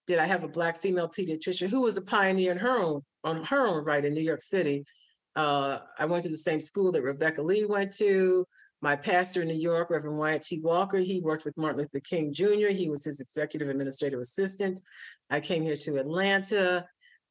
did 0.08 0.20
I 0.20 0.26
have 0.26 0.44
a 0.44 0.48
black 0.48 0.78
female 0.78 1.10
pediatrician 1.10 1.70
who 1.70 1.82
was 1.82 1.98
a 1.98 2.02
pioneer 2.02 2.52
in 2.52 2.58
her 2.58 2.78
own 2.80 3.02
on 3.24 3.44
her 3.44 3.66
own 3.66 3.84
right 3.84 4.06
in 4.06 4.14
New 4.14 4.22
York 4.22 4.42
City. 4.42 4.86
Uh, 5.36 5.80
I 5.98 6.06
went 6.06 6.24
to 6.24 6.30
the 6.30 6.38
same 6.38 6.60
school 6.60 6.92
that 6.92 7.02
Rebecca 7.02 7.42
Lee 7.42 7.66
went 7.66 7.92
to 7.98 8.46
my 8.82 8.96
pastor 8.96 9.42
in 9.42 9.48
New 9.48 9.56
York, 9.56 9.90
Reverend 9.90 10.20
Wyatt 10.20 10.44
T. 10.44 10.60
Walker, 10.60 11.00
he 11.00 11.20
worked 11.20 11.44
with 11.44 11.58
Martin 11.58 11.80
Luther 11.80 12.00
King 12.00 12.32
Jr. 12.32 12.68
He 12.70 12.88
was 12.88 13.04
his 13.04 13.20
executive 13.20 13.70
administrative 13.70 14.20
assistant. 14.20 14.82
I 15.30 15.40
came 15.40 15.64
here 15.64 15.78
to 15.78 15.98
Atlanta. 15.98 16.86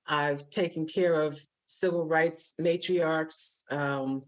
I've 0.07 0.51
taken 0.51 0.87
care 0.87 1.15
of 1.15 1.39
civil 1.67 2.07
rights 2.07 2.55
matriarchs, 2.61 3.71
um, 3.71 4.25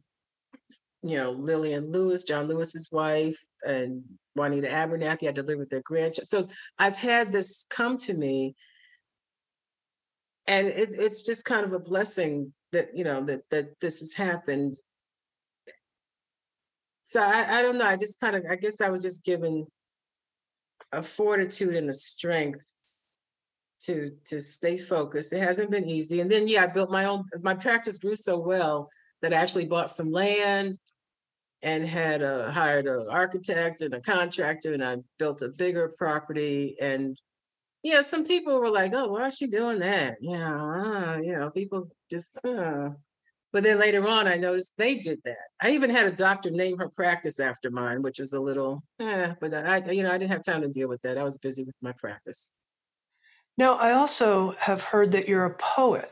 you 1.02 1.16
know, 1.16 1.32
Lillian 1.32 1.90
Lewis, 1.90 2.22
John 2.22 2.46
Lewis's 2.46 2.90
wife, 2.92 3.44
and 3.66 4.04
Juanita 4.36 4.68
Abernathy. 4.68 5.28
I 5.28 5.32
delivered 5.32 5.70
their 5.70 5.82
grandchild. 5.82 6.28
So 6.28 6.48
I've 6.78 6.96
had 6.96 7.32
this 7.32 7.66
come 7.68 7.96
to 7.98 8.14
me, 8.14 8.54
and 10.46 10.68
it, 10.68 10.90
it's 10.92 11.22
just 11.22 11.44
kind 11.44 11.64
of 11.64 11.72
a 11.72 11.78
blessing 11.78 12.52
that 12.72 12.88
you 12.94 13.04
know 13.04 13.24
that 13.24 13.40
that 13.50 13.80
this 13.80 14.00
has 14.00 14.14
happened 14.14 14.76
so 17.06 17.22
I, 17.22 17.58
I 17.58 17.62
don't 17.62 17.78
know. 17.78 17.86
I 17.86 17.96
just 17.96 18.18
kind 18.18 18.34
of, 18.34 18.42
I 18.50 18.56
guess 18.56 18.80
I 18.80 18.90
was 18.90 19.00
just 19.00 19.24
given 19.24 19.64
a 20.90 21.04
fortitude 21.04 21.76
and 21.76 21.88
a 21.88 21.92
strength 21.92 22.66
to 23.84 24.10
to 24.26 24.40
stay 24.40 24.76
focused. 24.76 25.32
It 25.32 25.40
hasn't 25.40 25.70
been 25.70 25.88
easy. 25.88 26.20
And 26.20 26.28
then 26.28 26.48
yeah, 26.48 26.64
I 26.64 26.66
built 26.66 26.90
my 26.90 27.04
own 27.04 27.24
my 27.42 27.54
practice 27.54 28.00
grew 28.00 28.16
so 28.16 28.38
well 28.38 28.90
that 29.22 29.32
I 29.32 29.36
actually 29.36 29.66
bought 29.66 29.88
some 29.88 30.10
land 30.10 30.78
and 31.62 31.86
had 31.86 32.22
a 32.22 32.50
hired 32.52 32.86
an 32.86 33.06
architect 33.10 33.80
and 33.80 33.94
a 33.94 34.00
contractor 34.00 34.72
and 34.72 34.84
I 34.84 34.98
built 35.18 35.42
a 35.42 35.48
bigger 35.48 35.94
property 35.98 36.76
and 36.80 37.18
yeah, 37.86 38.02
some 38.02 38.24
people 38.24 38.58
were 38.58 38.68
like, 38.68 38.92
"Oh, 38.94 39.12
why 39.12 39.28
is 39.28 39.36
she 39.36 39.46
doing 39.46 39.78
that?" 39.78 40.16
You 40.20 40.36
know, 40.36 40.58
uh, 40.84 41.18
you 41.18 41.32
know, 41.32 41.50
people 41.50 41.88
just. 42.10 42.44
Uh. 42.44 42.90
But 43.52 43.62
then 43.62 43.78
later 43.78 44.06
on, 44.06 44.26
I 44.26 44.36
noticed 44.36 44.76
they 44.76 44.96
did 44.96 45.20
that. 45.24 45.46
I 45.62 45.70
even 45.70 45.88
had 45.88 46.04
a 46.04 46.10
doctor 46.10 46.50
name 46.50 46.76
her 46.78 46.90
practice 46.90 47.38
after 47.40 47.70
mine, 47.70 48.02
which 48.02 48.18
was 48.18 48.32
a 48.34 48.40
little, 48.40 48.82
eh, 49.00 49.34
but 49.40 49.54
I, 49.54 49.78
you 49.90 50.02
know, 50.02 50.10
I 50.10 50.18
didn't 50.18 50.32
have 50.32 50.42
time 50.42 50.62
to 50.62 50.68
deal 50.68 50.88
with 50.88 51.00
that. 51.02 51.16
I 51.16 51.22
was 51.22 51.38
busy 51.38 51.62
with 51.62 51.76
my 51.80 51.92
practice. 51.92 52.50
Now, 53.56 53.76
I 53.78 53.92
also 53.92 54.56
have 54.58 54.82
heard 54.82 55.12
that 55.12 55.28
you're 55.28 55.46
a 55.46 55.54
poet, 55.54 56.10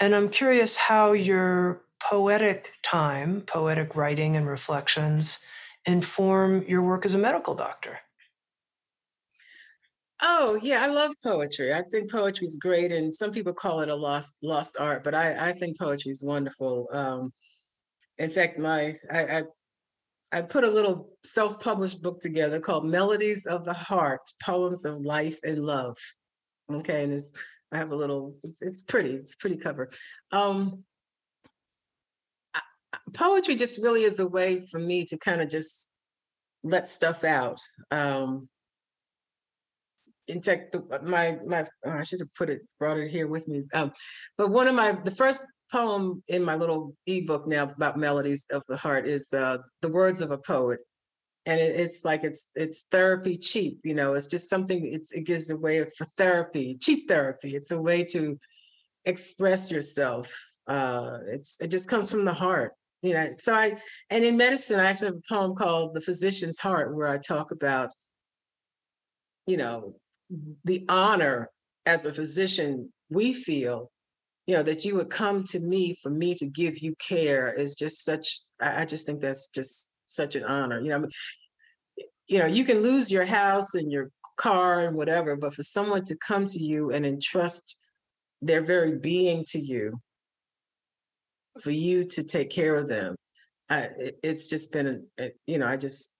and 0.00 0.14
I'm 0.14 0.30
curious 0.30 0.76
how 0.76 1.12
your 1.12 1.82
poetic 2.00 2.72
time, 2.82 3.42
poetic 3.46 3.94
writing 3.96 4.36
and 4.36 4.46
reflections 4.46 5.40
inform 5.84 6.62
your 6.66 6.82
work 6.82 7.04
as 7.04 7.14
a 7.14 7.18
medical 7.18 7.54
doctor. 7.54 8.00
Oh 10.20 10.58
yeah, 10.60 10.82
I 10.82 10.86
love 10.86 11.12
poetry. 11.22 11.72
I 11.72 11.82
think 11.82 12.10
poetry 12.10 12.44
is 12.44 12.58
great, 12.60 12.90
and 12.90 13.14
some 13.14 13.30
people 13.30 13.52
call 13.52 13.80
it 13.80 13.88
a 13.88 13.94
lost 13.94 14.36
lost 14.42 14.76
art, 14.78 15.04
but 15.04 15.14
I 15.14 15.50
I 15.50 15.52
think 15.52 15.78
poetry 15.78 16.10
is 16.10 16.24
wonderful. 16.24 16.88
Um, 16.92 17.32
in 18.18 18.28
fact, 18.28 18.58
my 18.58 18.94
I, 19.12 19.38
I 19.38 19.42
I 20.32 20.42
put 20.42 20.64
a 20.64 20.70
little 20.70 21.10
self-published 21.24 22.02
book 22.02 22.20
together 22.20 22.58
called 22.58 22.84
Melodies 22.84 23.46
of 23.46 23.64
the 23.64 23.72
Heart: 23.72 24.20
Poems 24.42 24.84
of 24.84 25.00
Life 25.00 25.38
and 25.44 25.64
Love. 25.64 25.96
Okay, 26.70 27.04
and 27.04 27.12
it's 27.12 27.32
I 27.70 27.78
have 27.78 27.92
a 27.92 27.96
little. 27.96 28.34
It's 28.42 28.60
it's 28.60 28.82
pretty. 28.82 29.10
It's 29.10 29.36
pretty 29.36 29.56
cover. 29.56 29.90
Um, 30.32 30.84
poetry 33.14 33.54
just 33.54 33.82
really 33.82 34.04
is 34.04 34.20
a 34.20 34.26
way 34.26 34.66
for 34.70 34.78
me 34.78 35.04
to 35.06 35.18
kind 35.18 35.40
of 35.40 35.48
just 35.48 35.90
let 36.62 36.88
stuff 36.88 37.24
out. 37.24 37.60
Um, 37.90 38.48
in 40.26 40.42
fact, 40.42 40.72
the, 40.72 41.00
my 41.02 41.38
my 41.46 41.66
oh, 41.86 41.90
I 41.90 42.02
should 42.02 42.20
have 42.20 42.32
put 42.34 42.50
it 42.50 42.60
brought 42.78 42.98
it 42.98 43.08
here 43.08 43.26
with 43.26 43.48
me. 43.48 43.64
Um, 43.72 43.92
but 44.36 44.50
one 44.50 44.68
of 44.68 44.74
my 44.74 44.92
the 44.92 45.10
first 45.10 45.42
poem 45.72 46.22
in 46.28 46.42
my 46.42 46.54
little 46.54 46.94
ebook 47.06 47.46
now 47.46 47.64
about 47.64 47.96
melodies 47.98 48.46
of 48.50 48.62
the 48.68 48.76
heart 48.76 49.06
is 49.06 49.32
uh, 49.32 49.58
the 49.82 49.88
words 49.88 50.20
of 50.20 50.30
a 50.30 50.38
poet, 50.38 50.80
and 51.46 51.58
it, 51.58 51.80
it's 51.80 52.04
like 52.04 52.24
it's 52.24 52.50
it's 52.54 52.86
therapy 52.90 53.36
cheap. 53.36 53.80
You 53.84 53.94
know, 53.94 54.14
it's 54.14 54.26
just 54.26 54.50
something. 54.50 54.86
It's 54.92 55.12
it 55.12 55.24
gives 55.24 55.50
a 55.50 55.56
way 55.56 55.84
for 55.96 56.04
therapy, 56.16 56.76
cheap 56.80 57.08
therapy. 57.08 57.56
It's 57.56 57.70
a 57.70 57.80
way 57.80 58.04
to 58.04 58.38
express 59.06 59.72
yourself. 59.72 60.32
Uh, 60.66 61.18
it's 61.28 61.58
it 61.60 61.68
just 61.68 61.88
comes 61.88 62.10
from 62.10 62.26
the 62.26 62.34
heart. 62.34 62.72
You 63.02 63.14
know, 63.14 63.34
so 63.36 63.54
I 63.54 63.76
and 64.10 64.24
in 64.24 64.36
medicine, 64.36 64.80
I 64.80 64.86
actually 64.86 65.08
have 65.08 65.16
a 65.16 65.34
poem 65.34 65.54
called 65.54 65.94
"The 65.94 66.00
Physician's 66.00 66.58
Heart," 66.58 66.94
where 66.94 67.08
I 67.08 67.18
talk 67.18 67.52
about 67.52 67.92
you 69.48 69.56
know 69.56 69.94
the 70.64 70.84
honor 70.88 71.50
as 71.86 72.04
a 72.04 72.12
physician 72.12 72.92
we 73.08 73.32
feel 73.32 73.90
you 74.46 74.54
know 74.54 74.62
that 74.62 74.84
you 74.84 74.94
would 74.94 75.08
come 75.08 75.42
to 75.42 75.58
me 75.58 75.94
for 75.94 76.10
me 76.10 76.34
to 76.34 76.46
give 76.46 76.78
you 76.78 76.94
care 76.96 77.52
is 77.52 77.74
just 77.74 78.04
such 78.04 78.40
i 78.60 78.84
just 78.84 79.06
think 79.06 79.20
that's 79.20 79.48
just 79.48 79.94
such 80.06 80.36
an 80.36 80.44
honor 80.44 80.80
you 80.80 80.90
know 80.90 81.08
you 82.26 82.38
know 82.38 82.46
you 82.46 82.62
can 82.62 82.82
lose 82.82 83.10
your 83.10 83.24
house 83.24 83.74
and 83.74 83.90
your 83.90 84.10
car 84.36 84.80
and 84.80 84.94
whatever 84.94 85.34
but 85.34 85.54
for 85.54 85.62
someone 85.62 86.04
to 86.04 86.16
come 86.18 86.44
to 86.44 86.58
you 86.58 86.90
and 86.92 87.06
entrust 87.06 87.76
their 88.42 88.60
very 88.60 88.98
being 88.98 89.44
to 89.48 89.58
you 89.58 89.98
for 91.60 91.70
you 91.70 92.04
to 92.04 92.22
take 92.22 92.50
care 92.50 92.74
of 92.74 92.88
them 92.88 93.16
I, 93.70 93.90
it's 94.22 94.48
just 94.48 94.72
been 94.72 95.06
you 95.46 95.58
know 95.58 95.66
i 95.66 95.76
just 95.76 96.14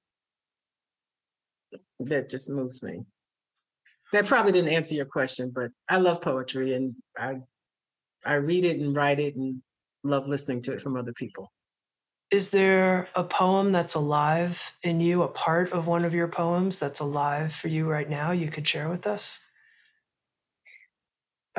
that 2.00 2.28
just 2.28 2.50
moves 2.50 2.82
me 2.82 3.04
that 4.12 4.26
probably 4.26 4.52
didn't 4.52 4.72
answer 4.72 4.94
your 4.94 5.04
question, 5.04 5.52
but 5.54 5.70
I 5.88 5.98
love 5.98 6.22
poetry 6.22 6.74
and 6.74 6.94
I 7.16 7.38
I 8.24 8.34
read 8.34 8.64
it 8.64 8.80
and 8.80 8.96
write 8.96 9.20
it 9.20 9.36
and 9.36 9.62
love 10.02 10.26
listening 10.26 10.62
to 10.62 10.72
it 10.72 10.80
from 10.80 10.96
other 10.96 11.12
people. 11.12 11.52
Is 12.30 12.50
there 12.50 13.08
a 13.14 13.24
poem 13.24 13.72
that's 13.72 13.94
alive 13.94 14.76
in 14.82 15.00
you, 15.00 15.22
a 15.22 15.28
part 15.28 15.72
of 15.72 15.86
one 15.86 16.04
of 16.04 16.14
your 16.14 16.28
poems 16.28 16.78
that's 16.78 17.00
alive 17.00 17.52
for 17.52 17.68
you 17.68 17.88
right 17.88 18.08
now 18.08 18.32
you 18.32 18.50
could 18.50 18.66
share 18.66 18.88
with 18.88 19.06
us? 19.06 19.40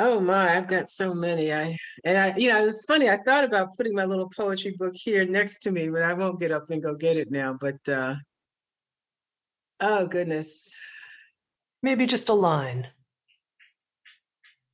Oh 0.02 0.22
my, 0.22 0.56
I've 0.56 0.70
got 0.70 0.88
so 0.88 1.14
many. 1.14 1.52
I 1.52 1.78
and 2.06 2.18
I, 2.18 2.38
you 2.38 2.48
know, 2.48 2.66
it's 2.66 2.86
funny. 2.86 3.10
I 3.10 3.18
thought 3.18 3.44
about 3.44 3.76
putting 3.76 3.94
my 3.94 4.06
little 4.06 4.30
poetry 4.30 4.74
book 4.80 4.94
here 4.96 5.26
next 5.26 5.60
to 5.64 5.72
me, 5.72 5.90
but 5.90 6.04
I 6.04 6.14
won't 6.14 6.40
get 6.40 6.54
up 6.54 6.70
and 6.70 6.82
go 6.82 6.96
get 6.96 7.18
it 7.18 7.30
now. 7.30 7.58
But 7.60 7.90
uh 7.90 8.16
oh 9.82 10.08
goodness. 10.08 10.74
Maybe 11.84 12.06
just 12.06 12.30
a 12.30 12.34
line 12.34 12.88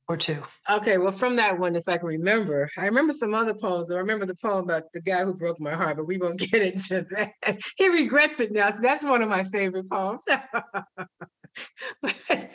or 0.06 0.16
two. 0.16 0.44
Okay, 0.70 0.96
well, 0.96 1.10
from 1.10 1.34
that 1.36 1.58
one, 1.58 1.74
if 1.74 1.88
I 1.88 1.96
can 1.98 2.06
remember, 2.06 2.70
I 2.78 2.84
remember 2.84 3.12
some 3.12 3.34
other 3.34 3.54
poems. 3.54 3.90
I 3.90 3.98
remember 3.98 4.26
the 4.26 4.36
poem 4.36 4.62
about 4.62 4.84
the 4.92 5.00
guy 5.00 5.24
who 5.24 5.34
broke 5.34 5.58
my 5.58 5.74
heart, 5.74 5.96
but 5.96 6.06
we 6.06 6.18
won't 6.18 6.38
get 6.52 6.62
into 6.62 7.04
that. 7.10 7.58
he 7.76 7.88
regrets 7.88 8.38
it 8.38 8.52
now, 8.52 8.70
so 8.70 8.80
that's 8.80 9.02
one 9.02 9.22
of 9.22 9.28
my 9.28 9.42
favorite 9.42 9.90
poems. 9.90 10.24
but, 12.02 12.50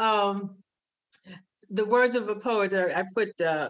um, 0.00 0.56
the 1.70 1.84
words 1.84 2.16
of 2.16 2.28
a 2.28 2.36
poet, 2.36 2.70
that 2.70 2.96
I 2.96 3.04
put 3.14 3.40
uh, 3.40 3.68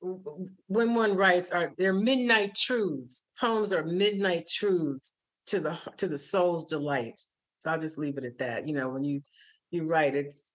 when 0.00 0.94
one 0.94 1.16
writes 1.16 1.50
are 1.52 1.72
they're 1.78 1.92
midnight 1.92 2.54
truths. 2.54 3.24
Poems 3.40 3.72
are 3.72 3.84
midnight 3.84 4.46
truths 4.46 5.14
to 5.46 5.60
the 5.60 5.78
to 5.96 6.08
the 6.08 6.18
soul's 6.18 6.64
delight. 6.64 7.18
So 7.60 7.70
I'll 7.70 7.80
just 7.80 7.98
leave 7.98 8.18
it 8.18 8.24
at 8.24 8.38
that. 8.38 8.68
You 8.68 8.74
know, 8.74 8.88
when 8.90 9.04
you 9.04 9.22
you 9.70 9.86
write, 9.86 10.14
it's 10.14 10.52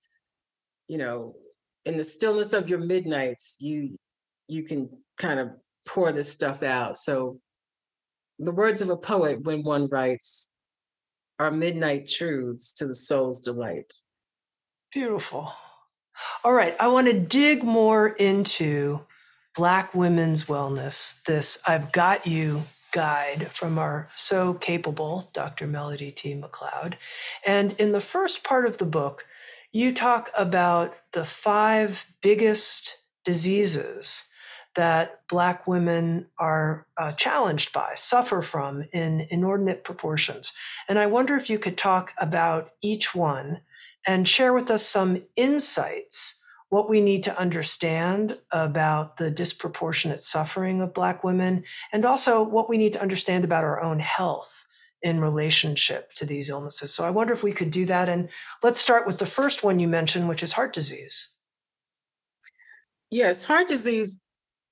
you 0.87 0.97
know, 0.97 1.35
in 1.85 1.97
the 1.97 2.03
stillness 2.03 2.53
of 2.53 2.69
your 2.69 2.79
midnights, 2.79 3.57
you 3.59 3.97
you 4.47 4.63
can 4.63 4.89
kind 5.17 5.39
of 5.39 5.49
pour 5.87 6.11
this 6.11 6.31
stuff 6.31 6.63
out. 6.63 6.97
So 6.97 7.39
the 8.39 8.51
words 8.51 8.81
of 8.81 8.89
a 8.89 8.97
poet 8.97 9.43
when 9.43 9.63
one 9.63 9.87
writes 9.87 10.49
are 11.39 11.51
midnight 11.51 12.07
truths 12.07 12.73
to 12.73 12.87
the 12.87 12.95
soul's 12.95 13.39
delight. 13.39 13.91
Beautiful. 14.91 15.53
All 16.43 16.53
right, 16.53 16.75
I 16.79 16.87
want 16.87 17.07
to 17.07 17.19
dig 17.19 17.63
more 17.63 18.09
into 18.09 19.01
Black 19.55 19.93
women's 19.93 20.45
wellness. 20.45 21.21
This 21.23 21.61
I've 21.67 21.91
got 21.91 22.25
you 22.25 22.63
guide 22.91 23.47
from 23.51 23.77
our 23.77 24.09
so 24.15 24.53
capable 24.53 25.29
Dr. 25.33 25.67
Melody 25.67 26.11
T. 26.11 26.35
McCloud. 26.35 26.95
And 27.45 27.73
in 27.73 27.91
the 27.91 28.01
first 28.01 28.43
part 28.43 28.65
of 28.65 28.77
the 28.77 28.85
book, 28.85 29.25
you 29.71 29.93
talk 29.93 30.29
about 30.37 30.95
the 31.13 31.25
five 31.25 32.05
biggest 32.21 32.97
diseases 33.23 34.29
that 34.75 35.21
Black 35.27 35.67
women 35.67 36.27
are 36.39 36.87
uh, 36.97 37.11
challenged 37.13 37.73
by, 37.73 37.91
suffer 37.95 38.41
from 38.41 38.85
in 38.93 39.27
inordinate 39.29 39.83
proportions. 39.83 40.53
And 40.87 40.97
I 40.97 41.07
wonder 41.07 41.35
if 41.35 41.49
you 41.49 41.59
could 41.59 41.77
talk 41.77 42.13
about 42.17 42.71
each 42.81 43.13
one 43.13 43.61
and 44.05 44.27
share 44.27 44.53
with 44.53 44.69
us 44.71 44.85
some 44.85 45.23
insights 45.35 46.43
what 46.69 46.89
we 46.89 47.01
need 47.01 47.21
to 47.23 47.37
understand 47.37 48.37
about 48.51 49.17
the 49.17 49.29
disproportionate 49.29 50.23
suffering 50.23 50.81
of 50.81 50.93
Black 50.93 51.23
women, 51.23 51.63
and 51.91 52.05
also 52.05 52.41
what 52.41 52.69
we 52.69 52.77
need 52.77 52.93
to 52.93 53.01
understand 53.01 53.43
about 53.43 53.65
our 53.65 53.81
own 53.81 53.99
health 53.99 54.65
in 55.01 55.19
relationship 55.19 56.13
to 56.13 56.25
these 56.25 56.49
illnesses. 56.49 56.93
So 56.93 57.03
I 57.03 57.09
wonder 57.09 57.33
if 57.33 57.43
we 57.43 57.51
could 57.51 57.71
do 57.71 57.85
that. 57.87 58.07
And 58.07 58.29
let's 58.63 58.79
start 58.79 59.05
with 59.05 59.17
the 59.17 59.25
first 59.25 59.63
one 59.63 59.79
you 59.79 59.87
mentioned, 59.87 60.29
which 60.29 60.43
is 60.43 60.53
heart 60.53 60.73
disease. 60.73 61.35
Yes, 63.09 63.43
heart 63.43 63.67
disease 63.67 64.21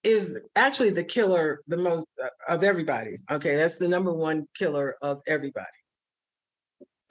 is 0.03 0.39
actually 0.55 0.91
the 0.91 1.03
killer 1.03 1.59
the 1.67 1.77
most 1.77 2.07
uh, 2.23 2.27
of 2.47 2.63
everybody. 2.63 3.17
Okay, 3.29 3.55
that's 3.55 3.77
the 3.77 3.87
number 3.87 4.13
one 4.13 4.47
killer 4.57 4.95
of 5.01 5.21
everybody. 5.27 5.65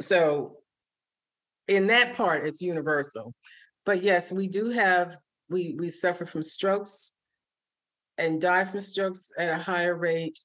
So 0.00 0.57
in 1.68 1.86
that 1.88 2.16
part, 2.16 2.46
it's 2.46 2.62
universal. 2.62 3.32
But 3.84 4.02
yes, 4.02 4.32
we 4.32 4.48
do 4.48 4.70
have, 4.70 5.16
we, 5.48 5.76
we 5.78 5.88
suffer 5.88 6.26
from 6.26 6.42
strokes 6.42 7.12
and 8.16 8.40
die 8.40 8.64
from 8.64 8.80
strokes 8.80 9.30
at 9.38 9.50
a 9.50 9.62
higher 9.62 9.96
rate. 9.96 10.38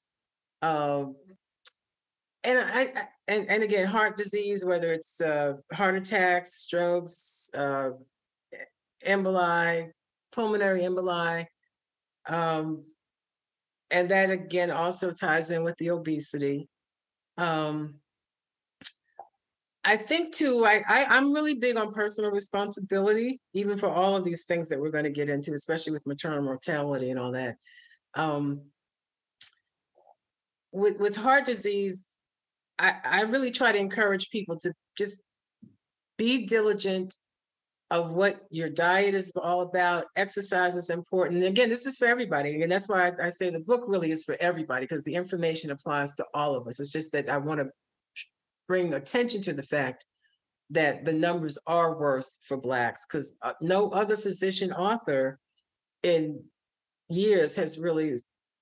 Um, 0.62 1.16
and 2.44 2.58
I, 2.58 2.80
I 2.82 3.08
and, 3.26 3.48
and 3.48 3.62
again, 3.62 3.86
heart 3.86 4.16
disease, 4.16 4.64
whether 4.64 4.92
it's 4.92 5.20
uh, 5.20 5.54
heart 5.72 5.96
attacks, 5.96 6.54
strokes, 6.54 7.50
uh, 7.56 7.90
emboli, 9.06 9.90
pulmonary 10.32 10.82
emboli, 10.82 11.46
um, 12.28 12.84
and 13.90 14.10
that 14.10 14.30
again 14.30 14.70
also 14.70 15.10
ties 15.10 15.50
in 15.50 15.64
with 15.64 15.76
the 15.78 15.90
obesity. 15.90 16.68
Um, 17.38 17.96
I 19.84 19.96
think 19.96 20.34
too, 20.34 20.64
I, 20.64 20.82
I 20.88 21.04
I'm 21.10 21.32
really 21.32 21.54
big 21.54 21.76
on 21.76 21.92
personal 21.92 22.30
responsibility, 22.30 23.40
even 23.52 23.76
for 23.76 23.88
all 23.88 24.16
of 24.16 24.24
these 24.24 24.44
things 24.44 24.68
that 24.70 24.80
we're 24.80 24.90
going 24.90 25.04
to 25.04 25.10
get 25.10 25.28
into, 25.28 25.52
especially 25.52 25.92
with 25.92 26.06
maternal 26.06 26.42
mortality 26.42 27.10
and 27.10 27.18
all 27.18 27.32
that. 27.32 27.56
Um, 28.14 28.62
with 30.72 30.98
with 30.98 31.16
heart 31.16 31.44
disease, 31.44 32.18
I, 32.78 32.94
I 33.04 33.20
really 33.22 33.50
try 33.50 33.72
to 33.72 33.78
encourage 33.78 34.30
people 34.30 34.58
to 34.60 34.72
just 34.96 35.20
be 36.16 36.46
diligent 36.46 37.14
of 37.90 38.10
what 38.10 38.40
your 38.50 38.70
diet 38.70 39.14
is 39.14 39.30
all 39.36 39.60
about. 39.60 40.06
Exercise 40.16 40.74
is 40.74 40.90
important. 40.90 41.36
And 41.36 41.46
again, 41.46 41.68
this 41.68 41.86
is 41.86 41.96
for 41.96 42.06
everybody. 42.06 42.62
And 42.62 42.72
that's 42.72 42.88
why 42.88 43.08
I, 43.08 43.26
I 43.26 43.28
say 43.28 43.50
the 43.50 43.60
book 43.60 43.84
really 43.86 44.10
is 44.10 44.24
for 44.24 44.36
everybody 44.40 44.84
because 44.84 45.04
the 45.04 45.14
information 45.14 45.70
applies 45.70 46.14
to 46.16 46.24
all 46.34 46.56
of 46.56 46.66
us. 46.66 46.80
It's 46.80 46.90
just 46.90 47.12
that 47.12 47.28
I 47.28 47.36
want 47.36 47.60
to 47.60 47.68
bring 48.68 48.94
attention 48.94 49.40
to 49.42 49.52
the 49.52 49.62
fact 49.62 50.06
that 50.70 51.04
the 51.04 51.12
numbers 51.12 51.58
are 51.66 51.98
worse 51.98 52.40
for 52.46 52.56
Blacks 52.56 53.06
because 53.06 53.36
uh, 53.42 53.52
no 53.60 53.90
other 53.90 54.16
physician 54.16 54.72
author 54.72 55.38
in 56.02 56.42
years 57.08 57.54
has 57.56 57.78
really 57.78 58.14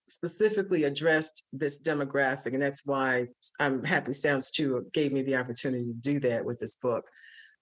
specifically 0.08 0.84
addressed 0.84 1.44
this 1.52 1.80
demographic. 1.80 2.54
And 2.54 2.62
that's 2.62 2.84
why 2.84 3.26
I'm 3.60 3.84
happy 3.84 4.12
Sounds 4.12 4.50
True 4.50 4.86
gave 4.92 5.12
me 5.12 5.22
the 5.22 5.36
opportunity 5.36 5.84
to 5.84 5.92
do 5.92 6.20
that 6.20 6.44
with 6.44 6.58
this 6.58 6.76
book 6.76 7.04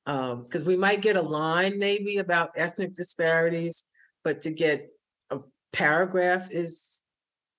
because 0.07 0.62
um, 0.62 0.66
we 0.66 0.76
might 0.76 1.03
get 1.03 1.16
a 1.16 1.22
line 1.22 1.78
maybe 1.78 2.18
about 2.18 2.51
ethnic 2.57 2.95
disparities, 2.95 3.84
but 4.24 4.41
to 4.41 4.51
get 4.51 4.88
a 5.30 5.38
paragraph 5.72 6.51
is 6.51 7.03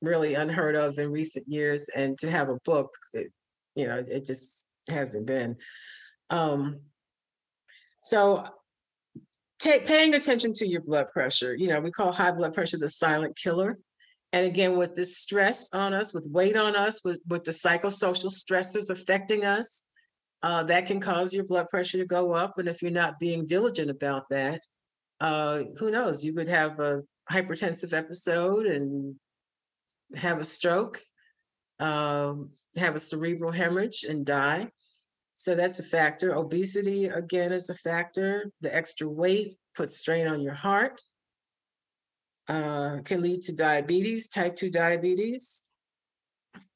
really 0.01 0.33
unheard 0.33 0.75
of 0.75 0.97
in 0.97 1.11
recent 1.11 1.47
years, 1.47 1.89
and 1.95 2.17
to 2.17 2.29
have 2.29 2.49
a 2.49 2.57
book, 2.65 2.89
it, 3.13 3.31
you 3.75 3.87
know, 3.87 4.03
it 4.07 4.25
just 4.25 4.67
hasn't 4.87 5.25
been. 5.25 5.57
Um, 6.29 6.81
so 8.01 8.45
take, 9.59 9.85
paying 9.85 10.15
attention 10.15 10.53
to 10.53 10.67
your 10.67 10.81
blood 10.81 11.07
pressure, 11.11 11.55
you 11.55 11.67
know, 11.67 11.79
we 11.79 11.91
call 11.91 12.11
high 12.11 12.31
blood 12.31 12.53
pressure 12.53 12.77
the 12.77 12.87
silent 12.87 13.35
killer. 13.35 13.77
And 14.33 14.45
again, 14.45 14.77
with 14.77 14.95
this 14.95 15.17
stress 15.17 15.69
on 15.73 15.93
us, 15.93 16.13
with 16.13 16.25
weight 16.25 16.55
on 16.55 16.75
us, 16.75 17.01
with, 17.03 17.21
with 17.27 17.43
the 17.43 17.51
psychosocial 17.51 18.31
stressors 18.31 18.89
affecting 18.89 19.45
us, 19.45 19.83
uh, 20.41 20.63
that 20.63 20.87
can 20.87 20.99
cause 20.99 21.33
your 21.33 21.45
blood 21.45 21.69
pressure 21.69 21.97
to 21.97 22.05
go 22.05 22.33
up. 22.33 22.57
And 22.57 22.67
if 22.67 22.81
you're 22.81 22.91
not 22.91 23.19
being 23.19 23.45
diligent 23.45 23.91
about 23.91 24.29
that, 24.29 24.61
uh, 25.19 25.63
who 25.77 25.91
knows? 25.91 26.23
You 26.25 26.33
could 26.33 26.47
have 26.47 26.79
a 26.79 27.01
hypertensive 27.31 27.93
episode 27.93 28.65
and 28.65 29.15
have 30.15 30.39
a 30.39 30.43
stroke, 30.43 30.99
um, 31.79 32.49
have 32.77 32.95
a 32.95 32.99
cerebral 32.99 33.51
hemorrhage 33.51 34.03
and 34.03 34.25
die. 34.25 34.69
So 35.35 35.55
that's 35.55 35.79
a 35.79 35.83
factor. 35.83 36.35
Obesity, 36.35 37.05
again, 37.05 37.51
is 37.51 37.69
a 37.69 37.75
factor. 37.75 38.51
The 38.61 38.75
extra 38.75 39.07
weight 39.07 39.55
puts 39.75 39.97
strain 39.97 40.27
on 40.27 40.41
your 40.41 40.53
heart, 40.53 41.01
uh, 42.47 42.97
can 43.03 43.21
lead 43.21 43.41
to 43.43 43.55
diabetes, 43.55 44.27
type 44.27 44.55
2 44.55 44.69
diabetes, 44.69 45.63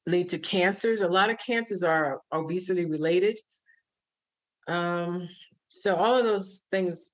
lead 0.06 0.28
to 0.30 0.38
cancers. 0.38 1.02
A 1.02 1.08
lot 1.08 1.30
of 1.30 1.38
cancers 1.38 1.82
are 1.82 2.20
obesity 2.32 2.86
related. 2.86 3.38
Um, 4.68 5.28
so 5.68 5.96
all 5.96 6.18
of 6.18 6.24
those 6.24 6.64
things, 6.70 7.12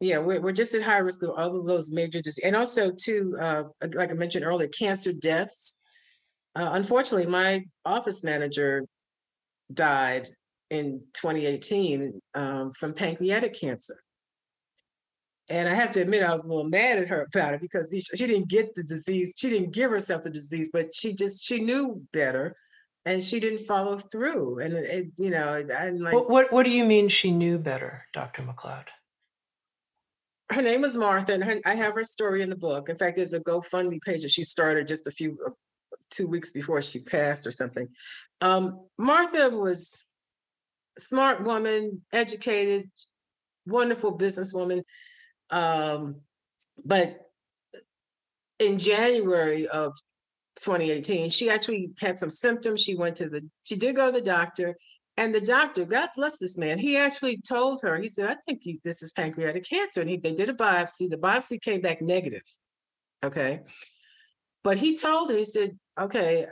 yeah, 0.00 0.18
we're, 0.18 0.40
we're 0.40 0.52
just 0.52 0.74
at 0.74 0.82
high 0.82 0.98
risk 0.98 1.22
of 1.22 1.30
all 1.30 1.58
of 1.58 1.66
those 1.66 1.90
major 1.90 2.20
diseases. 2.20 2.44
And 2.44 2.56
also 2.56 2.90
too, 2.90 3.36
uh, 3.40 3.64
like 3.94 4.10
I 4.10 4.14
mentioned 4.14 4.44
earlier, 4.44 4.68
cancer 4.68 5.12
deaths. 5.12 5.76
Uh, 6.58 6.70
unfortunately, 6.72 7.30
my 7.30 7.64
office 7.84 8.24
manager 8.24 8.84
died 9.72 10.28
in 10.70 11.00
2018 11.14 12.20
um, 12.34 12.72
from 12.72 12.92
pancreatic 12.92 13.54
cancer. 13.58 13.94
And 15.48 15.68
I 15.68 15.74
have 15.74 15.92
to 15.92 16.00
admit, 16.00 16.24
I 16.24 16.32
was 16.32 16.42
a 16.42 16.48
little 16.48 16.68
mad 16.68 16.98
at 16.98 17.08
her 17.08 17.22
about 17.32 17.54
it 17.54 17.60
because 17.60 17.90
she, 17.90 18.00
she 18.00 18.26
didn't 18.26 18.48
get 18.48 18.74
the 18.74 18.82
disease. 18.82 19.34
She 19.36 19.48
didn't 19.50 19.72
give 19.72 19.90
herself 19.90 20.24
the 20.24 20.30
disease, 20.30 20.68
but 20.72 20.92
she 20.92 21.14
just, 21.14 21.44
she 21.44 21.60
knew 21.60 22.02
better 22.12 22.56
and 23.06 23.22
she 23.22 23.38
didn't 23.38 23.60
follow 23.60 23.96
through. 23.96 24.58
And 24.58 24.74
it, 24.74 25.06
you 25.16 25.30
know, 25.30 25.64
I'm 25.78 26.00
like, 26.00 26.12
what, 26.12 26.28
what, 26.28 26.52
what 26.52 26.64
do 26.64 26.70
you 26.70 26.84
mean 26.84 27.08
she 27.08 27.30
knew 27.30 27.58
better, 27.58 28.04
Dr. 28.12 28.42
McCloud? 28.42 28.86
Her 30.50 30.62
name 30.62 30.80
was 30.80 30.96
Martha, 30.96 31.34
and 31.34 31.44
her, 31.44 31.60
I 31.64 31.74
have 31.74 31.94
her 31.94 32.04
story 32.04 32.42
in 32.42 32.50
the 32.50 32.56
book. 32.56 32.88
In 32.88 32.96
fact, 32.96 33.16
there's 33.16 33.34
a 33.34 33.40
GoFundMe 33.40 34.00
page 34.02 34.22
that 34.22 34.30
she 34.30 34.42
started 34.42 34.88
just 34.88 35.06
a 35.06 35.10
few, 35.10 35.38
two 36.10 36.28
weeks 36.28 36.52
before 36.52 36.82
she 36.82 37.00
passed 37.00 37.46
or 37.46 37.52
something. 37.52 37.88
Um, 38.40 38.86
Martha 38.98 39.50
was 39.50 40.04
smart 40.98 41.44
woman, 41.44 42.02
educated, 42.12 42.90
wonderful 43.66 44.16
businesswoman. 44.16 44.82
Um, 45.50 46.16
but 46.84 47.20
in 48.58 48.78
January 48.78 49.68
of 49.68 49.94
2018. 50.58 51.30
She 51.30 51.50
actually 51.50 51.92
had 52.00 52.18
some 52.18 52.30
symptoms. 52.30 52.82
She 52.82 52.94
went 52.94 53.16
to 53.16 53.28
the, 53.28 53.48
she 53.62 53.76
did 53.76 53.96
go 53.96 54.06
to 54.06 54.12
the 54.12 54.24
doctor. 54.24 54.76
And 55.16 55.34
the 55.34 55.40
doctor, 55.40 55.84
God 55.84 56.10
bless 56.14 56.38
this 56.38 56.56
man, 56.56 56.78
he 56.78 56.96
actually 56.96 57.38
told 57.38 57.80
her, 57.82 57.96
he 57.98 58.06
said, 58.06 58.30
I 58.30 58.36
think 58.46 58.60
you, 58.62 58.78
this 58.84 59.02
is 59.02 59.10
pancreatic 59.10 59.68
cancer. 59.68 60.00
And 60.00 60.08
he, 60.08 60.16
they 60.16 60.32
did 60.32 60.48
a 60.48 60.54
biopsy. 60.54 61.10
The 61.10 61.16
biopsy 61.16 61.60
came 61.60 61.80
back 61.80 62.00
negative. 62.00 62.44
Okay. 63.24 63.60
But 64.64 64.78
he 64.78 64.96
told 64.96 65.30
her, 65.30 65.36
he 65.36 65.44
said, 65.44 65.78
okay, 65.98 66.44
uh, 66.44 66.48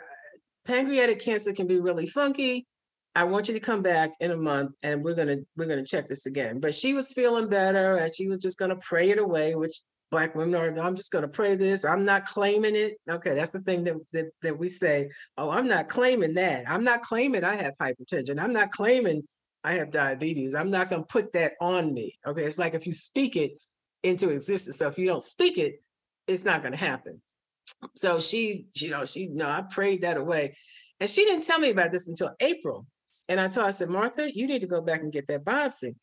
pancreatic 0.64 1.20
cancer 1.20 1.52
can 1.52 1.66
be 1.66 1.80
really 1.80 2.06
funky. 2.06 2.66
I 3.14 3.24
want 3.24 3.48
you 3.48 3.54
to 3.54 3.60
come 3.60 3.80
back 3.80 4.12
in 4.20 4.30
a 4.30 4.36
month 4.36 4.72
and 4.82 5.02
we're 5.02 5.14
gonna 5.14 5.38
we're 5.56 5.66
gonna 5.66 5.86
check 5.86 6.06
this 6.06 6.26
again. 6.26 6.60
But 6.60 6.74
she 6.74 6.92
was 6.92 7.12
feeling 7.12 7.48
better 7.48 7.96
and 7.96 8.14
she 8.14 8.28
was 8.28 8.40
just 8.40 8.58
gonna 8.58 8.76
pray 8.76 9.10
it 9.10 9.18
away, 9.18 9.54
which 9.54 9.80
black 10.10 10.34
women 10.34 10.54
are 10.54 10.78
i'm 10.78 10.94
just 10.94 11.10
to 11.10 11.28
pray 11.28 11.54
this. 11.54 11.84
I'm 11.84 12.04
not 12.04 12.26
claiming 12.26 12.76
it. 12.76 12.98
Okay 13.10 13.34
that's 13.34 13.52
the 13.52 13.60
thing 13.60 13.84
that, 13.84 13.96
that 14.12 14.26
that 14.42 14.58
we 14.58 14.68
say 14.68 15.08
oh 15.38 15.50
i'm 15.50 15.66
not 15.66 15.88
claiming 15.88 16.34
that. 16.34 16.64
I'm 16.68 16.84
not 16.84 17.02
claiming 17.02 17.42
i 17.42 17.56
have 17.56 17.74
hypertension. 17.80 18.38
I'm 18.38 18.52
not 18.52 18.70
claiming 18.70 19.22
i 19.64 19.72
have 19.74 19.90
diabetes. 19.90 20.54
I'm 20.54 20.70
not 20.70 20.90
to 21.02 21.06
put 21.08 21.32
that 21.32 21.52
on 21.60 21.94
me. 21.94 22.18
Okay 22.26 22.44
it's 22.44 22.58
like 22.58 22.74
if 22.74 22.86
you 22.86 22.92
speak 22.92 23.36
it 23.36 23.52
into 24.02 24.28
existence. 24.28 24.76
So 24.76 24.88
if 24.88 24.98
you 24.98 25.06
don't 25.06 25.22
speak 25.22 25.56
it 25.56 25.82
it's 26.26 26.44
not 26.44 26.62
to 26.72 26.78
happen 26.78 27.22
so 27.94 28.20
she 28.20 28.66
you 28.74 28.90
know 28.90 29.04
she 29.04 29.28
no 29.28 29.46
i 29.46 29.62
prayed 29.70 30.02
that 30.02 30.16
away 30.16 30.56
and 31.00 31.10
she 31.10 31.24
didn't 31.24 31.44
tell 31.44 31.58
me 31.58 31.70
about 31.70 31.90
this 31.90 32.08
until 32.08 32.34
april 32.40 32.86
and 33.28 33.40
i 33.40 33.48
told 33.48 33.64
her 33.64 33.68
i 33.68 33.70
said 33.70 33.88
martha 33.88 34.30
you 34.34 34.46
need 34.46 34.60
to 34.60 34.68
go 34.68 34.80
back 34.80 35.00
and 35.00 35.12
get 35.12 35.26
that 35.26 35.44
biopsy 35.44 35.94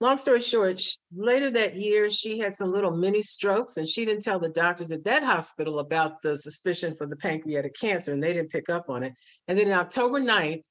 long 0.00 0.16
story 0.16 0.40
short, 0.40 0.82
later 1.14 1.50
that 1.50 1.76
year, 1.76 2.08
she 2.08 2.38
had 2.38 2.54
some 2.54 2.72
little 2.72 2.96
mini 2.96 3.20
strokes, 3.20 3.76
and 3.76 3.86
she 3.86 4.04
didn't 4.04 4.22
tell 4.22 4.38
the 4.38 4.48
doctors 4.48 4.90
at 4.92 5.04
that 5.04 5.22
hospital 5.22 5.78
about 5.78 6.22
the 6.22 6.34
suspicion 6.34 6.96
for 6.96 7.06
the 7.06 7.16
pancreatic 7.16 7.74
cancer, 7.78 8.12
and 8.12 8.22
they 8.22 8.32
didn't 8.32 8.50
pick 8.50 8.70
up 8.70 8.88
on 8.88 9.02
it. 9.02 9.12
And 9.46 9.58
then 9.58 9.70
October 9.72 10.20
9th, 10.20 10.64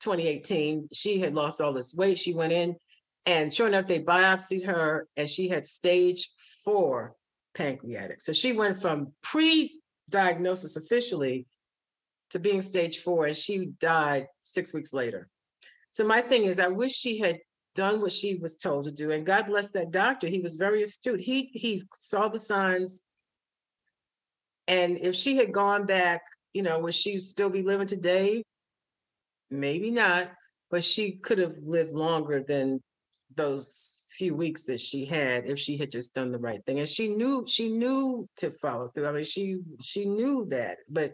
2018, 0.00 0.88
she 0.92 1.20
had 1.20 1.34
lost 1.34 1.60
all 1.60 1.72
this 1.72 1.94
weight. 1.94 2.18
She 2.18 2.34
went 2.34 2.52
in, 2.52 2.76
and 3.26 3.52
sure 3.52 3.68
enough, 3.68 3.86
they 3.86 4.00
biopsied 4.00 4.66
her, 4.66 5.08
and 5.16 5.28
she 5.28 5.48
had 5.48 5.66
stage 5.66 6.30
four 6.64 7.14
pancreatic. 7.54 8.20
So 8.20 8.32
she 8.32 8.52
went 8.52 8.80
from 8.80 9.12
pre 9.22 9.80
diagnosis 10.10 10.76
officially 10.76 11.46
to 12.30 12.38
being 12.38 12.60
stage 12.60 12.98
four, 13.00 13.26
and 13.26 13.36
she 13.36 13.66
died 13.80 14.26
six 14.42 14.74
weeks 14.74 14.92
later. 14.92 15.28
So 15.90 16.04
my 16.04 16.20
thing 16.20 16.44
is, 16.44 16.58
I 16.58 16.68
wish 16.68 16.92
she 16.92 17.18
had 17.18 17.38
done 17.74 18.00
what 18.00 18.12
she 18.12 18.36
was 18.36 18.56
told 18.56 18.84
to 18.84 18.92
do. 18.92 19.10
And 19.10 19.26
God 19.26 19.46
bless 19.46 19.70
that 19.70 19.90
doctor. 19.90 20.26
He 20.26 20.40
was 20.40 20.54
very 20.54 20.82
astute. 20.82 21.20
He 21.20 21.50
he 21.52 21.82
saw 21.98 22.28
the 22.28 22.38
signs. 22.38 23.02
And 24.66 24.98
if 24.98 25.14
she 25.14 25.36
had 25.36 25.52
gone 25.52 25.84
back, 25.84 26.22
you 26.54 26.62
know, 26.62 26.78
would 26.80 26.94
she 26.94 27.18
still 27.18 27.50
be 27.50 27.62
living 27.62 27.86
today? 27.86 28.42
Maybe 29.50 29.90
not, 29.90 30.30
but 30.70 30.82
she 30.82 31.12
could 31.12 31.38
have 31.38 31.56
lived 31.62 31.92
longer 31.92 32.42
than 32.42 32.80
those 33.34 34.03
few 34.14 34.34
weeks 34.34 34.64
that 34.64 34.80
she 34.80 35.04
had 35.04 35.46
if 35.46 35.58
she 35.58 35.76
had 35.76 35.90
just 35.90 36.14
done 36.14 36.32
the 36.32 36.38
right 36.38 36.64
thing. 36.64 36.78
And 36.78 36.88
she 36.88 37.08
knew 37.08 37.44
she 37.46 37.70
knew 37.70 38.28
to 38.38 38.50
follow 38.50 38.88
through. 38.88 39.06
I 39.06 39.12
mean, 39.12 39.24
she 39.24 39.60
she 39.82 40.06
knew 40.06 40.46
that, 40.50 40.78
but 40.88 41.12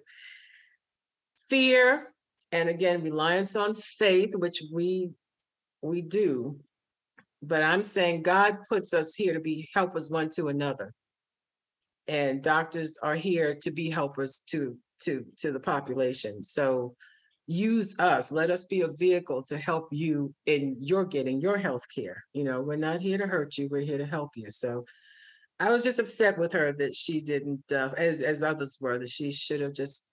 fear 1.49 2.13
and 2.53 2.69
again 2.69 3.03
reliance 3.03 3.57
on 3.57 3.75
faith, 3.75 4.35
which 4.37 4.63
we 4.73 5.11
we 5.83 6.03
do. 6.03 6.59
But 7.43 7.63
I'm 7.63 7.85
saying 7.85 8.23
God 8.23 8.59
puts 8.69 8.93
us 8.93 9.15
here 9.15 9.33
to 9.35 9.41
be 9.41 9.69
helpers 9.75 10.11
one 10.11 10.31
to 10.31 10.49
another. 10.49 10.93
And 12.07 12.43
doctors 12.43 12.99
are 13.03 13.15
here 13.15 13.57
to 13.63 13.71
be 13.71 13.89
helpers 13.89 14.43
to 14.51 14.77
to 15.03 15.25
to 15.39 15.53
the 15.53 15.61
population. 15.61 16.43
So 16.43 16.95
use 17.51 17.99
us. 17.99 18.31
Let 18.31 18.49
us 18.49 18.65
be 18.65 18.83
a 18.83 18.89
vehicle 18.89 19.43
to 19.45 19.59
help 19.59 19.89
you 19.91 20.33
in 20.47 20.77
your 20.79 21.05
getting 21.05 21.41
your 21.41 21.59
health 21.59 21.87
care. 21.93 22.23
You 22.33 22.45
know, 22.45 22.63
we're 22.63 22.77
not 22.77 23.01
here 23.01 23.19
to 23.19 23.27
hurt 23.27 23.59
you, 23.59 23.69
we're 23.69 23.81
here 23.81 23.99
to 23.99 24.07
help 24.07 24.31
you. 24.37 24.51
So 24.51 24.85
I 25.59 25.71
was 25.71 25.83
just 25.83 25.99
upset 25.99 26.39
with 26.39 26.53
her 26.53 26.73
that 26.75 26.95
she 26.95 27.21
didn't, 27.21 27.65
uh, 27.73 27.91
as 27.97 28.23
as 28.23 28.43
others 28.43 28.79
were, 28.81 28.99
that 28.99 29.09
she 29.09 29.31
should 29.33 29.61
have 29.61 29.75
just 29.75 30.07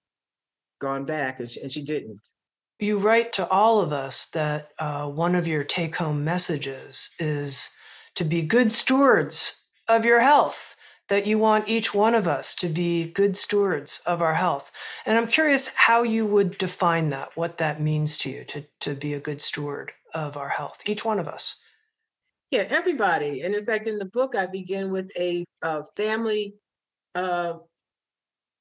gone 0.80 1.06
back, 1.06 1.40
and 1.40 1.50
she, 1.50 1.62
and 1.62 1.72
she 1.72 1.84
didn't. 1.84 2.22
you 2.80 3.00
write 3.00 3.34
to 3.34 3.48
all 3.50 3.82
of 3.82 3.92
us 3.92 4.28
that 4.28 4.72
uh, 4.80 5.08
one 5.08 5.36
of 5.36 5.48
your 5.48 5.64
take 5.64 5.96
home 5.98 6.24
messages 6.24 7.12
is 7.20 7.72
to 8.16 8.24
be 8.24 8.42
good 8.44 8.72
stewards 8.72 9.64
of 9.88 10.06
your 10.06 10.22
health, 10.22 10.76
that 11.10 11.26
you 11.26 11.40
want 11.40 11.68
each 11.68 11.94
one 11.94 12.14
of 12.14 12.28
us 12.28 12.54
to 12.56 12.68
be 12.68 13.12
good 13.12 13.38
stewards 13.38 14.02
of 14.06 14.22
our 14.22 14.36
health. 14.36 14.72
And 15.06 15.18
I'm 15.18 15.28
curious 15.28 15.70
how 15.70 16.04
you 16.04 16.26
would 16.26 16.58
define 16.58 17.10
that, 17.12 17.30
what 17.36 17.58
that 17.60 17.82
means 17.82 18.18
to 18.20 18.30
you 18.30 18.44
to, 18.46 18.66
to 18.82 18.94
be 18.94 19.14
a 19.14 19.20
good 19.20 19.42
steward 19.42 19.94
of 20.14 20.36
our 20.36 20.50
health, 20.50 20.82
each 20.86 21.06
one 21.06 21.20
of 21.20 21.28
us. 21.28 21.58
Yeah, 22.52 22.66
everybody. 22.70 23.42
And 23.42 23.54
in 23.56 23.64
fact, 23.64 23.88
in 23.88 24.00
the 24.00 24.06
book, 24.06 24.36
I 24.36 24.46
begin 24.46 24.90
with 24.90 25.12
a, 25.18 25.46
a 25.62 25.84
family 25.84 26.56
uh, 27.16 27.56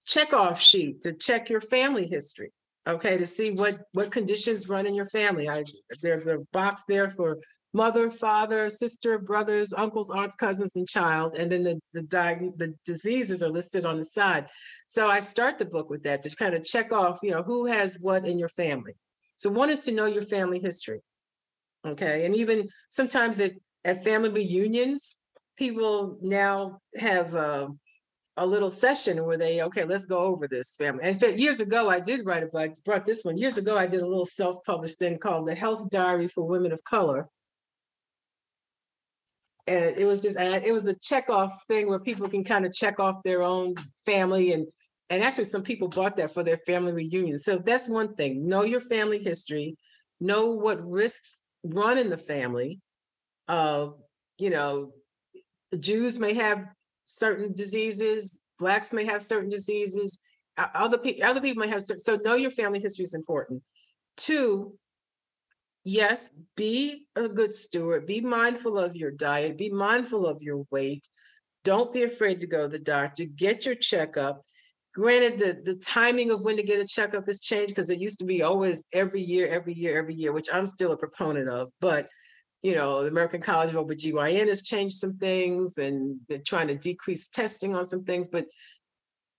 checkoff 0.08 0.58
sheet 0.58 1.02
to 1.02 1.12
check 1.12 1.48
your 1.48 1.60
family 1.60 2.06
history 2.06 2.52
okay, 2.86 3.16
to 3.16 3.26
see 3.26 3.50
what 3.52 3.80
what 3.92 4.10
conditions 4.10 4.68
run 4.68 4.86
in 4.86 4.94
your 4.94 5.04
family. 5.06 5.48
I 5.48 5.64
there's 6.00 6.28
a 6.28 6.38
box 6.52 6.84
there 6.86 7.08
for 7.08 7.38
mother, 7.76 8.08
father, 8.08 8.70
sister, 8.70 9.18
brothers, 9.18 9.74
uncles, 9.74 10.10
aunts, 10.10 10.34
cousins, 10.34 10.76
and 10.76 10.88
child, 10.88 11.34
and 11.34 11.52
then 11.52 11.62
the 11.62 11.78
the 11.92 12.02
the 12.56 12.74
diseases 12.86 13.42
are 13.42 13.50
listed 13.50 13.84
on 13.84 13.98
the 13.98 14.04
side. 14.04 14.46
So 14.86 15.08
I 15.08 15.20
start 15.20 15.58
the 15.58 15.66
book 15.66 15.90
with 15.90 16.02
that 16.04 16.22
to 16.22 16.34
kind 16.34 16.54
of 16.54 16.64
check 16.64 16.90
off, 16.90 17.20
you 17.22 17.32
know, 17.32 17.42
who 17.42 17.66
has 17.66 17.98
what 18.00 18.26
in 18.26 18.38
your 18.38 18.48
family. 18.48 18.94
So 19.36 19.50
one 19.50 19.70
is 19.70 19.80
to 19.80 19.92
know 19.92 20.06
your 20.06 20.22
family 20.22 20.58
history, 20.58 21.00
okay, 21.86 22.24
and 22.24 22.34
even 22.34 22.68
sometimes 22.88 23.40
at 23.40 23.52
at 23.84 24.02
family 24.02 24.30
reunions, 24.30 25.18
people 25.56 26.18
now 26.22 26.80
have. 26.98 27.36
Uh, 27.36 27.68
a 28.38 28.46
little 28.46 28.68
session 28.68 29.24
where 29.24 29.38
they 29.38 29.62
okay 29.62 29.84
let's 29.86 30.04
go 30.04 30.18
over 30.18 30.46
this 30.46 30.76
family 30.76 31.02
in 31.08 31.14
fact 31.14 31.38
years 31.38 31.60
ago 31.60 31.88
i 31.88 31.98
did 31.98 32.26
write 32.26 32.42
about 32.42 32.68
brought 32.84 33.06
this 33.06 33.24
one 33.24 33.38
years 33.38 33.56
ago 33.56 33.78
i 33.78 33.86
did 33.86 34.02
a 34.02 34.06
little 34.06 34.26
self-published 34.26 34.98
thing 34.98 35.16
called 35.16 35.48
the 35.48 35.54
health 35.54 35.88
diary 35.88 36.28
for 36.28 36.42
women 36.46 36.70
of 36.70 36.84
color 36.84 37.26
and 39.66 39.96
it 39.96 40.04
was 40.04 40.20
just 40.20 40.38
it 40.38 40.72
was 40.72 40.86
a 40.86 40.94
check 41.00 41.28
off 41.28 41.64
thing 41.66 41.88
where 41.88 41.98
people 41.98 42.28
can 42.28 42.44
kind 42.44 42.64
of 42.64 42.72
check 42.72 43.00
off 43.00 43.22
their 43.24 43.42
own 43.42 43.74
family 44.04 44.52
and 44.52 44.66
and 45.10 45.22
actually 45.22 45.44
some 45.44 45.62
people 45.62 45.88
bought 45.88 46.16
that 46.16 46.32
for 46.32 46.42
their 46.42 46.58
family 46.66 46.92
reunion 46.92 47.38
so 47.38 47.58
that's 47.58 47.88
one 47.88 48.14
thing 48.14 48.46
know 48.46 48.62
your 48.62 48.80
family 48.80 49.18
history 49.18 49.76
know 50.20 50.46
what 50.46 50.84
risks 50.86 51.42
run 51.64 51.98
in 51.98 52.10
the 52.10 52.16
family 52.16 52.80
uh 53.48 53.88
you 54.38 54.50
know 54.50 54.92
jews 55.80 56.18
may 56.18 56.34
have 56.34 56.66
certain 57.06 57.52
diseases. 57.52 58.42
Blacks 58.58 58.92
may 58.92 59.06
have 59.06 59.22
certain 59.22 59.48
diseases. 59.48 60.18
Other 60.58 60.98
people, 60.98 61.26
other 61.26 61.40
people 61.40 61.64
may 61.64 61.70
have. 61.70 61.82
So 61.82 62.16
know 62.16 62.34
your 62.34 62.50
family 62.50 62.80
history 62.80 63.04
is 63.04 63.14
important. 63.14 63.62
Two, 64.16 64.78
yes, 65.86 66.36
be 66.56 67.06
a 67.14 67.28
good 67.28 67.54
steward. 67.54 68.06
Be 68.06 68.20
mindful 68.20 68.76
of 68.76 68.96
your 68.96 69.12
diet. 69.12 69.56
Be 69.56 69.70
mindful 69.70 70.26
of 70.26 70.42
your 70.42 70.66
weight. 70.70 71.08
Don't 71.64 71.92
be 71.92 72.02
afraid 72.02 72.40
to 72.40 72.46
go 72.46 72.62
to 72.62 72.68
the 72.68 72.78
doctor. 72.78 73.24
Get 73.24 73.64
your 73.64 73.76
checkup. 73.76 74.42
Granted, 74.94 75.38
the, 75.38 75.72
the 75.72 75.78
timing 75.78 76.30
of 76.30 76.40
when 76.40 76.56
to 76.56 76.62
get 76.62 76.80
a 76.80 76.86
checkup 76.86 77.26
has 77.26 77.40
changed 77.40 77.68
because 77.68 77.90
it 77.90 78.00
used 78.00 78.18
to 78.18 78.24
be 78.24 78.42
always 78.42 78.86
every 78.92 79.22
year, 79.22 79.48
every 79.48 79.74
year, 79.74 79.98
every 79.98 80.14
year, 80.14 80.32
which 80.32 80.48
I'm 80.52 80.66
still 80.66 80.92
a 80.92 80.96
proponent 80.96 81.48
of. 81.48 81.70
But 81.80 82.08
you 82.62 82.74
know, 82.74 83.02
the 83.02 83.10
American 83.10 83.40
College 83.40 83.72
of 83.72 83.86
OBGYN 83.86 84.48
has 84.48 84.62
changed 84.62 84.96
some 84.96 85.18
things 85.18 85.78
and 85.78 86.18
they're 86.28 86.38
trying 86.38 86.68
to 86.68 86.74
decrease 86.74 87.28
testing 87.28 87.76
on 87.76 87.84
some 87.84 88.02
things. 88.02 88.28
But 88.28 88.46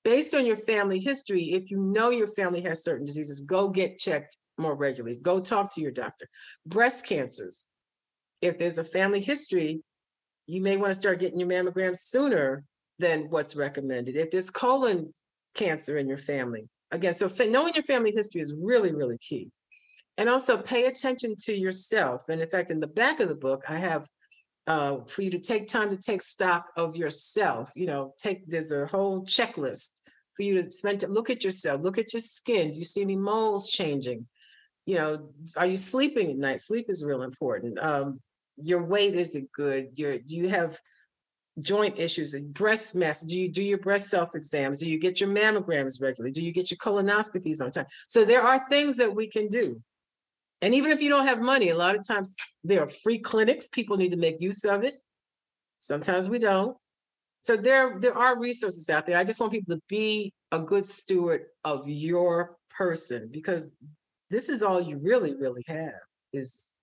based 0.06 0.34
on 0.36 0.45
your 0.45 0.56
family 0.56 1.00
history, 1.00 1.52
if 1.54 1.70
you 1.70 1.82
know 1.82 2.10
your 2.10 2.28
family 2.28 2.62
has 2.62 2.84
certain 2.84 3.06
diseases, 3.06 3.41
go 3.41 3.68
get 3.68 3.98
checked 3.98 4.38
more 4.58 4.76
regularly. 4.76 5.18
Go 5.22 5.39
talk 5.39 5.74
to 5.76 5.82
your 5.82 5.91
doctor. 5.91 6.28
Breast 6.66 7.05
cancers, 7.05 7.68
if 8.41 8.58
there's 8.58 8.78
a 8.78 8.84
family 8.84 9.20
history, 9.20 9.82
you 10.45 10.62
may 10.62 10.78
want 10.78 10.93
to 10.93 10.99
start 10.99 11.20
getting 11.20 11.39
your 11.39 11.49
mammograms 11.49 11.97
sooner 11.97 12.64
than 12.99 13.30
what's 13.30 13.55
recommended. 13.55 14.16
If 14.16 14.32
there's 14.32 14.49
colon 14.49 15.14
cancer 15.55 15.97
in 15.97 16.08
your 16.08 16.18
family, 16.18 16.68
again, 16.91 17.14
so 17.14 17.30
knowing 17.45 17.74
your 17.74 17.84
family 17.84 18.12
history 18.12 18.41
is 18.41 18.55
really, 18.60 18.93
really 18.93 19.18
key 19.18 19.49
and 20.18 20.30
also 20.30 20.58
pay 20.58 20.86
attention 20.86 21.36
to 21.36 21.55
yourself. 21.55 22.30
And 22.30 22.41
in 22.41 22.49
fact, 22.49 22.72
in 22.72 22.80
the 22.80 22.88
back 22.88 23.20
of 23.20 23.30
the 23.30 23.36
book, 23.36 23.64
I 23.70 23.78
have 23.78 24.08
uh, 24.66 24.97
for 25.08 25.22
you 25.22 25.32
to 25.32 25.39
take 25.39 25.68
time 25.68 25.89
to 25.89 25.97
take 25.97 26.22
stock 26.22 26.66
of 26.76 26.95
yourself. 26.95 27.72
You 27.76 27.86
know, 27.86 28.14
take 28.18 28.47
there's 28.47 28.72
a 28.72 28.86
whole 28.86 29.24
checklist 29.24 30.01
for 30.36 30.43
you 30.43 30.62
to 30.62 30.72
spend 30.72 30.99
to 31.01 31.08
look 31.08 31.30
at 31.30 31.43
yourself, 31.43 31.82
look 31.82 31.97
at 31.97 32.14
your 32.14 32.20
skin. 32.20 32.72
Do 32.72 32.78
you 32.78 32.84
see 32.84 33.01
any 33.01 33.16
moles 33.16 33.70
changing? 33.70 34.28
You 34.88 34.96
know, 34.96 35.30
are 35.56 35.68
you 35.68 35.78
sleeping 35.78 36.32
at 36.32 36.38
night? 36.38 36.60
Sleep 36.60 36.88
is 36.90 37.06
real 37.06 37.22
important. 37.22 37.78
Um, 37.78 38.20
your 38.56 38.84
weight 38.84 39.14
is 39.14 39.36
it 39.36 39.52
good? 39.52 39.90
Your 39.96 40.18
do 40.18 40.36
you 40.36 40.50
have 40.50 40.80
joint 41.62 42.00
issues 42.00 42.34
and 42.34 42.52
breast 42.54 42.96
mass? 42.96 43.22
Do 43.22 43.40
you 43.40 43.52
do 43.52 43.64
your 43.64 43.78
breast 43.78 44.10
self 44.10 44.34
exams? 44.34 44.80
Do 44.80 44.90
you 44.90 44.98
get 44.98 45.22
your 45.22 45.30
mammograms 45.30 46.02
regularly? 46.02 46.32
Do 46.32 46.44
you 46.44 46.52
get 46.52 46.72
your 46.72 46.80
colonoscopies 46.80 47.62
on 47.62 47.70
time? 47.70 47.86
So 48.08 48.26
there 48.26 48.42
are 48.42 48.68
things 48.68 48.98
that 48.98 49.14
we 49.14 49.28
can 49.28 49.48
do 49.50 49.80
and 50.62 50.74
even 50.74 50.92
if 50.92 51.02
you 51.02 51.10
don't 51.10 51.28
have 51.28 51.42
money, 51.42 51.70
a 51.70 51.76
lot 51.76 51.96
of 51.96 52.06
times 52.06 52.36
there 52.64 52.82
are 52.82 52.88
free 52.88 53.20
clinics. 53.20 53.68
People 53.68 53.98
need 53.98 54.12
to 54.12 54.18
make 54.18 54.42
use 54.42 54.66
of 54.66 54.84
it. 54.84 54.96
Sometimes 55.80 56.30
we 56.30 56.40
don't. 56.40 56.76
So 57.42 57.56
there, 57.56 58.00
there 58.00 58.18
are 58.18 58.40
resources 58.40 58.90
out 58.90 59.06
there. 59.06 59.18
I 59.18 59.24
just 59.24 59.40
want 59.40 59.52
people 59.52 59.76
to 59.76 59.82
be 59.88 60.34
a 60.52 60.60
good 60.60 60.86
steward 60.86 61.46
of 61.64 61.88
your 61.88 62.58
person 62.76 63.30
because 63.32 63.78
this 64.30 64.49
is 64.49 64.63
all 64.63 64.82
you 64.82 64.97
really, 64.97 65.36
really 65.36 65.63
have 65.67 65.93
is 66.34 66.73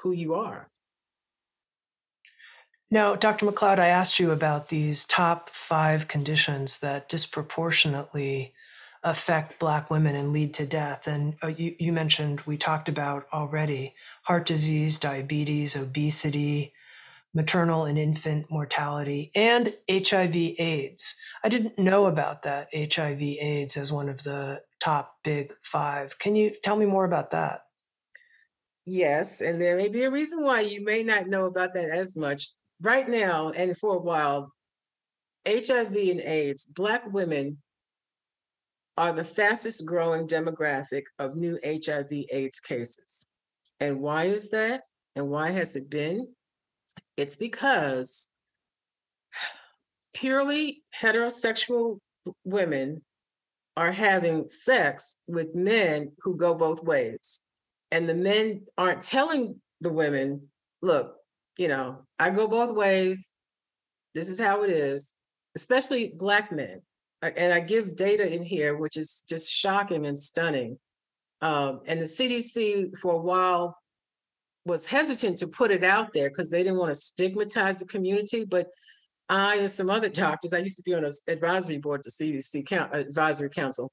who 0.00 0.12
you 0.12 0.34
are. 0.34 0.68
Now, 2.90 3.16
Dr. 3.16 3.46
McCloud, 3.46 3.78
I 3.78 3.88
asked 3.88 4.20
you 4.20 4.30
about 4.30 4.68
these 4.68 5.04
top 5.04 5.50
five 5.50 6.06
conditions 6.06 6.78
that 6.80 7.08
disproportionately 7.08 8.54
affect 9.02 9.58
Black 9.58 9.90
women 9.90 10.14
and 10.14 10.32
lead 10.32 10.54
to 10.54 10.66
death. 10.66 11.06
And 11.06 11.36
uh, 11.42 11.48
you, 11.48 11.74
you 11.78 11.92
mentioned, 11.92 12.42
we 12.42 12.56
talked 12.56 12.88
about 12.88 13.26
already 13.32 13.94
heart 14.22 14.46
disease, 14.46 14.98
diabetes, 14.98 15.76
obesity, 15.76 16.72
maternal 17.34 17.84
and 17.84 17.98
infant 17.98 18.50
mortality, 18.50 19.30
and 19.34 19.74
HIV 19.90 20.34
AIDS. 20.58 21.16
I 21.44 21.48
didn't 21.48 21.78
know 21.78 22.06
about 22.06 22.42
that 22.44 22.68
HIV 22.72 23.20
AIDS 23.20 23.76
as 23.76 23.92
one 23.92 24.08
of 24.08 24.22
the 24.22 24.62
top 24.86 25.16
big 25.24 25.52
five. 25.64 26.16
Can 26.18 26.36
you 26.36 26.52
tell 26.62 26.76
me 26.76 26.86
more 26.86 27.04
about 27.04 27.32
that? 27.32 27.62
Yes, 28.84 29.40
and 29.40 29.60
there 29.60 29.76
may 29.76 29.88
be 29.88 30.04
a 30.04 30.10
reason 30.10 30.44
why 30.44 30.60
you 30.60 30.84
may 30.84 31.02
not 31.02 31.26
know 31.26 31.46
about 31.46 31.74
that 31.74 31.90
as 31.90 32.16
much. 32.16 32.52
Right 32.80 33.08
now, 33.08 33.50
and 33.50 33.76
for 33.76 33.96
a 33.96 34.00
while, 34.00 34.52
HIV 35.48 35.92
and 35.94 36.20
AIDS, 36.20 36.66
Black 36.66 37.12
women 37.12 37.58
are 38.96 39.12
the 39.12 39.24
fastest 39.24 39.84
growing 39.84 40.28
demographic 40.28 41.02
of 41.18 41.34
new 41.34 41.58
HIV 41.64 42.12
AIDS 42.30 42.60
cases. 42.60 43.26
And 43.80 44.00
why 44.00 44.26
is 44.26 44.50
that? 44.50 44.82
And 45.16 45.28
why 45.28 45.50
has 45.50 45.74
it 45.74 45.90
been? 45.90 46.28
It's 47.16 47.36
because 47.36 48.28
purely 50.14 50.84
heterosexual 51.00 51.98
women 52.44 53.02
are 53.76 53.92
having 53.92 54.48
sex 54.48 55.16
with 55.26 55.54
men 55.54 56.12
who 56.20 56.36
go 56.36 56.54
both 56.54 56.82
ways. 56.82 57.42
And 57.90 58.08
the 58.08 58.14
men 58.14 58.62
aren't 58.76 59.02
telling 59.02 59.60
the 59.80 59.92
women, 59.92 60.48
look, 60.82 61.16
you 61.58 61.68
know, 61.68 62.06
I 62.18 62.30
go 62.30 62.48
both 62.48 62.74
ways. 62.74 63.34
This 64.14 64.28
is 64.28 64.40
how 64.40 64.62
it 64.62 64.70
is, 64.70 65.12
especially 65.54 66.14
Black 66.16 66.50
men 66.50 66.80
and 67.22 67.52
I 67.52 67.60
give 67.60 67.96
data 67.96 68.30
in 68.32 68.42
here, 68.42 68.76
which 68.76 68.96
is 68.96 69.24
just 69.28 69.50
shocking 69.50 70.06
and 70.06 70.18
stunning. 70.18 70.78
Um, 71.42 71.80
and 71.86 72.00
the 72.00 72.04
CDC 72.04 72.96
for 72.98 73.14
a 73.14 73.18
while 73.18 73.78
was 74.64 74.86
hesitant 74.86 75.38
to 75.38 75.48
put 75.48 75.70
it 75.70 75.84
out 75.84 76.12
there 76.12 76.28
because 76.28 76.50
they 76.50 76.62
didn't 76.62 76.78
want 76.78 76.90
to 76.90 76.94
stigmatize 76.94 77.80
the 77.80 77.86
community. 77.86 78.44
But 78.44 78.68
I 79.28 79.56
and 79.56 79.70
some 79.70 79.90
other 79.90 80.08
doctors, 80.08 80.52
I 80.52 80.58
used 80.58 80.76
to 80.76 80.82
be 80.82 80.94
on 80.94 81.04
an 81.04 81.10
advisory 81.28 81.78
board 81.78 82.02
to 82.02 82.10
CDC 82.10 82.66
count, 82.66 82.94
advisory 82.94 83.50
council. 83.50 83.90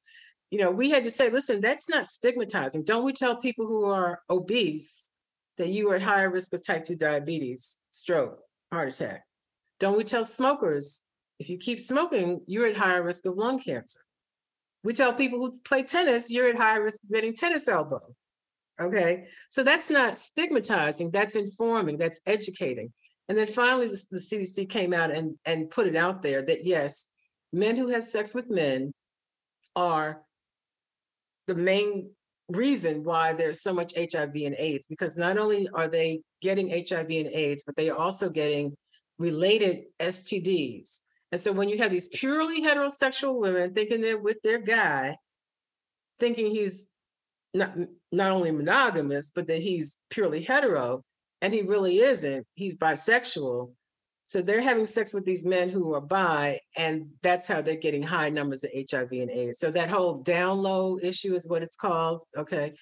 You 0.52 0.60
know, 0.60 0.72
we 0.72 0.92
had 0.92 1.04
to 1.04 1.12
say, 1.12 1.30
listen, 1.30 1.62
that's 1.62 1.90
not 1.90 2.06
stigmatizing. 2.06 2.84
Don't 2.84 3.04
we 3.04 3.14
tell 3.14 3.36
people 3.38 3.66
who 3.66 3.86
are 3.86 4.22
obese 4.30 5.10
that 5.58 5.70
you 5.70 5.90
are 5.92 5.96
at 5.96 6.04
higher 6.04 6.30
risk 6.30 6.54
of 6.54 6.66
type 6.66 6.84
2 6.84 6.96
diabetes, 6.96 7.80
stroke, 7.90 8.40
heart 8.72 8.90
attack? 8.90 9.24
Don't 9.80 9.98
we 9.98 10.04
tell 10.04 10.24
smokers 10.24 11.02
if 11.40 11.50
you 11.50 11.58
keep 11.58 11.82
smoking, 11.82 12.42
you're 12.46 12.68
at 12.68 12.78
higher 12.78 13.04
risk 13.04 13.26
of 13.26 13.36
lung 13.36 13.60
cancer. 13.60 14.00
We 14.84 14.94
tell 14.94 15.14
people 15.14 15.40
who 15.40 15.58
play 15.66 15.84
tennis, 15.84 16.30
you're 16.30 16.50
at 16.50 16.56
higher 16.56 16.84
risk 16.84 17.04
of 17.04 17.12
getting 17.12 17.34
tennis 17.34 17.68
elbow. 17.68 18.16
Okay. 18.80 19.26
So 19.50 19.64
that's 19.64 19.90
not 19.90 20.20
stigmatizing, 20.20 21.12
that's 21.12 21.36
informing, 21.36 21.98
that's 21.98 22.22
educating. 22.26 22.94
And 23.30 23.38
then 23.38 23.48
finally, 23.48 23.88
the, 23.88 24.06
the 24.12 24.18
CDC 24.18 24.70
came 24.70 24.94
out 24.94 25.12
and, 25.12 25.36
and 25.46 25.70
put 25.70 25.88
it 25.88 25.96
out 25.96 26.22
there 26.22 26.42
that 26.42 26.66
yes, 26.66 27.08
men 27.52 27.76
who 27.76 27.88
have 27.90 28.04
sex 28.04 28.36
with 28.36 28.50
men 28.50 28.94
are 29.76 30.22
the 31.48 31.56
main 31.56 32.10
reason 32.50 33.04
why 33.04 33.34
there's 33.34 33.62
so 33.62 33.74
much 33.74 33.94
HIV 33.96 34.36
and 34.36 34.56
AIDS 34.58 34.88
because 34.88 35.18
not 35.18 35.38
only 35.38 35.70
are 35.74 35.88
they 35.88 36.22
getting 36.42 36.70
HIV 36.70 37.10
and 37.10 37.28
AIDS, 37.28 37.64
but 37.66 37.76
they 37.76 37.90
are 37.90 37.98
also 37.98 38.30
getting 38.30 38.76
related 39.18 39.86
STDs. 40.00 41.00
And 41.32 41.40
so 41.40 41.52
when 41.52 41.70
you 41.70 41.78
have 41.80 41.92
these 41.92 42.10
purely 42.10 42.62
heterosexual 42.62 43.40
women 43.40 43.74
thinking 43.74 44.02
they're 44.02 44.18
with 44.18 44.42
their 44.44 44.60
guy, 44.60 45.18
thinking 46.20 46.52
he's 46.52 46.92
not 47.54 47.76
not 48.12 48.32
only 48.32 48.52
monogamous, 48.52 49.32
but 49.34 49.48
that 49.48 49.62
he's 49.62 49.98
purely 50.10 50.42
hetero, 50.42 51.04
and 51.44 51.52
he 51.52 51.62
really 51.62 52.00
isn't. 52.00 52.48
He's 52.56 52.78
bisexual. 52.78 53.74
So 54.24 54.42
they're 54.42 54.62
having 54.62 54.86
sex 54.86 55.14
with 55.14 55.26
these 55.26 55.46
men 55.46 55.70
who 55.70 55.94
are 55.94 56.00
bi, 56.00 56.62
and 56.78 57.10
that's 57.22 57.48
how 57.50 57.62
they're 57.62 57.76
getting 57.76 58.02
high 58.02 58.30
numbers 58.30 58.64
of 58.64 58.72
HIV 58.74 59.12
and 59.12 59.30
AIDS. 59.30 59.60
So 59.60 59.70
that 59.72 59.90
whole 59.90 60.24
down 60.24 60.60
low 60.60 60.98
issue 61.04 61.36
is 61.36 61.48
what 61.48 61.62
it's 61.62 61.76
called. 61.76 62.24
Okay. 62.38 62.74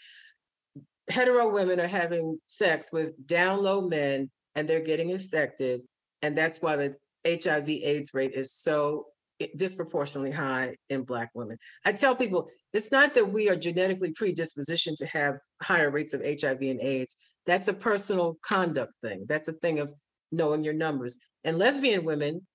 Hetero 1.09 1.51
women 1.51 1.79
are 1.79 1.87
having 1.87 2.39
sex 2.45 2.93
with 2.93 3.13
down 3.25 3.63
low 3.63 3.81
men 3.81 4.29
and 4.53 4.69
they're 4.69 4.79
getting 4.79 5.09
infected. 5.09 5.81
And 6.21 6.37
that's 6.37 6.61
why 6.61 6.75
the 6.75 6.95
HIV 7.25 7.67
AIDS 7.67 8.13
rate 8.13 8.33
is 8.35 8.53
so 8.53 9.07
eh, 9.39 9.47
disproportionately 9.57 10.31
high 10.31 10.75
in 10.89 11.01
Black 11.01 11.31
women. 11.33 11.57
I 11.83 11.93
tell 11.93 12.15
people 12.15 12.47
it's 12.73 12.91
not 12.91 13.15
that 13.15 13.33
we 13.33 13.49
are 13.49 13.55
genetically 13.55 14.13
predispositioned 14.13 14.97
to 14.97 15.07
have 15.07 15.39
higher 15.63 15.89
rates 15.89 16.13
of 16.13 16.21
HIV 16.21 16.61
and 16.61 16.79
AIDS. 16.79 17.17
That's 17.45 17.67
a 17.67 17.73
personal 17.73 18.37
conduct 18.43 18.93
thing. 19.01 19.25
That's 19.27 19.47
a 19.47 19.53
thing 19.53 19.79
of 19.79 19.93
knowing 20.31 20.63
your 20.63 20.73
numbers. 20.73 21.17
And 21.43 21.57
lesbian 21.57 22.05
women, 22.05 22.45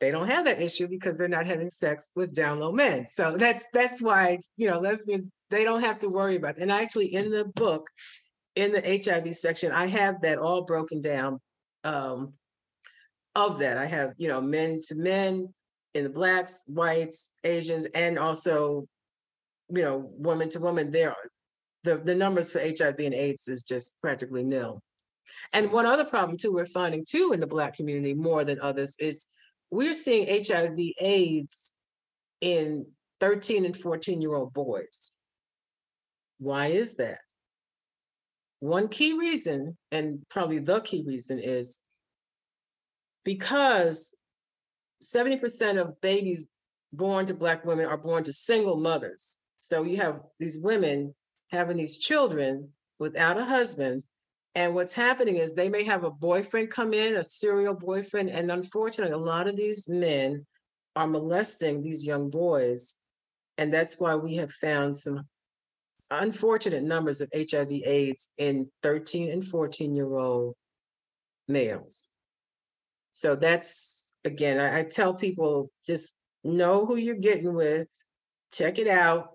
they 0.00 0.10
don't 0.10 0.28
have 0.28 0.44
that 0.44 0.60
issue 0.60 0.88
because 0.88 1.16
they're 1.16 1.28
not 1.28 1.46
having 1.46 1.70
sex 1.70 2.10
with 2.14 2.34
down 2.34 2.60
low 2.60 2.72
men. 2.72 3.06
So 3.06 3.36
that's 3.36 3.66
that's 3.72 4.02
why 4.02 4.38
you 4.56 4.68
know 4.68 4.78
lesbians 4.78 5.30
they 5.50 5.64
don't 5.64 5.82
have 5.82 5.98
to 6.00 6.08
worry 6.08 6.36
about. 6.36 6.58
It. 6.58 6.62
And 6.62 6.70
actually, 6.70 7.14
in 7.14 7.30
the 7.30 7.44
book, 7.44 7.88
in 8.56 8.72
the 8.72 9.02
HIV 9.04 9.34
section, 9.34 9.72
I 9.72 9.86
have 9.86 10.20
that 10.22 10.38
all 10.38 10.62
broken 10.62 11.00
down. 11.00 11.40
Um, 11.84 12.34
of 13.34 13.58
that, 13.58 13.78
I 13.78 13.86
have 13.86 14.12
you 14.16 14.28
know 14.28 14.40
men 14.40 14.80
to 14.88 14.94
men 14.96 15.52
in 15.94 16.04
the 16.04 16.10
blacks, 16.10 16.62
whites, 16.66 17.32
Asians, 17.44 17.86
and 17.94 18.18
also 18.18 18.86
you 19.68 19.82
know 19.82 20.10
woman 20.16 20.48
to 20.50 20.60
woman. 20.60 20.90
There, 20.90 21.14
the 21.86 21.98
the 21.98 22.14
numbers 22.14 22.50
for 22.50 22.60
HIV 22.60 22.98
and 22.98 23.14
AIDS 23.14 23.48
is 23.48 23.62
just 23.62 24.00
practically 24.02 24.42
nil. 24.42 24.82
And 25.52 25.72
one 25.72 25.86
other 25.86 26.04
problem 26.04 26.36
too, 26.36 26.52
we're 26.52 26.66
finding 26.66 27.04
too 27.08 27.30
in 27.32 27.40
the 27.40 27.46
Black 27.46 27.74
community 27.74 28.14
more 28.14 28.44
than 28.44 28.60
others 28.60 28.96
is 28.98 29.28
we're 29.70 29.94
seeing 29.94 30.44
HIV 30.46 30.78
AIDS 31.00 31.72
in 32.40 32.86
13 33.20 33.64
and 33.64 33.76
14 33.76 34.20
year 34.20 34.34
old 34.34 34.52
boys. 34.52 35.12
Why 36.38 36.68
is 36.68 36.94
that? 36.94 37.18
One 38.60 38.88
key 38.88 39.14
reason, 39.18 39.76
and 39.90 40.20
probably 40.28 40.58
the 40.58 40.80
key 40.80 41.04
reason, 41.06 41.38
is 41.38 41.80
because 43.24 44.14
70% 45.02 45.80
of 45.80 46.00
babies 46.00 46.46
born 46.92 47.26
to 47.26 47.34
Black 47.34 47.64
women 47.64 47.86
are 47.86 47.98
born 47.98 48.24
to 48.24 48.32
single 48.32 48.78
mothers. 48.78 49.38
So 49.58 49.82
you 49.82 49.98
have 49.98 50.20
these 50.38 50.58
women 50.60 51.14
having 51.50 51.76
these 51.76 51.98
children 51.98 52.70
without 52.98 53.38
a 53.38 53.44
husband 53.44 54.02
and 54.56 54.74
what's 54.74 54.94
happening 54.94 55.36
is 55.36 55.52
they 55.52 55.68
may 55.68 55.84
have 55.84 56.04
a 56.04 56.10
boyfriend 56.10 56.70
come 56.70 56.94
in, 56.94 57.16
a 57.16 57.22
serial 57.22 57.74
boyfriend. 57.74 58.30
And 58.30 58.50
unfortunately, 58.50 59.12
a 59.12 59.18
lot 59.18 59.46
of 59.46 59.54
these 59.54 59.86
men 59.86 60.46
are 60.96 61.06
molesting 61.06 61.82
these 61.82 62.06
young 62.06 62.30
boys. 62.30 62.96
And 63.58 63.70
that's 63.70 64.00
why 64.00 64.14
we 64.14 64.36
have 64.36 64.50
found 64.50 64.96
some 64.96 65.28
unfortunate 66.10 66.84
numbers 66.84 67.20
of 67.20 67.28
HIV 67.34 67.70
AIDS 67.84 68.30
in 68.38 68.70
13 68.82 69.30
and 69.30 69.46
14 69.46 69.94
year 69.94 70.16
old 70.16 70.54
males. 71.48 72.10
So 73.12 73.36
that's, 73.36 74.10
again, 74.24 74.58
I, 74.58 74.80
I 74.80 74.82
tell 74.84 75.12
people 75.12 75.70
just 75.86 76.18
know 76.44 76.86
who 76.86 76.96
you're 76.96 77.14
getting 77.14 77.52
with, 77.52 77.90
check 78.54 78.78
it 78.78 78.88
out, 78.88 79.32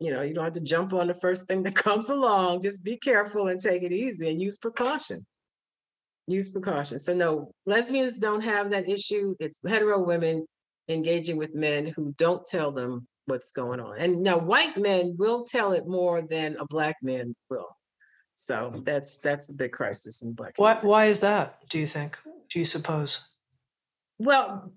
you 0.00 0.12
know, 0.12 0.22
you 0.22 0.34
don't 0.34 0.44
have 0.44 0.52
to 0.54 0.60
jump 0.60 0.92
on 0.92 1.06
the 1.06 1.14
first 1.14 1.46
thing 1.46 1.62
that 1.62 1.74
comes 1.86 2.10
along. 2.10 2.62
Just 2.62 2.84
be 2.84 2.96
careful 2.96 3.48
and 3.48 3.60
take 3.60 3.82
it 3.82 3.92
easy 3.92 4.30
and 4.30 4.40
use 4.40 4.58
precaution. 4.58 5.24
Use 6.26 6.50
precaution. 6.50 6.98
So 6.98 7.14
no, 7.14 7.52
lesbians 7.66 8.18
don't 8.18 8.42
have 8.42 8.70
that 8.70 8.88
issue. 8.88 9.34
It's 9.40 9.60
hetero 9.66 10.02
women 10.02 10.46
engaging 10.88 11.36
with 11.36 11.54
men 11.54 11.86
who 11.86 12.14
don't 12.16 12.46
tell 12.46 12.72
them 12.72 13.06
what's 13.26 13.50
going 13.52 13.80
on. 13.80 13.98
And 13.98 14.22
now 14.22 14.38
white 14.38 14.76
men 14.76 15.14
will 15.18 15.44
tell 15.44 15.72
it 15.72 15.86
more 15.86 16.22
than 16.22 16.56
a 16.58 16.66
black 16.66 16.96
man 17.02 17.34
will. 17.50 17.68
So 18.34 18.82
that's 18.84 19.18
that's 19.18 19.50
a 19.50 19.54
big 19.54 19.72
crisis 19.72 20.22
in 20.22 20.32
black. 20.32 20.54
Why 20.56 20.78
why 20.80 21.06
is 21.06 21.20
that, 21.20 21.58
do 21.70 21.78
you 21.78 21.86
think? 21.86 22.18
Do 22.50 22.58
you 22.58 22.64
suppose? 22.64 23.28
Well, 24.18 24.72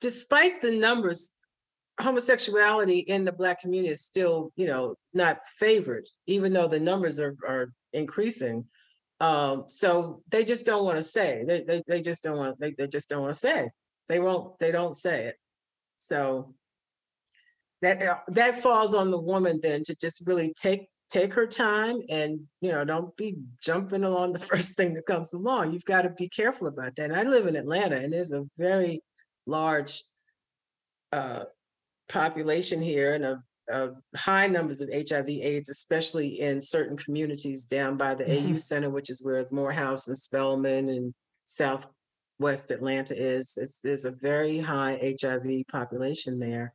despite 0.00 0.60
the 0.60 0.70
numbers 0.70 1.32
homosexuality 2.00 2.98
in 2.98 3.24
the 3.24 3.32
black 3.32 3.60
community 3.60 3.90
is 3.90 4.02
still, 4.02 4.52
you 4.56 4.66
know, 4.66 4.96
not 5.12 5.40
favored, 5.58 6.08
even 6.26 6.52
though 6.52 6.68
the 6.68 6.80
numbers 6.80 7.20
are 7.20 7.36
are 7.46 7.72
increasing. 7.92 8.64
Um, 9.20 9.66
so 9.68 10.22
they 10.30 10.44
just 10.44 10.66
don't 10.66 10.84
want 10.84 10.96
to 10.96 11.02
say. 11.02 11.44
They, 11.46 11.62
they 11.62 11.82
they 11.86 12.00
just 12.00 12.22
don't 12.22 12.38
want 12.38 12.58
they, 12.58 12.74
they 12.76 12.86
just 12.86 13.08
don't 13.08 13.22
want 13.22 13.32
to 13.32 13.38
say. 13.38 13.70
They 14.08 14.18
won't 14.18 14.58
they 14.58 14.72
don't 14.72 14.96
say 14.96 15.26
it. 15.26 15.36
So 15.98 16.54
that 17.82 18.00
uh, 18.00 18.18
that 18.28 18.58
falls 18.58 18.94
on 18.94 19.10
the 19.10 19.20
woman 19.20 19.60
then 19.62 19.84
to 19.84 19.94
just 19.94 20.26
really 20.26 20.52
take 20.56 20.88
take 21.10 21.34
her 21.34 21.46
time 21.46 22.00
and 22.08 22.40
you 22.62 22.72
know 22.72 22.84
don't 22.84 23.14
be 23.16 23.36
jumping 23.62 24.02
along 24.02 24.32
the 24.32 24.38
first 24.50 24.76
thing 24.76 24.94
that 24.94 25.04
comes 25.04 25.34
along 25.34 25.72
you've 25.72 25.84
got 25.84 26.02
to 26.02 26.10
be 26.10 26.28
careful 26.28 26.68
about 26.68 26.96
that 26.96 27.10
and 27.10 27.16
i 27.16 27.22
live 27.22 27.46
in 27.46 27.54
atlanta 27.54 27.96
and 27.96 28.12
there's 28.12 28.32
a 28.32 28.44
very 28.56 29.02
large 29.46 30.02
uh, 31.12 31.44
population 32.12 32.80
here 32.80 33.14
and 33.14 33.24
a, 33.24 33.42
a 33.70 33.90
high 34.16 34.46
numbers 34.46 34.80
of 34.80 34.90
HIV 34.92 35.28
AIDS, 35.28 35.68
especially 35.68 36.40
in 36.40 36.60
certain 36.60 36.96
communities 36.96 37.64
down 37.64 37.96
by 37.96 38.14
the 38.14 38.24
mm-hmm. 38.24 38.52
AU 38.52 38.56
Center, 38.56 38.90
which 38.90 39.10
is 39.10 39.22
where 39.22 39.46
Morehouse 39.50 40.08
and 40.08 40.16
Spelman 40.16 40.88
and 40.90 41.14
Southwest 41.44 42.70
Atlanta 42.70 43.16
is. 43.16 43.58
It's, 43.60 43.80
there's 43.80 44.04
a 44.04 44.12
very 44.12 44.58
high 44.60 45.16
HIV 45.20 45.64
population 45.70 46.38
there. 46.38 46.74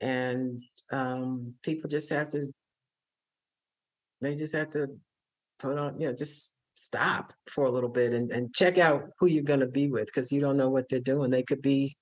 And 0.00 0.62
um, 0.90 1.54
people 1.62 1.88
just 1.88 2.10
have 2.10 2.28
to, 2.30 2.52
they 4.20 4.34
just 4.34 4.54
have 4.54 4.70
to 4.70 4.88
put 5.58 5.78
on, 5.78 6.00
you 6.00 6.08
know, 6.08 6.14
just 6.14 6.54
stop 6.74 7.32
for 7.48 7.66
a 7.66 7.70
little 7.70 7.88
bit 7.88 8.12
and, 8.12 8.32
and 8.32 8.54
check 8.54 8.78
out 8.78 9.10
who 9.18 9.26
you're 9.26 9.44
going 9.44 9.60
to 9.60 9.66
be 9.66 9.88
with 9.88 10.06
because 10.06 10.32
you 10.32 10.40
don't 10.40 10.56
know 10.56 10.70
what 10.70 10.88
they're 10.88 11.00
doing. 11.00 11.30
They 11.30 11.42
could 11.42 11.62
be 11.62 11.94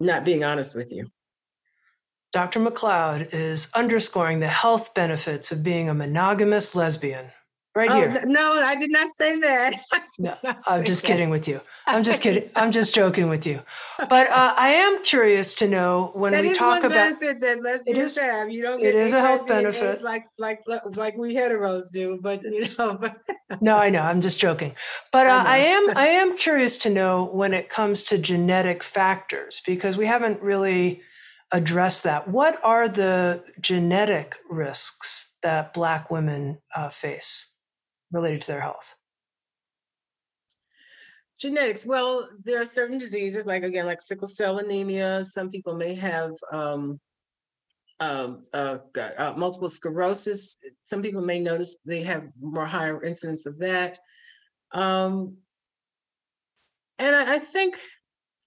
not 0.00 0.24
being 0.24 0.42
honest 0.42 0.74
with 0.74 0.90
you. 0.90 1.10
Dr. 2.32 2.60
McCloud 2.60 3.34
is 3.34 3.68
underscoring 3.74 4.40
the 4.40 4.48
health 4.48 4.94
benefits 4.94 5.50
of 5.50 5.64
being 5.64 5.88
a 5.88 5.94
monogamous 5.94 6.76
lesbian. 6.76 7.32
Right 7.72 7.88
oh, 7.88 7.94
here. 7.94 8.24
No, 8.26 8.60
I 8.60 8.74
did 8.74 8.90
not 8.90 9.08
say 9.10 9.38
that. 9.38 9.74
no, 10.18 10.36
I'm 10.66 10.84
just 10.84 11.02
that. 11.02 11.06
kidding 11.06 11.30
with 11.30 11.46
you. 11.46 11.60
I'm 11.86 12.02
just 12.02 12.20
kidding. 12.20 12.50
I'm 12.56 12.72
just 12.72 12.92
joking 12.92 13.28
with 13.28 13.46
you. 13.46 13.62
But 13.96 14.28
uh, 14.28 14.54
I 14.56 14.70
am 14.70 15.04
curious 15.04 15.54
to 15.54 15.68
know 15.68 16.10
when 16.14 16.32
that 16.32 16.42
we 16.42 16.52
talk 16.52 16.82
about 16.82 17.20
benefit 17.20 17.40
that 17.42 17.62
lesbians 17.62 18.16
have. 18.16 18.50
You 18.50 18.62
don't 18.62 18.80
get 18.80 18.96
it 18.96 18.96
is 18.96 19.12
a 19.12 19.20
health 19.20 19.46
benefit 19.46 20.02
like 20.02 20.26
like 20.36 20.60
like 20.96 21.16
we 21.16 21.36
heteros 21.36 21.92
do. 21.92 22.18
But 22.20 22.42
you 22.42 22.66
know. 22.76 22.98
no, 23.60 23.76
I 23.76 23.88
know. 23.88 24.02
I'm 24.02 24.20
just 24.20 24.40
joking. 24.40 24.74
But 25.12 25.28
uh, 25.28 25.44
I, 25.46 25.54
I 25.54 25.58
am 25.58 25.96
I 25.96 26.06
am 26.06 26.36
curious 26.36 26.76
to 26.78 26.90
know 26.90 27.26
when 27.26 27.54
it 27.54 27.68
comes 27.68 28.02
to 28.04 28.18
genetic 28.18 28.82
factors 28.82 29.62
because 29.64 29.96
we 29.96 30.06
haven't 30.06 30.42
really 30.42 31.02
addressed 31.52 32.02
that. 32.02 32.26
What 32.26 32.58
are 32.64 32.88
the 32.88 33.44
genetic 33.60 34.34
risks 34.48 35.36
that 35.44 35.72
Black 35.72 36.10
women 36.10 36.58
uh, 36.74 36.88
face? 36.88 37.49
Related 38.12 38.42
to 38.42 38.52
their 38.52 38.60
health? 38.60 38.96
Genetics. 41.40 41.86
Well, 41.86 42.28
there 42.44 42.60
are 42.60 42.66
certain 42.66 42.98
diseases, 42.98 43.46
like 43.46 43.62
again, 43.62 43.86
like 43.86 44.02
sickle 44.02 44.26
cell 44.26 44.58
anemia. 44.58 45.24
Some 45.24 45.48
people 45.48 45.74
may 45.74 45.94
have 45.94 46.32
um, 46.52 47.00
um, 47.98 48.44
uh, 48.52 48.78
uh, 49.18 49.34
multiple 49.36 49.68
sclerosis. 49.68 50.58
Some 50.84 51.00
people 51.00 51.22
may 51.22 51.38
notice 51.38 51.78
they 51.86 52.02
have 52.02 52.24
more 52.40 52.66
higher 52.66 53.02
incidence 53.02 53.46
of 53.46 53.58
that. 53.58 53.98
Um, 54.72 55.36
and 56.98 57.16
I, 57.16 57.36
I 57.36 57.38
think, 57.38 57.78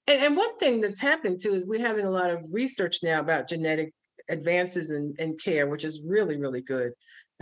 and, 0.08 0.24
and, 0.24 0.38
one 0.38 0.58
thing 0.58 0.80
that's 0.80 1.02
happening 1.02 1.38
too 1.40 1.54
is 1.54 1.68
we're 1.68 1.80
having 1.80 2.06
a 2.06 2.12
lot 2.12 2.30
of 2.30 2.46
research 2.52 2.98
now 3.04 3.20
about 3.20 3.50
genetic 3.50 3.92
advances 4.30 4.92
in, 4.92 5.14
in 5.20 5.36
care, 5.38 5.68
which 5.68 5.84
is 5.84 6.02
really, 6.06 6.38
really 6.38 6.62
good 6.62 6.94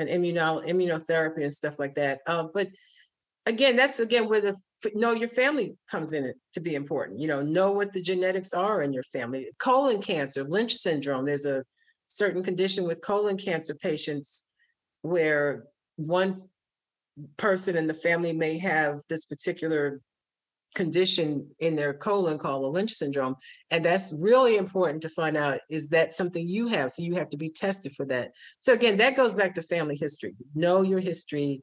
and 0.01 0.09
immuno, 0.09 0.65
immunotherapy 0.65 1.43
and 1.43 1.53
stuff 1.53 1.79
like 1.79 1.95
that. 1.95 2.19
Uh, 2.27 2.47
but 2.53 2.67
again, 3.45 3.75
that's 3.75 3.99
again 3.99 4.27
where 4.27 4.41
the 4.41 4.55
know 4.95 5.13
your 5.13 5.29
family 5.29 5.75
comes 5.89 6.13
in 6.13 6.33
to 6.53 6.59
be 6.59 6.75
important. 6.75 7.19
You 7.19 7.27
know, 7.27 7.41
know 7.41 7.71
what 7.71 7.93
the 7.93 8.01
genetics 8.01 8.53
are 8.53 8.81
in 8.81 8.93
your 8.93 9.03
family. 9.03 9.49
Colon 9.59 10.01
cancer, 10.01 10.43
Lynch 10.43 10.73
syndrome. 10.73 11.25
There's 11.25 11.45
a 11.45 11.63
certain 12.07 12.43
condition 12.43 12.85
with 12.85 13.01
colon 13.01 13.37
cancer 13.37 13.75
patients 13.75 14.47
where 15.03 15.63
one 15.95 16.43
person 17.37 17.77
in 17.77 17.87
the 17.87 17.93
family 17.93 18.33
may 18.33 18.57
have 18.57 19.01
this 19.07 19.25
particular 19.25 20.01
condition 20.75 21.47
in 21.59 21.75
their 21.75 21.93
colon 21.93 22.37
called 22.37 22.63
the 22.63 22.67
Lynch 22.67 22.91
syndrome. 22.91 23.35
And 23.71 23.83
that's 23.83 24.15
really 24.19 24.57
important 24.57 25.01
to 25.01 25.09
find 25.09 25.37
out 25.37 25.59
is 25.69 25.89
that 25.89 26.13
something 26.13 26.47
you 26.47 26.67
have? 26.67 26.91
So 26.91 27.03
you 27.03 27.15
have 27.15 27.29
to 27.29 27.37
be 27.37 27.49
tested 27.49 27.93
for 27.93 28.05
that. 28.05 28.31
So 28.59 28.73
again, 28.73 28.97
that 28.97 29.15
goes 29.15 29.35
back 29.35 29.55
to 29.55 29.61
family 29.61 29.95
history. 29.95 30.35
Know 30.55 30.81
your 30.81 30.99
history 30.99 31.61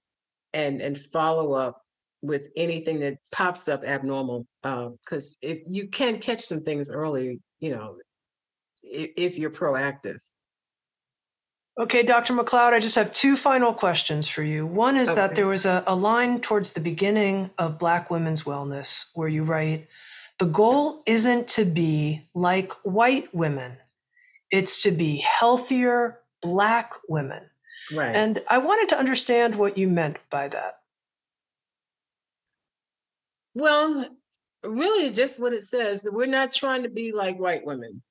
and 0.52 0.80
and 0.80 0.96
follow 0.96 1.52
up 1.52 1.80
with 2.22 2.48
anything 2.56 3.00
that 3.00 3.18
pops 3.32 3.68
up 3.68 3.84
abnormal. 3.84 4.46
Because 4.62 5.36
uh, 5.44 5.48
if 5.48 5.58
you 5.66 5.88
can 5.88 6.18
catch 6.18 6.42
some 6.42 6.62
things 6.62 6.90
early, 6.90 7.40
you 7.60 7.70
know, 7.70 7.96
if, 8.82 9.10
if 9.16 9.38
you're 9.38 9.50
proactive. 9.50 10.20
Okay, 11.78 12.02
Dr. 12.02 12.34
McCloud, 12.34 12.72
I 12.72 12.80
just 12.80 12.96
have 12.96 13.12
two 13.12 13.36
final 13.36 13.72
questions 13.72 14.26
for 14.26 14.42
you. 14.42 14.66
One 14.66 14.96
is 14.96 15.10
okay. 15.10 15.20
that 15.20 15.36
there 15.36 15.46
was 15.46 15.64
a, 15.64 15.84
a 15.86 15.94
line 15.94 16.40
towards 16.40 16.72
the 16.72 16.80
beginning 16.80 17.50
of 17.56 17.78
Black 17.78 18.10
Women's 18.10 18.42
Wellness 18.42 19.10
where 19.14 19.28
you 19.28 19.44
write, 19.44 19.86
the 20.38 20.46
goal 20.46 21.02
isn't 21.06 21.46
to 21.48 21.64
be 21.64 22.26
like 22.34 22.72
white 22.82 23.32
women, 23.32 23.78
it's 24.50 24.82
to 24.82 24.90
be 24.90 25.18
healthier 25.18 26.18
Black 26.42 26.94
women. 27.08 27.50
Right. 27.92 28.14
And 28.14 28.42
I 28.48 28.58
wanted 28.58 28.88
to 28.90 28.98
understand 28.98 29.54
what 29.54 29.78
you 29.78 29.86
meant 29.86 30.18
by 30.30 30.48
that. 30.48 30.80
Well, 33.54 34.06
really, 34.64 35.10
just 35.10 35.40
what 35.40 35.52
it 35.52 35.62
says. 35.62 36.08
We're 36.10 36.26
not 36.26 36.52
trying 36.52 36.82
to 36.82 36.88
be 36.88 37.12
like 37.12 37.38
white 37.38 37.64
women. 37.64 38.02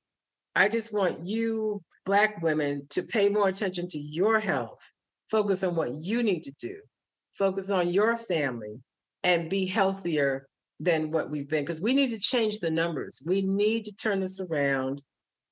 I 0.57 0.69
just 0.69 0.93
want 0.93 1.25
you 1.25 1.83
Black 2.05 2.41
women 2.41 2.87
to 2.89 3.03
pay 3.03 3.29
more 3.29 3.47
attention 3.47 3.87
to 3.89 3.99
your 3.99 4.39
health, 4.39 4.79
focus 5.29 5.63
on 5.63 5.75
what 5.75 5.93
you 5.93 6.23
need 6.23 6.43
to 6.43 6.53
do, 6.59 6.77
focus 7.37 7.69
on 7.69 7.89
your 7.89 8.15
family, 8.15 8.79
and 9.23 9.49
be 9.49 9.65
healthier 9.65 10.47
than 10.79 11.11
what 11.11 11.29
we've 11.29 11.49
been. 11.49 11.63
Because 11.63 11.81
we 11.81 11.93
need 11.93 12.11
to 12.11 12.19
change 12.19 12.59
the 12.59 12.71
numbers. 12.71 13.21
We 13.25 13.41
need 13.41 13.85
to 13.85 13.91
turn 13.91 14.19
this 14.19 14.39
around. 14.39 15.03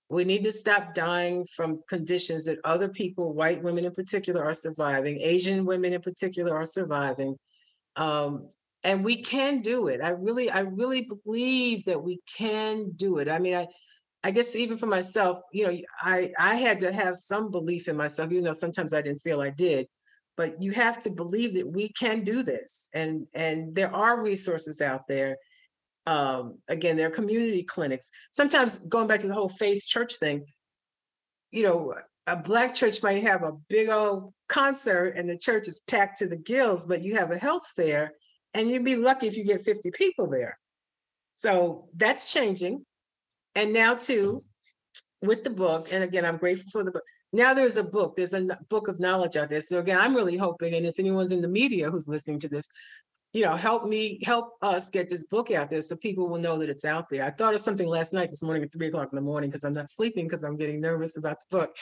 We 0.09 0.23
need 0.23 0.43
to 0.43 0.51
stop 0.51 0.93
dying 0.93 1.45
from 1.55 1.81
conditions 1.89 2.45
that 2.45 2.59
other 2.63 2.87
people, 2.87 3.33
white 3.33 3.61
women 3.61 3.85
in 3.85 3.91
particular, 3.91 4.43
are 4.43 4.53
surviving, 4.53 5.19
Asian 5.19 5.65
women 5.65 5.93
in 5.93 6.01
particular 6.01 6.55
are 6.55 6.65
surviving. 6.65 7.37
Um, 7.95 8.49
and 8.83 9.03
we 9.03 9.21
can 9.21 9.61
do 9.61 9.87
it. 9.87 9.99
I 10.01 10.09
really, 10.09 10.49
I 10.49 10.59
really 10.59 11.09
believe 11.25 11.85
that 11.85 12.01
we 12.01 12.21
can 12.37 12.91
do 12.95 13.17
it. 13.17 13.27
I 13.27 13.39
mean, 13.39 13.55
I 13.55 13.67
I 14.25 14.31
guess 14.31 14.55
even 14.55 14.75
for 14.75 14.87
myself, 14.87 15.39
you 15.53 15.67
know, 15.67 15.77
I 16.01 16.31
I 16.39 16.55
had 16.55 16.79
to 16.79 16.91
have 16.91 17.15
some 17.15 17.51
belief 17.51 17.87
in 17.87 17.95
myself, 17.95 18.31
even 18.31 18.43
though 18.43 18.53
sometimes 18.53 18.91
I 18.91 19.03
didn't 19.03 19.21
feel 19.21 19.39
I 19.39 19.51
did. 19.51 19.87
But 20.35 20.59
you 20.63 20.71
have 20.71 20.97
to 21.01 21.11
believe 21.11 21.53
that 21.53 21.67
we 21.67 21.89
can 21.89 22.23
do 22.23 22.41
this, 22.41 22.89
and 22.95 23.27
and 23.35 23.75
there 23.75 23.95
are 23.95 24.23
resources 24.23 24.81
out 24.81 25.07
there. 25.07 25.37
Um, 26.07 26.57
again, 26.67 26.97
there 26.97 27.05
are 27.05 27.11
community 27.11 27.61
clinics. 27.61 28.09
Sometimes 28.31 28.79
going 28.79 29.05
back 29.05 29.19
to 29.19 29.27
the 29.27 29.35
whole 29.35 29.49
faith 29.49 29.85
church 29.85 30.15
thing, 30.15 30.43
you 31.51 31.61
know, 31.61 31.93
a 32.25 32.35
black 32.35 32.73
church 32.73 33.03
might 33.03 33.21
have 33.21 33.43
a 33.43 33.53
big 33.69 33.89
old 33.89 34.33
concert 34.49 35.13
and 35.15 35.29
the 35.29 35.37
church 35.37 35.67
is 35.67 35.81
packed 35.81 36.17
to 36.17 36.27
the 36.27 36.37
gills, 36.37 36.85
but 36.85 37.03
you 37.03 37.15
have 37.15 37.29
a 37.29 37.37
health 37.37 37.71
fair, 37.75 38.13
and 38.55 38.71
you'd 38.71 38.83
be 38.83 38.95
lucky 38.95 39.27
if 39.27 39.37
you 39.37 39.45
get 39.45 39.61
50 39.61 39.91
people 39.91 40.27
there. 40.27 40.57
So 41.31 41.89
that's 41.95 42.33
changing 42.33 42.85
and 43.55 43.73
now 43.73 43.95
too, 43.95 44.41
with 45.21 45.43
the 45.43 45.49
book, 45.49 45.89
and 45.91 46.03
again, 46.03 46.25
I'm 46.25 46.37
grateful 46.37 46.69
for 46.71 46.83
the 46.83 46.91
book. 46.91 47.03
Now 47.33 47.53
there's 47.53 47.77
a 47.77 47.83
book, 47.83 48.15
there's 48.15 48.33
a 48.33 48.57
book 48.69 48.87
of 48.87 48.99
knowledge 48.99 49.35
out 49.35 49.49
there. 49.49 49.59
So 49.59 49.79
again, 49.79 49.97
I'm 49.97 50.15
really 50.15 50.37
hoping, 50.37 50.73
and 50.73 50.85
if 50.85 50.99
anyone's 50.99 51.31
in 51.31 51.41
the 51.41 51.47
media 51.47 51.89
who's 51.89 52.07
listening 52.07 52.39
to 52.39 52.49
this, 52.49 52.69
you 53.33 53.43
know, 53.43 53.55
help 53.55 53.85
me, 53.85 54.21
help 54.23 54.51
us 54.61 54.87
get 54.89 55.09
this 55.09 55.25
book 55.25 55.51
out 55.51 55.69
there 55.69 55.81
so 55.81 55.97
people 55.97 56.29
will 56.29 56.39
know 56.39 56.57
that 56.59 56.69
it's 56.69 56.85
out 56.85 57.09
there. 57.09 57.25
I 57.25 57.31
thought 57.31 57.53
of 57.53 57.59
something 57.59 57.87
last 57.87 58.13
night, 58.13 58.29
this 58.29 58.43
morning 58.43 58.63
at 58.63 58.71
three 58.71 58.87
o'clock 58.87 59.09
in 59.11 59.17
the 59.17 59.21
morning, 59.21 59.49
because 59.49 59.65
I'm 59.65 59.73
not 59.73 59.89
sleeping 59.89 60.25
because 60.25 60.43
I'm 60.43 60.55
getting 60.55 60.79
nervous 60.79 61.17
about 61.17 61.37
the 61.49 61.57
book. 61.57 61.75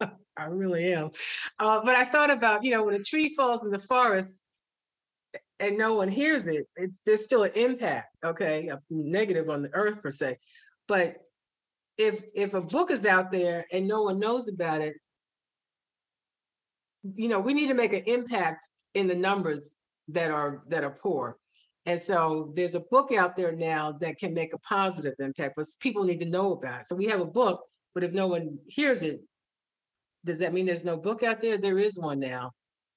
I 0.36 0.44
really 0.46 0.94
am. 0.94 1.10
Uh, 1.58 1.84
but 1.84 1.94
I 1.94 2.04
thought 2.04 2.30
about, 2.30 2.64
you 2.64 2.70
know, 2.70 2.86
when 2.86 2.94
a 2.94 3.02
tree 3.02 3.34
falls 3.34 3.64
in 3.66 3.70
the 3.70 3.78
forest, 3.78 4.42
and 5.62 5.78
no 5.78 5.94
one 5.94 6.08
hears 6.08 6.48
it, 6.48 6.66
it's 6.76 7.00
there's 7.06 7.24
still 7.24 7.44
an 7.44 7.52
impact, 7.54 8.08
okay, 8.24 8.66
a 8.66 8.80
negative 8.90 9.48
on 9.48 9.62
the 9.62 9.70
earth 9.72 10.02
per 10.02 10.10
se. 10.10 10.36
But 10.88 11.16
if 11.96 12.20
if 12.34 12.54
a 12.54 12.60
book 12.60 12.90
is 12.90 13.06
out 13.06 13.30
there 13.30 13.64
and 13.72 13.86
no 13.86 14.02
one 14.02 14.18
knows 14.18 14.48
about 14.48 14.80
it, 14.80 14.94
you 17.14 17.28
know, 17.28 17.38
we 17.38 17.54
need 17.54 17.68
to 17.68 17.74
make 17.74 17.92
an 17.92 18.02
impact 18.06 18.68
in 18.94 19.06
the 19.06 19.14
numbers 19.14 19.76
that 20.08 20.32
are 20.32 20.64
that 20.68 20.82
are 20.82 20.90
poor. 20.90 21.38
And 21.86 21.98
so 21.98 22.52
there's 22.54 22.74
a 22.74 22.80
book 22.90 23.12
out 23.12 23.36
there 23.36 23.52
now 23.52 23.92
that 24.00 24.18
can 24.18 24.34
make 24.34 24.54
a 24.54 24.58
positive 24.58 25.14
impact, 25.20 25.54
but 25.56 25.66
people 25.80 26.04
need 26.04 26.18
to 26.18 26.24
know 26.24 26.52
about 26.52 26.80
it. 26.80 26.86
So 26.86 26.96
we 26.96 27.06
have 27.06 27.20
a 27.20 27.26
book, 27.40 27.62
but 27.94 28.04
if 28.04 28.12
no 28.12 28.26
one 28.26 28.58
hears 28.66 29.02
it, 29.04 29.20
does 30.24 30.40
that 30.40 30.52
mean 30.52 30.66
there's 30.66 30.84
no 30.84 30.96
book 30.96 31.22
out 31.22 31.40
there? 31.40 31.56
There 31.56 31.78
is 31.78 31.98
one 31.98 32.18
now 32.18 32.52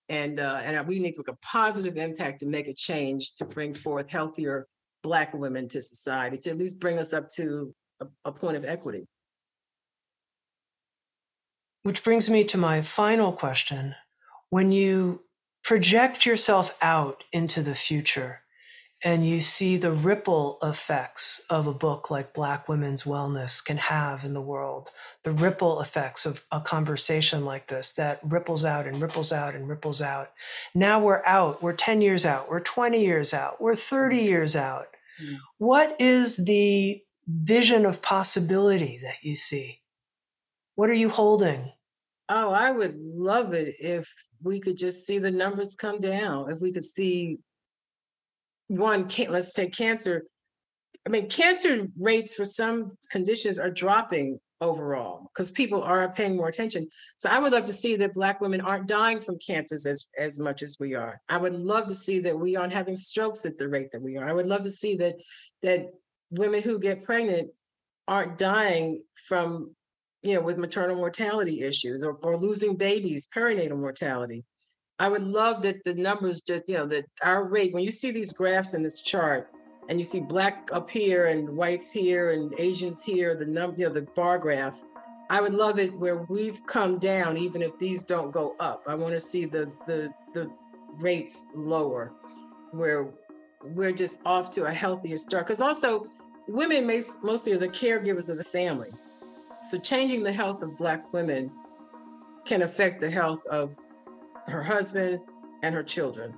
and 0.10 0.40
uh, 0.40 0.62
and 0.64 0.88
we 0.88 1.00
need 1.00 1.14
to 1.16 1.22
make 1.22 1.30
a 1.30 1.38
positive 1.42 1.98
impact 1.98 2.40
to 2.42 2.46
make 2.46 2.68
a 2.68 2.74
change 2.74 3.34
to 3.36 3.46
bring 3.46 3.74
forth 3.74 4.10
healthier 4.10 4.68
Black 5.04 5.34
women 5.34 5.68
to 5.70 5.82
society 5.82 6.38
to 6.38 6.50
at 6.50 6.58
least 6.58 6.80
bring 6.80 6.98
us 6.98 7.14
up 7.14 7.30
to 7.30 7.74
a, 8.02 8.08
a 8.26 8.32
point 8.32 8.58
of 8.58 8.66
equity. 8.66 9.06
Which 11.84 12.04
brings 12.04 12.30
me 12.30 12.44
to 12.46 12.58
my 12.58 12.82
final 12.82 13.32
question: 13.32 13.96
When 14.50 14.72
you 14.72 15.24
project 15.64 16.26
yourself 16.26 16.78
out 16.82 17.24
into 17.32 17.62
the 17.62 17.76
future, 17.76 18.42
and 19.06 19.24
you 19.24 19.40
see 19.40 19.78
the 19.78 19.92
ripple 19.92 20.58
effects 20.64 21.46
of 21.48 21.68
a 21.68 21.74
book 21.74 22.10
like 22.10 22.34
Black 22.34 22.68
Women's 22.68 23.04
Wellness 23.04 23.64
can 23.64 23.78
have 23.78 24.26
in 24.26 24.34
the 24.34 24.42
world, 24.42 24.90
the 25.22 25.32
ripple 25.32 25.80
effects 25.80 26.26
of 26.26 26.44
a 26.52 26.60
conversation 26.60 27.46
like 27.46 27.68
this 27.68 27.94
that 27.94 28.20
ripples 28.24 28.66
out 28.66 28.88
and 28.88 29.00
ripples 29.00 29.32
out 29.32 29.54
and 29.54 29.70
ripples 29.70 30.02
out. 30.02 30.30
Now 30.74 31.00
we're 31.00 31.24
out, 31.24 31.62
we're 31.62 31.74
10 31.74 32.02
years 32.02 32.26
out, 32.26 32.50
we're 32.50 32.62
20 32.62 33.00
years 33.00 33.32
out, 33.32 33.62
we're 33.62 33.76
30 33.76 34.18
years 34.18 34.56
out. 34.56 34.88
Mm. 35.24 35.38
What 35.60 35.96
is 36.00 36.44
the 36.44 37.04
vision 37.28 37.86
of 37.86 38.02
possibility 38.02 39.00
that 39.04 39.18
you 39.22 39.38
see? 39.38 39.82
What 40.74 40.90
are 40.90 40.94
you 40.94 41.10
holding? 41.10 41.72
Oh, 42.28 42.50
I 42.50 42.72
would 42.72 42.96
love 42.98 43.54
it 43.54 43.76
if 43.80 44.12
we 44.42 44.60
could 44.60 44.80
just 44.80 45.06
see 45.06 45.20
the 45.20 45.30
numbers 45.30 45.76
come 45.76 46.02
down, 46.02 46.52
if 46.52 46.60
we 46.60 46.74
could 46.74 46.84
see 46.84 47.38
one 48.68 49.08
can't 49.08 49.32
let's 49.32 49.54
take 49.54 49.74
cancer. 49.74 50.26
I 51.06 51.10
mean 51.10 51.30
cancer 51.30 51.88
rates 52.00 52.36
for 52.36 52.46
some 52.46 52.98
conditions 53.12 53.60
are 53.60 53.70
dropping 53.70 54.40
overall 54.62 55.30
because 55.34 55.52
people 55.52 55.84
are 55.84 56.12
paying 56.14 56.38
more 56.38 56.48
attention. 56.48 56.88
So 57.18 57.30
i 57.30 57.38
would 57.40 57.52
love 57.52 57.66
to 57.66 57.74
see 57.74 57.96
that 57.98 58.14
black 58.14 58.42
women 58.42 58.62
aren't 58.62 58.88
dying 58.88 59.20
from 59.20 59.38
cancers 59.46 59.86
as 59.86 60.06
as 60.18 60.40
much 60.40 60.64
as 60.64 60.78
we 60.80 60.96
are. 60.96 61.22
I 61.30 61.38
would 61.38 61.54
love 61.54 61.88
to 61.88 61.96
see 61.96 62.20
that 62.22 62.38
we 62.38 62.56
aren't 62.56 62.74
having 62.74 62.96
strokes 62.96 63.46
at 63.46 63.58
the 63.58 63.68
rate 63.68 63.92
that 63.92 64.02
we 64.02 64.18
are. 64.18 64.28
I 64.28 64.34
would 64.34 64.48
love 64.48 64.64
to 64.64 64.70
see 64.70 64.96
that 64.98 65.16
that 65.64 65.92
women 66.32 66.62
who 66.64 66.80
get 66.80 67.04
pregnant 67.04 67.50
aren't 68.08 68.38
dying 68.38 69.04
from 69.28 69.76
you 70.24 70.36
know 70.36 70.42
with 70.42 70.58
maternal 70.58 70.96
mortality 70.96 71.62
issues 71.62 72.04
or, 72.04 72.14
or 72.24 72.38
losing 72.38 72.76
babies 72.76 73.28
perinatal 73.34 73.78
mortality 73.78 74.44
I 75.00 75.10
would 75.10 75.24
love 75.24 75.62
that 75.64 75.84
the 75.84 75.94
numbers 75.94 76.42
just, 76.42 76.70
you 76.70 76.76
know, 76.76 76.86
that 76.88 77.06
our 77.22 77.44
rate, 77.44 77.74
when 77.74 77.84
you 77.84 77.92
see 77.92 78.12
these 78.12 78.32
graphs 78.32 78.74
in 78.74 78.84
this 78.84 79.02
chart 79.02 79.50
and 79.90 80.00
you 80.00 80.06
see 80.06 80.22
black 80.22 80.70
up 80.72 80.90
here 80.90 81.28
and 81.28 81.50
whites 81.50 81.92
here 81.92 82.32
and 82.32 82.54
Asians 82.58 83.04
here, 83.04 83.36
the 83.36 83.46
number, 83.46 83.76
you 83.78 83.88
know, 83.88 83.94
the 83.94 84.04
bar 84.16 84.38
graph, 84.38 84.82
I 85.30 85.42
would 85.42 85.54
love 85.54 85.80
it 85.80 85.94
where 86.00 86.18
we've 86.30 86.66
come 86.66 86.98
down, 86.98 87.36
even 87.36 87.62
if 87.62 87.78
these 87.78 88.04
don't 88.04 88.32
go 88.32 88.56
up. 88.60 88.84
I 88.88 88.96
want 88.96 89.14
to 89.14 89.20
see 89.20 89.46
the 89.46 89.72
the 89.88 90.14
the 90.34 90.50
rates 90.98 91.46
lower, 91.54 92.14
where 92.72 93.08
we're 93.64 93.92
just 93.92 94.22
off 94.26 94.50
to 94.52 94.66
a 94.66 94.74
healthier 94.74 95.18
start. 95.18 95.46
Because 95.46 95.62
also, 95.62 96.06
women 96.48 96.86
mostly 97.24 97.54
are 97.54 97.58
the 97.58 97.68
caregivers 97.68 98.30
of 98.30 98.38
the 98.38 98.44
family, 98.44 98.92
so 99.64 99.80
changing 99.80 100.22
the 100.22 100.32
health 100.32 100.62
of 100.62 100.78
Black 100.78 101.12
women 101.12 101.52
can 102.46 102.62
affect 102.62 103.02
the 103.02 103.10
health 103.10 103.44
of 103.48 103.76
her 104.48 104.64
husband 104.64 105.20
and 105.64 105.74
her 105.74 105.84
children. 105.84 106.34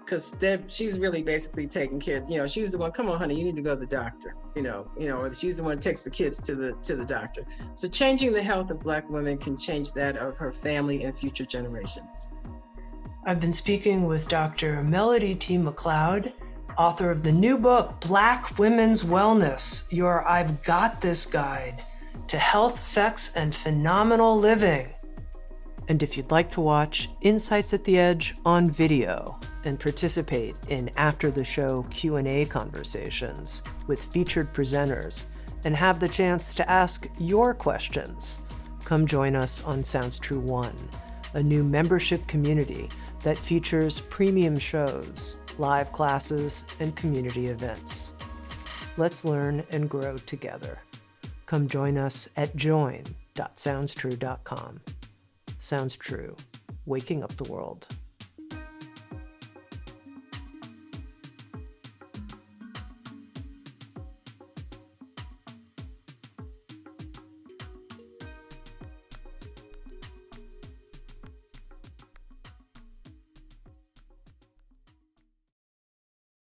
Because 0.00 0.34
she's 0.66 0.98
really 0.98 1.22
basically 1.22 1.68
taking 1.68 2.00
care 2.00 2.24
you 2.28 2.36
know 2.36 2.46
she's 2.46 2.72
the 2.72 2.78
one 2.78 2.90
come 2.90 3.08
on 3.08 3.16
honey 3.16 3.38
you 3.38 3.44
need 3.44 3.54
to 3.54 3.62
go 3.62 3.74
to 3.76 3.80
the 3.80 3.86
doctor 3.86 4.34
you 4.56 4.62
know 4.62 4.90
you 4.98 5.06
know 5.06 5.30
she's 5.30 5.58
the 5.58 5.62
one 5.62 5.76
who 5.76 5.80
takes 5.80 6.02
the 6.02 6.10
kids 6.10 6.36
to 6.38 6.56
the 6.56 6.72
to 6.82 6.96
the 6.96 7.04
doctor. 7.04 7.44
So 7.74 7.88
changing 7.88 8.32
the 8.32 8.42
health 8.42 8.70
of 8.70 8.80
black 8.80 9.08
women 9.08 9.38
can 9.38 9.56
change 9.56 9.92
that 9.92 10.16
of 10.16 10.36
her 10.38 10.50
family 10.50 11.04
and 11.04 11.16
future 11.16 11.44
generations. 11.44 12.34
I've 13.24 13.40
been 13.40 13.52
speaking 13.52 14.04
with 14.04 14.26
dr 14.26 14.82
melody 14.82 15.34
t. 15.36 15.58
McCloud 15.58 16.32
author 16.76 17.10
of 17.10 17.22
the 17.22 17.32
new 17.32 17.56
book 17.56 18.00
black 18.00 18.58
women's 18.58 19.04
wellness. 19.04 19.92
Your 19.92 20.26
i've 20.26 20.64
got 20.64 21.00
this 21.00 21.24
guide 21.24 21.84
to 22.30 22.38
health, 22.38 22.80
sex, 22.80 23.34
and 23.34 23.52
phenomenal 23.52 24.38
living. 24.38 24.88
And 25.90 26.02
if 26.04 26.16
you'd 26.16 26.30
like 26.30 26.52
to 26.52 26.60
watch 26.60 27.10
Insights 27.20 27.74
at 27.74 27.82
the 27.82 27.98
Edge 27.98 28.36
on 28.44 28.70
video 28.70 29.40
and 29.64 29.80
participate 29.80 30.54
in 30.68 30.88
after 30.96 31.32
the 31.32 31.44
show 31.44 31.84
Q&A 31.90 32.44
conversations 32.44 33.64
with 33.88 34.04
featured 34.12 34.54
presenters 34.54 35.24
and 35.64 35.74
have 35.74 35.98
the 35.98 36.08
chance 36.08 36.54
to 36.54 36.70
ask 36.70 37.08
your 37.18 37.54
questions, 37.54 38.42
come 38.84 39.04
join 39.04 39.34
us 39.34 39.64
on 39.64 39.82
Sounds 39.82 40.20
True 40.20 40.38
1, 40.38 40.72
a 41.34 41.42
new 41.42 41.64
membership 41.64 42.24
community 42.28 42.88
that 43.24 43.36
features 43.36 43.98
premium 43.98 44.56
shows, 44.56 45.38
live 45.58 45.90
classes, 45.90 46.62
and 46.78 46.94
community 46.94 47.48
events. 47.48 48.12
Let's 48.96 49.24
learn 49.24 49.64
and 49.70 49.90
grow 49.90 50.16
together. 50.18 50.78
Come 51.46 51.66
join 51.66 51.98
us 51.98 52.28
at 52.36 52.54
join.soundstrue.com. 52.54 54.80
Sounds 55.62 55.94
True, 55.94 56.34
waking 56.86 57.22
up 57.22 57.36
the 57.36 57.44
world. 57.52 57.86